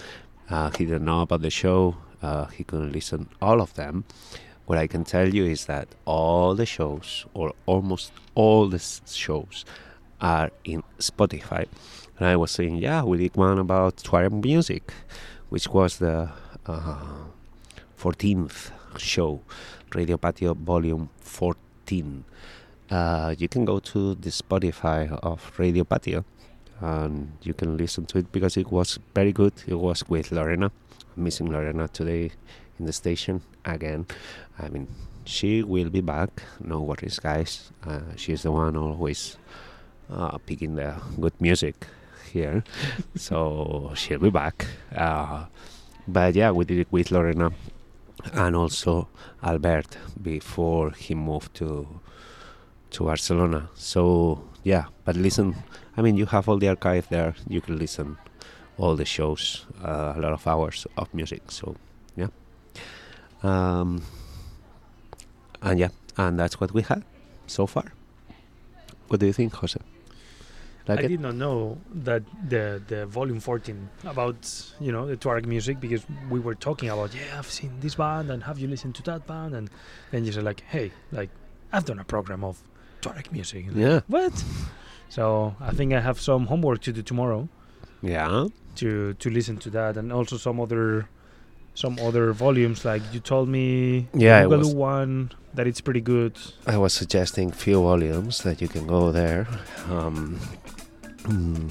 uh, 0.51 0.71
he 0.71 0.85
didn't 0.85 1.05
know 1.05 1.21
about 1.23 1.43
the 1.43 1.51
show. 1.51 1.97
Uh, 2.21 2.47
he 2.47 2.65
couldn't 2.65 2.93
listen 2.93 3.29
all 3.41 3.61
of 3.61 3.75
them. 3.75 4.05
What 4.67 4.79
I 4.79 4.87
can 4.87 5.05
tell 5.05 5.29
you 5.29 5.45
is 5.45 5.67
that 5.67 5.89
all 6.05 6.55
the 6.55 6.67
shows, 6.67 7.27
or 7.35 7.53
almost 7.67 8.13
all 8.35 8.69
the 8.69 8.77
s- 8.77 9.03
shows, 9.07 9.65
are 10.23 10.51
in 10.65 10.83
Spotify. 10.99 11.67
And 12.19 12.29
I 12.29 12.37
was 12.37 12.53
saying, 12.53 12.77
yeah, 12.77 13.03
we 13.03 13.19
did 13.19 13.37
one 13.37 13.59
about 13.59 13.97
Tuareg 13.97 14.33
music, 14.43 14.95
which 15.51 15.69
was 15.69 15.99
the 15.99 16.31
uh, 16.67 16.97
14th 17.99 18.71
show, 18.97 19.41
Radio 19.95 20.17
Patio 20.17 20.55
Volume 20.55 21.11
14. 21.21 22.25
Uh, 22.91 23.35
you 23.37 23.49
can 23.49 23.65
go 23.65 23.81
to 23.81 24.15
the 24.15 24.31
Spotify 24.31 25.11
of 25.23 25.53
Radio 25.59 25.83
Patio 25.85 26.25
and 26.81 27.33
you 27.43 27.55
can 27.55 27.77
listen 27.77 28.07
to 28.07 28.19
it 28.19 28.31
because 28.33 28.57
it 28.57 28.71
was 28.71 28.99
very 29.15 29.33
good. 29.33 29.53
It 29.67 29.75
was 29.75 30.09
with 30.09 30.31
Lorena. 30.33 30.71
I'm 31.17 31.25
missing 31.25 31.51
Lorena 31.51 31.89
today 31.89 32.33
in 32.79 32.87
the 32.87 32.93
station 32.93 33.41
again. 33.65 34.07
I 34.59 34.69
mean, 34.69 34.89
she 35.25 35.63
will 35.63 35.91
be 35.91 36.01
back. 36.01 36.43
No 36.63 36.81
worries, 36.81 37.19
guys. 37.19 37.71
Uh, 37.87 38.01
she's 38.17 38.43
the 38.43 38.53
one 38.53 38.77
always 38.77 39.37
uh, 40.13 40.39
picking 40.39 40.75
the 40.77 40.95
good 41.21 41.33
music 41.41 41.87
here, 42.33 42.65
so 43.17 43.93
she'll 43.95 44.19
be 44.19 44.31
back. 44.31 44.67
Uh, 44.95 45.47
but 46.07 46.35
yeah, 46.35 46.51
we 46.51 46.65
did 46.65 46.79
it 46.79 46.89
with 46.91 47.11
Lorena 47.11 47.51
and 48.33 48.57
also 48.57 49.09
Albert 49.43 49.97
before 50.23 50.91
he 50.93 51.15
moved 51.15 51.55
to 51.55 51.87
to 52.91 53.05
Barcelona. 53.05 53.69
So 53.75 54.43
yeah, 54.65 54.85
but 55.05 55.17
listen, 55.17 55.57
I 55.97 56.03
mean, 56.03 56.17
you 56.17 56.27
have 56.27 56.49
all 56.49 56.59
the 56.59 56.69
archive 56.69 57.09
there. 57.09 57.35
You 57.49 57.61
can 57.61 57.79
listen 57.79 58.19
all 58.79 58.97
the 58.97 59.05
shows, 59.05 59.67
uh, 59.85 60.15
a 60.17 60.21
lot 60.21 60.33
of 60.33 60.47
hours 60.47 60.87
of 60.97 61.13
music. 61.15 61.43
So 61.51 61.77
yeah, 62.17 62.29
um, 63.43 64.03
and 65.63 65.79
yeah, 65.79 65.89
and 66.17 66.39
that's 66.39 66.61
what 66.61 66.73
we 66.73 66.83
had 66.83 67.05
so 67.47 67.67
far. 67.67 67.93
What 69.09 69.21
do 69.21 69.27
you 69.27 69.33
think, 69.33 69.55
Jose? 69.55 69.79
Like 70.89 71.01
I 71.01 71.03
it? 71.03 71.09
did 71.09 71.21
not 71.21 71.35
know 71.37 71.79
that 71.95 72.23
the 72.49 72.83
the 72.89 73.07
volume 73.07 73.41
14 73.41 73.89
about 74.05 74.73
you 74.81 74.91
know 74.91 75.07
the 75.07 75.17
Tuareg 75.17 75.47
music 75.47 75.79
because 75.81 76.03
we 76.29 76.41
were 76.41 76.55
talking 76.57 76.89
about 76.91 77.15
yeah 77.15 77.39
I've 77.39 77.51
seen 77.51 77.73
this 77.81 77.95
band 77.95 78.31
and 78.31 78.43
have 78.43 78.59
you 78.59 78.69
listened 78.69 78.95
to 78.97 79.03
that 79.05 79.27
band? 79.27 79.55
And 79.55 79.71
then 80.11 80.25
you 80.25 80.33
said 80.33 80.45
like 80.45 80.61
hey 80.69 80.91
like 81.13 81.31
I've 81.73 81.85
done 81.85 81.99
a 82.01 82.05
program 82.05 82.43
of 82.45 82.63
Tuareg 83.01 83.31
music. 83.33 83.67
And 83.69 83.77
Yeah, 83.77 84.01
what? 84.09 84.33
So 85.09 85.55
I 85.61 85.71
think 85.73 85.93
I 85.93 86.01
have 86.01 86.21
some 86.21 86.47
homework 86.47 86.81
to 86.83 86.93
do 86.93 87.03
tomorrow 87.03 87.49
yeah, 88.03 88.49
to 88.77 89.15
to 89.15 89.31
listen 89.31 89.57
to 89.59 89.71
that 89.71 89.97
and 89.97 90.13
also 90.13 90.37
some 90.37 90.59
other 90.61 91.09
some 91.75 91.97
other 92.01 92.33
volumes 92.33 92.85
like 92.85 93.03
you 93.13 93.21
told 93.21 93.49
me 93.49 94.07
Yeah, 94.15 94.45
Boogaloo 94.45 94.59
was- 94.59 94.75
one 94.75 95.31
that 95.55 95.67
it's 95.67 95.81
pretty 95.81 96.01
good 96.01 96.33
I 96.67 96.77
was 96.79 96.93
suggesting 96.93 97.51
few 97.53 97.81
volumes 97.83 98.43
that 98.43 98.61
you 98.63 98.69
can 98.69 98.87
go 98.87 99.13
there. 99.13 99.47
Um, 99.91 100.39
mm, 101.25 101.69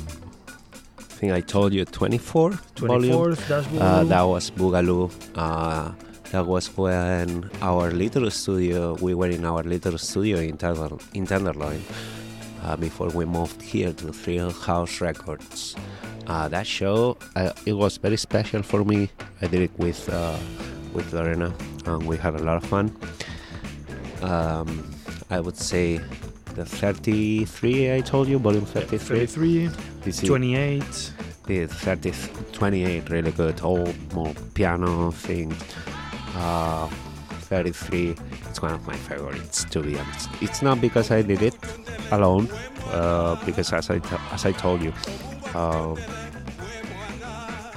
I 0.99 1.03
think 1.21 1.33
I 1.33 1.41
told 1.41 1.73
you 1.73 1.85
24 1.85 2.51
volume. 2.77 3.35
that's 3.47 3.67
Uh, 3.77 4.03
that 4.05 4.21
was 4.23 4.51
Boogaloo. 4.51 5.09
Uh, 5.35 5.91
that 6.31 6.45
was 6.45 6.67
when 6.77 7.49
our 7.61 7.91
little 7.91 8.29
studio, 8.31 8.95
we 9.01 9.13
were 9.13 9.29
in 9.29 9.45
our 9.45 9.63
little 9.63 9.97
studio 9.97 10.37
in, 10.39 10.57
Tender, 10.57 10.89
in 11.13 11.25
Tenderloin 11.27 11.81
uh, 12.63 12.75
before 12.75 13.09
we 13.09 13.25
moved 13.25 13.61
here 13.61 13.93
to 13.93 14.11
Thrill 14.13 14.51
House 14.51 15.01
Records. 15.01 15.75
Uh, 16.27 16.47
that 16.47 16.65
show, 16.67 17.17
uh, 17.35 17.51
it 17.65 17.73
was 17.73 17.97
very 17.97 18.17
special 18.17 18.61
for 18.63 18.83
me. 18.85 19.09
I 19.41 19.47
did 19.47 19.61
it 19.61 19.71
with 19.77 20.07
uh, 20.09 20.37
with 20.93 21.11
Lorena, 21.13 21.53
and 21.85 22.05
we 22.05 22.15
had 22.17 22.35
a 22.35 22.43
lot 22.43 22.57
of 22.57 22.63
fun. 22.69 22.95
Um, 24.21 24.83
I 25.29 25.39
would 25.39 25.57
say 25.57 25.97
the 26.55 26.65
33 26.65 27.93
I 27.95 28.01
told 28.01 28.27
you, 28.27 28.37
volume 28.39 28.65
33. 28.65 29.25
33 29.25 29.69
This 30.03 30.21
is- 30.23 30.29
28 30.29 31.13
the 31.47 31.65
30, 31.65 32.13
28 32.53 33.09
really 33.09 33.31
good 33.31 33.59
old 33.63 33.95
more 34.13 34.31
piano 34.53 35.09
thing 35.11 35.51
uh, 36.35 36.87
33 37.49 38.15
it's 38.47 38.61
one 38.61 38.73
of 38.73 38.85
my 38.85 38.95
favorites 38.95 39.65
to 39.65 39.81
be 39.81 39.97
honest 39.97 40.29
it's 40.39 40.61
not 40.61 40.79
because 40.79 41.09
i 41.09 41.21
did 41.23 41.41
it 41.41 41.55
alone 42.11 42.47
uh, 42.91 43.35
because 43.43 43.73
as 43.73 43.89
I 43.89 43.97
t- 43.99 44.15
as 44.31 44.45
i 44.45 44.51
told 44.51 44.83
you 44.83 44.93
uh, 45.55 45.95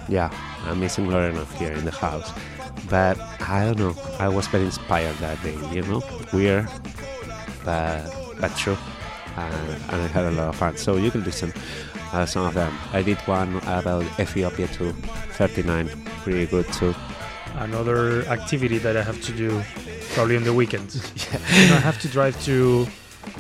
yeah 0.09 0.31
i'm 0.65 0.81
missing 0.81 1.09
lorena 1.09 1.45
here 1.57 1.73
in 1.73 1.85
the 1.85 1.91
house 1.91 2.33
but 2.89 3.19
i 3.41 3.65
don't 3.65 3.79
know 3.79 3.95
i 4.19 4.29
was 4.29 4.47
very 4.49 4.65
inspired 4.65 5.17
that 5.17 5.43
day 5.43 5.57
you 5.73 5.83
know 5.83 6.03
weird 6.33 6.69
but 7.65 8.05
but 8.41 8.55
true 8.57 8.77
and, 9.37 9.71
and 9.91 10.03
i 10.03 10.07
had 10.09 10.25
a 10.25 10.31
lot 10.33 10.49
of 10.49 10.57
fun 10.57 10.77
so 10.77 10.97
you 10.97 11.11
can 11.11 11.25
listen 11.25 11.53
uh, 12.15 12.25
some 12.25 12.47
of 12.47 12.55
them. 12.55 12.73
I 12.93 13.03
did 13.03 13.19
one 13.27 13.57
about 13.67 14.05
Ethiopia 14.21 14.69
too, 14.69 14.93
39, 15.33 15.89
pretty 16.23 16.47
good 16.47 16.73
too. 16.73 16.95
another 17.57 18.23
activity 18.27 18.79
that 18.79 18.97
I 18.97 19.03
have 19.03 19.21
to 19.23 19.33
do 19.33 19.63
probably 20.15 20.37
on 20.37 20.45
the 20.45 20.53
weekends. 20.53 20.95
You 21.55 21.69
know, 21.69 21.77
I 21.77 21.81
have 21.81 22.01
to 22.03 22.09
drive 22.09 22.41
to 22.45 22.87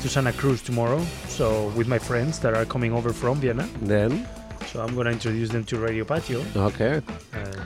to 0.00 0.08
Santa 0.08 0.32
Cruz 0.32 0.62
tomorrow, 0.62 1.02
so 1.28 1.68
with 1.76 1.88
my 1.88 1.98
friends 1.98 2.38
that 2.40 2.54
are 2.54 2.64
coming 2.64 2.92
over 2.92 3.12
from 3.12 3.40
Vienna. 3.40 3.68
Then, 3.82 4.26
So 4.66 4.80
I'm 4.82 4.94
gonna 4.96 5.10
introduce 5.10 5.50
them 5.50 5.64
to 5.64 5.78
Radio 5.78 6.04
Patio, 6.04 6.42
okay, 6.56 7.02
and 7.32 7.56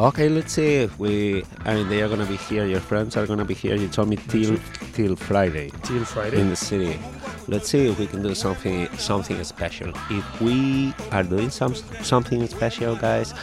okay. 0.00 0.28
Let's 0.28 0.52
see 0.54 0.76
if 0.86 0.98
we. 0.98 1.44
I 1.64 1.74
mean, 1.74 1.88
they 1.88 2.00
are 2.02 2.08
gonna 2.08 2.24
be 2.26 2.36
here. 2.36 2.64
Your 2.66 2.80
friends 2.80 3.16
are 3.16 3.26
gonna 3.26 3.44
be 3.44 3.54
here. 3.54 3.76
You 3.76 3.88
told 3.88 4.08
me 4.08 4.16
till 4.16 4.56
till 4.94 5.16
Friday 5.16 5.70
till 5.82 6.04
Friday. 6.04 6.40
in 6.40 6.48
the 6.48 6.56
city. 6.56 6.98
Let's 7.46 7.68
see 7.68 7.86
if 7.86 7.98
we 7.98 8.06
can 8.06 8.22
do 8.22 8.34
something 8.34 8.88
something 8.96 9.42
special. 9.44 9.92
If 10.10 10.40
we 10.40 10.94
are 11.12 11.22
doing 11.22 11.50
some 11.50 11.74
something 12.02 12.46
special, 12.48 12.96
guys, 12.96 13.34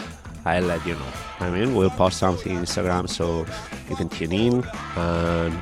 I'll 0.43 0.64
let 0.64 0.85
you 0.85 0.95
know. 0.95 1.11
I 1.39 1.49
mean, 1.51 1.76
we'll 1.76 1.91
post 1.91 2.18
something 2.18 2.57
on 2.57 2.65
Instagram 2.65 3.07
so 3.07 3.45
you 3.89 3.95
can 3.95 4.10
tune 4.10 4.34
in 4.34 4.64
and 4.97 5.53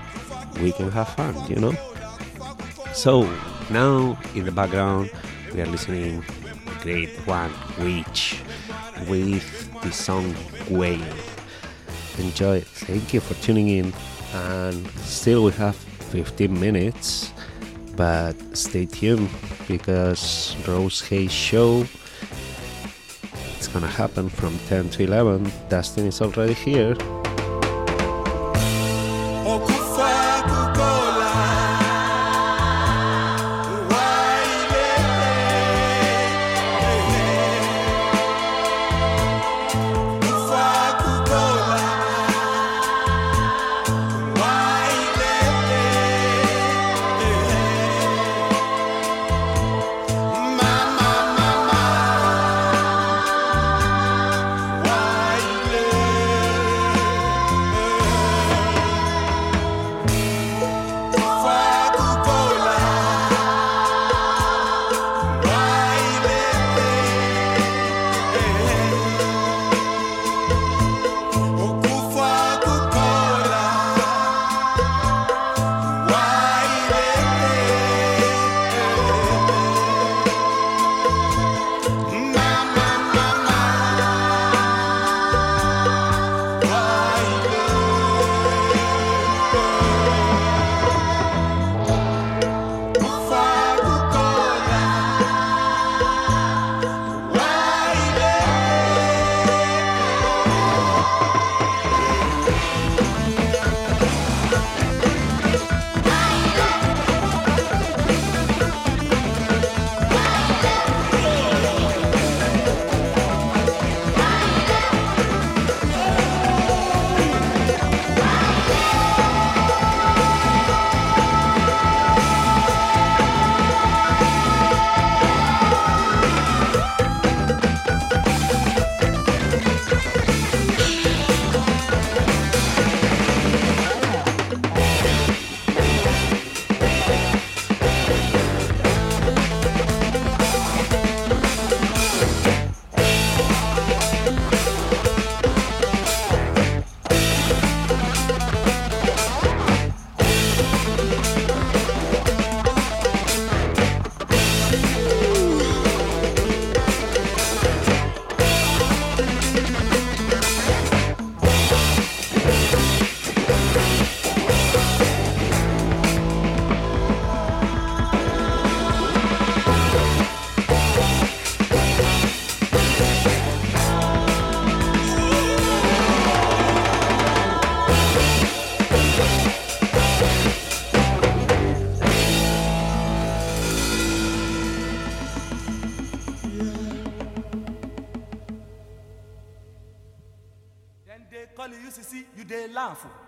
we 0.64 0.72
can 0.72 0.89
have 0.91 1.10
fun. 1.10 1.35
You 1.49 1.57
know. 1.57 1.90
So 2.93 3.23
now 3.69 4.19
in 4.35 4.45
the 4.45 4.51
background 4.51 5.11
we 5.53 5.61
are 5.61 5.65
listening 5.65 6.23
the 6.65 6.72
great 6.81 7.09
one 7.26 7.51
Witch 7.80 8.41
with 9.07 9.81
the 9.81 9.91
song 9.91 10.35
Wave. 10.69 11.01
Enjoy 12.19 12.57
it. 12.57 12.68
Thank 12.68 13.13
you 13.13 13.19
for 13.22 13.34
tuning 13.35 13.69
in. 13.69 13.93
And 14.34 14.88
still 14.99 15.45
we 15.45 15.51
have 15.53 15.76
15 15.76 16.59
minutes, 16.59 17.34
but 17.95 18.34
stay 18.55 18.85
tuned 18.85 19.30
because 19.68 20.55
Rose 20.68 21.01
Hayes 21.07 21.31
show 21.31 21.85
it's 23.55 23.68
gonna 23.68 23.88
happen 23.88 24.27
from 24.27 24.57
10 24.68 24.89
to 24.89 25.03
11. 25.03 25.51
Dustin 25.69 26.07
is 26.07 26.22
already 26.22 26.53
here. 26.53 26.95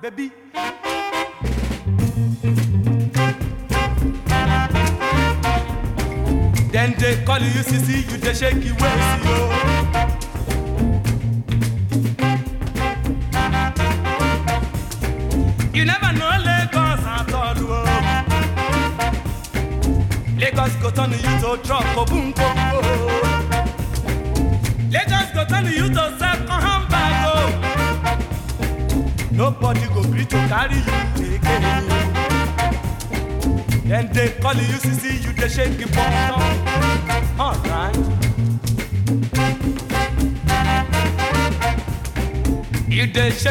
Baby. 0.04 0.43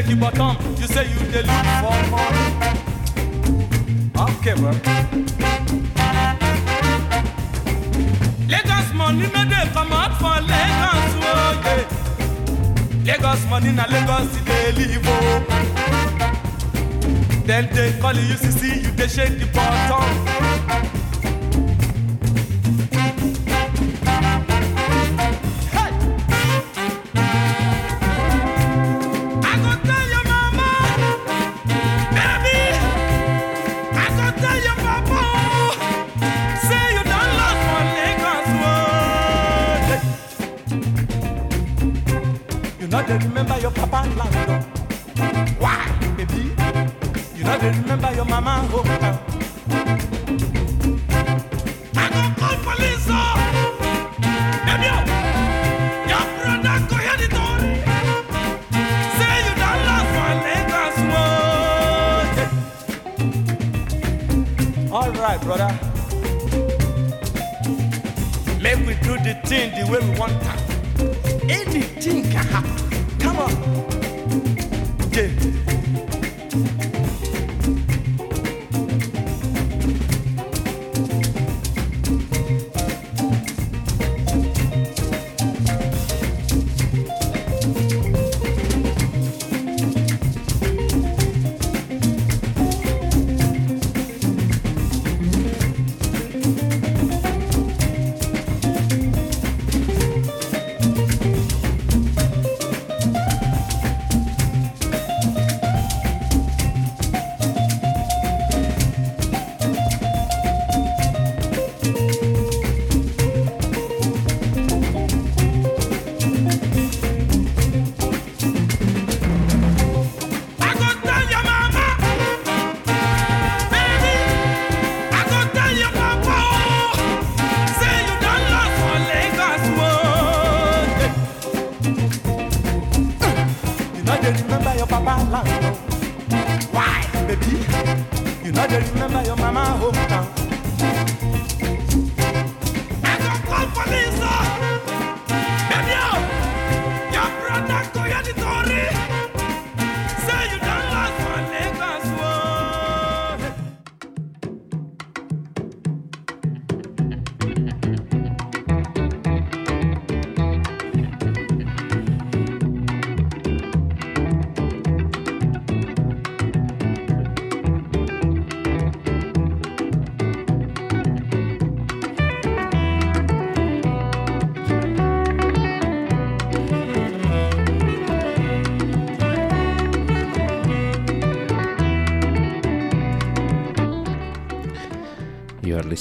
You 0.09 0.17
dey 0.17 0.31
shake 0.31 0.37
your 0.37 0.57
you 0.79 0.87
say 0.87 1.05
you 1.09 1.19
dey 1.33 1.43
look 1.43 1.67
for 1.83 1.99
money. 2.13 2.47
Okay, 4.25 4.55
bro. 4.61 4.71
Lagos 8.49 8.89
money 8.95 9.27
no 9.35 9.43
dey 9.51 9.67
come 9.73 9.93
out 9.93 10.13
for 10.21 10.39
Lagos, 10.51 11.15
oh 11.23 11.53
yeah. 11.65 11.85
Lagos 13.07 13.43
money 13.49 13.73
na 13.73 13.85
Lagos 13.87 14.31
dey 14.45 14.73
live, 14.73 15.07
oh. 15.07 15.13
Then 17.47 17.65
they 17.75 17.93
call 18.01 18.15
you 18.15 18.23
you 18.23 18.37
shake 18.37 18.81
the 18.83 18.92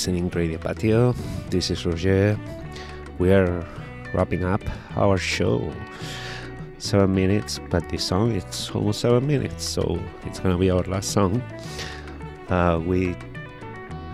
listening 0.01 0.29
Radio 0.29 0.57
Patio. 0.57 1.13
This 1.51 1.69
is 1.69 1.85
Roger. 1.85 2.35
We 3.19 3.31
are 3.31 3.63
wrapping 4.15 4.43
up 4.43 4.59
our 4.97 5.15
show. 5.15 5.71
Seven 6.79 7.13
minutes, 7.13 7.59
but 7.69 7.87
this 7.89 8.03
song 8.03 8.31
it's 8.31 8.71
almost 8.71 9.01
seven 9.01 9.27
minutes, 9.27 9.63
so 9.63 9.99
it's 10.25 10.39
gonna 10.39 10.57
be 10.57 10.71
our 10.71 10.81
last 10.89 11.11
song. 11.11 11.39
Uh, 12.49 12.81
we 12.83 13.15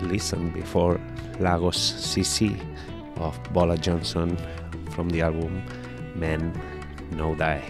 listened 0.02 0.54
before 0.54 1.00
Lagos 1.40 1.80
Sisi 1.80 2.60
of 3.22 3.40
Bola 3.54 3.78
Johnson 3.78 4.38
from 4.92 5.08
the 5.08 5.22
album 5.22 5.64
Men 6.16 6.52
No 7.12 7.34
Die, 7.34 7.64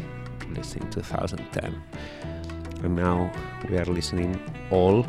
released 0.49 0.76
in 0.76 0.89
2010. 0.89 1.84
And 2.81 2.95
now 2.95 3.31
we 3.69 3.77
are 3.77 3.85
listening 3.85 4.41
all 4.72 5.06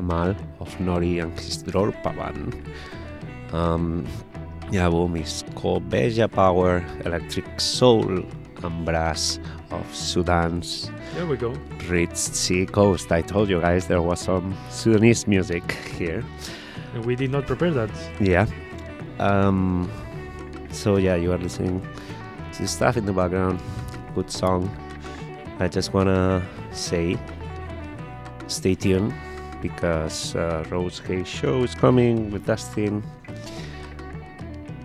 Amal 0.00 0.34
of 0.60 0.70
Noori 0.78 1.22
and 1.22 1.38
his 1.38 1.62
Dorpa 1.62 2.16
band. 2.16 2.56
Um, 3.52 4.06
the 4.70 4.78
album 4.78 5.16
is 5.16 5.44
called 5.54 5.88
Beja 5.90 6.30
Power, 6.30 6.84
Electric 7.04 7.60
Soul 7.60 8.24
and 8.62 8.84
Brass 8.84 9.38
of 9.70 9.84
Sudan's 9.94 10.90
There 11.14 11.26
we 11.26 11.36
go. 11.36 11.52
Red 11.88 12.16
Sea 12.16 12.66
Coast. 12.66 13.12
I 13.12 13.22
told 13.22 13.48
you 13.48 13.60
guys 13.60 13.86
there 13.88 14.02
was 14.02 14.20
some 14.20 14.56
Sudanese 14.70 15.26
music 15.26 15.72
here. 15.98 16.24
And 16.94 17.04
we 17.04 17.14
did 17.14 17.30
not 17.30 17.46
prepare 17.46 17.72
that. 17.72 17.90
Yeah. 18.20 18.46
Um, 19.18 19.90
so 20.70 20.96
yeah, 20.96 21.16
you 21.16 21.32
are 21.32 21.38
listening 21.38 21.86
to 22.54 22.66
stuff 22.66 22.96
in 22.96 23.04
the 23.06 23.12
background. 23.12 23.60
Good 24.14 24.30
song. 24.30 24.70
I 25.58 25.68
just 25.68 25.92
wanna 25.92 26.42
say, 26.72 27.18
stay 28.46 28.74
tuned 28.74 29.12
because 29.62 30.34
uh, 30.36 30.64
Rose 30.70 30.98
Hay 31.00 31.24
show 31.24 31.62
is 31.62 31.74
coming 31.74 32.30
with 32.30 32.46
Dustin. 32.46 33.02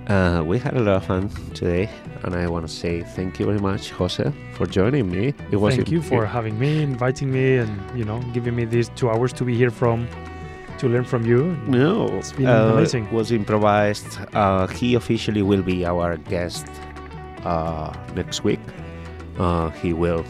Uh, 0.07 0.43
we 0.45 0.59
had 0.59 0.75
a 0.75 0.79
lot 0.79 0.97
of 0.97 1.05
fun 1.05 1.29
today, 1.55 1.89
and 2.23 2.35
I 2.35 2.47
want 2.47 2.67
to 2.67 2.71
say 2.71 3.01
thank 3.01 3.39
you 3.39 3.47
very 3.47 3.59
much, 3.59 3.89
Jose, 3.91 4.31
for 4.53 4.67
joining 4.67 5.09
me. 5.09 5.33
It 5.51 5.55
was 5.55 5.75
Thank 5.75 5.89
you 5.89 6.01
for 6.01 6.25
having 6.27 6.59
me, 6.59 6.83
inviting 6.83 7.31
me, 7.31 7.57
and 7.57 7.97
you 7.97 8.05
know, 8.05 8.19
giving 8.31 8.55
me 8.55 8.65
these 8.65 8.89
two 8.89 9.09
hours 9.09 9.33
to 9.33 9.43
be 9.43 9.55
here 9.55 9.71
from 9.71 10.07
to 10.77 10.87
learn 10.87 11.05
from 11.05 11.25
you. 11.25 11.57
No, 11.67 12.07
It's 12.17 12.33
been 12.33 12.45
uh, 12.45 12.73
amazing. 12.73 13.11
Was 13.11 13.31
improvised. 13.31 14.19
Uh, 14.33 14.67
he 14.67 14.93
officially 14.93 15.41
will 15.41 15.63
be 15.63 15.85
our 15.85 16.17
guest 16.17 16.67
uh, 17.43 17.91
next 18.13 18.43
week. 18.43 18.59
Uh, 19.39 19.69
he 19.69 19.93
will 19.93 20.23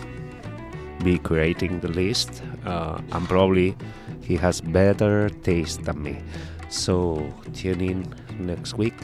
be 1.03 1.17
creating 1.19 1.81
the 1.81 1.89
list, 1.89 2.41
uh, 2.65 3.01
and 3.11 3.27
probably 3.27 3.75
he 4.25 4.35
has 4.37 4.61
better 4.61 5.29
taste 5.29 5.83
than 5.83 6.01
me. 6.01 6.17
So 6.69 7.31
tune 7.53 7.81
in 7.81 8.13
next 8.39 8.77
week. 8.77 8.95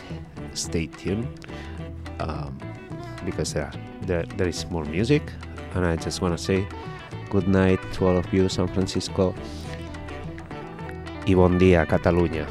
Stay 0.53 0.87
tuned 0.87 1.27
um, 2.19 2.57
because 3.25 3.53
there, 3.53 4.23
there 4.37 4.47
is 4.47 4.65
more 4.69 4.83
music, 4.85 5.23
and 5.75 5.85
I 5.85 5.95
just 5.95 6.21
want 6.21 6.37
to 6.37 6.43
say 6.43 6.67
good 7.29 7.47
night 7.47 7.79
to 7.93 8.07
all 8.07 8.17
of 8.17 8.33
you, 8.33 8.49
San 8.49 8.67
Francisco. 8.67 9.33
y 11.25 11.35
bon 11.35 11.57
día 11.57 11.85
Cataluña. 11.85 12.45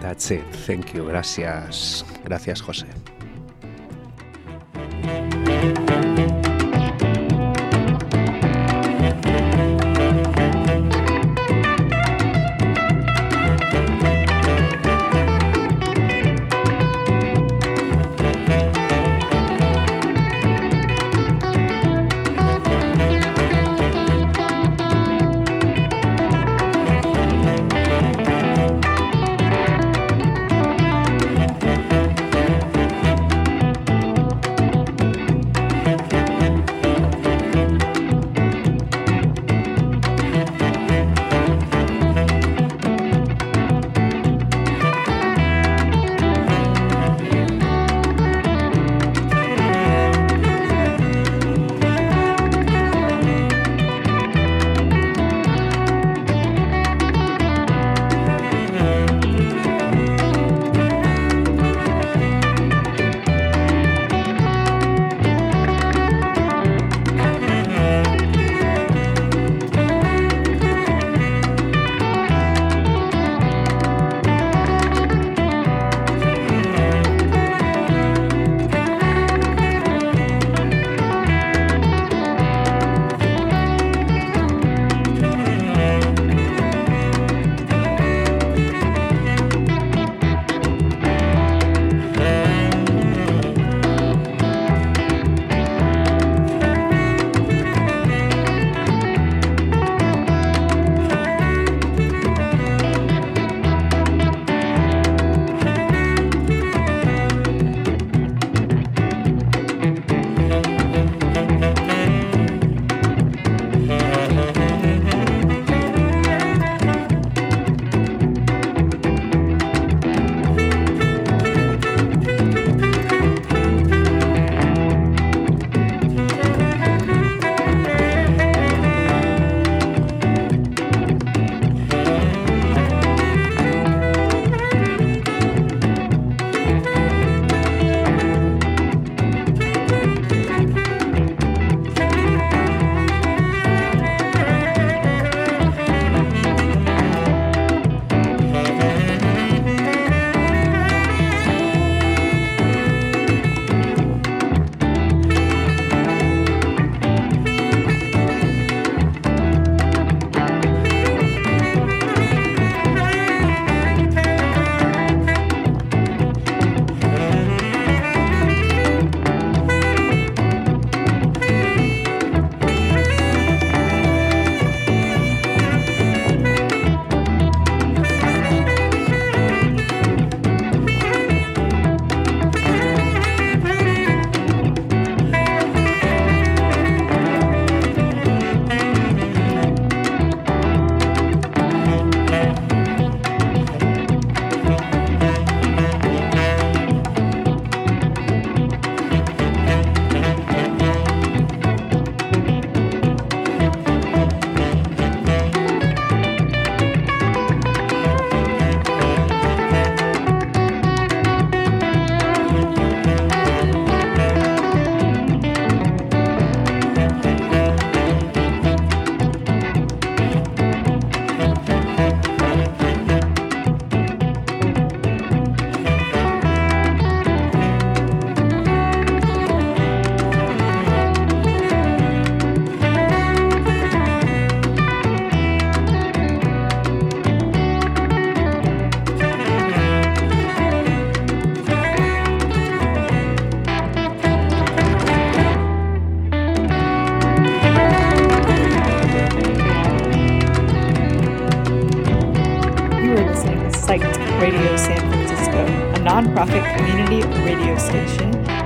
That's 0.00 0.30
it. 0.30 0.44
Thank 0.66 0.94
you. 0.94 1.04
Gracias. 1.04 2.04
Gracias, 2.24 2.62
José. 2.62 2.86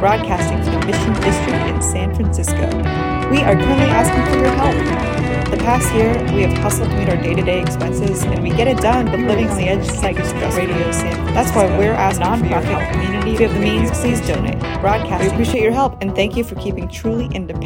Broadcasting 0.03 0.61
from 0.65 0.85
Mission 0.85 1.13
District 1.23 1.65
in 1.71 1.81
San 1.81 2.13
Francisco. 2.13 2.67
We 3.31 3.39
are 3.39 3.55
currently 3.55 3.87
asking 3.87 4.25
for 4.33 4.41
your 4.41 4.51
help. 4.57 4.75
The 5.49 5.59
past 5.59 5.95
year, 5.95 6.13
we 6.35 6.43
have 6.43 6.59
hustled 6.59 6.91
to 6.91 6.97
meet 6.97 7.09
our 7.09 7.17
day-to-day 7.17 7.63
expenses, 7.63 8.25
and 8.25 8.43
we 8.43 8.51
get 8.51 8.67
it 8.67 8.79
done, 8.79 9.07
but 9.07 9.21
living 9.21 9.47
on 9.47 9.57
the 9.57 9.69
edge 9.69 9.87
is 9.87 10.03
like 10.03 10.17
stress 10.17 10.57
radio 10.57 10.91
San. 10.91 11.25
That's 11.35 11.55
why 11.55 11.67
we're 11.79 11.93
asking 11.93 12.27
nonprofit 12.27 12.91
community. 12.91 13.31
If 13.35 13.41
you 13.41 13.47
have 13.47 13.55
the 13.55 13.61
means, 13.61 13.93
please 13.93 14.21
donate. 14.27 14.59
Broadcast. 14.81 15.23
We 15.23 15.31
appreciate 15.31 15.63
your 15.63 15.71
help, 15.71 16.03
and 16.03 16.13
thank 16.17 16.37
you 16.37 16.43
for 16.43 16.57
keeping 16.57 16.89
truly 16.89 17.27
independent. 17.27 17.61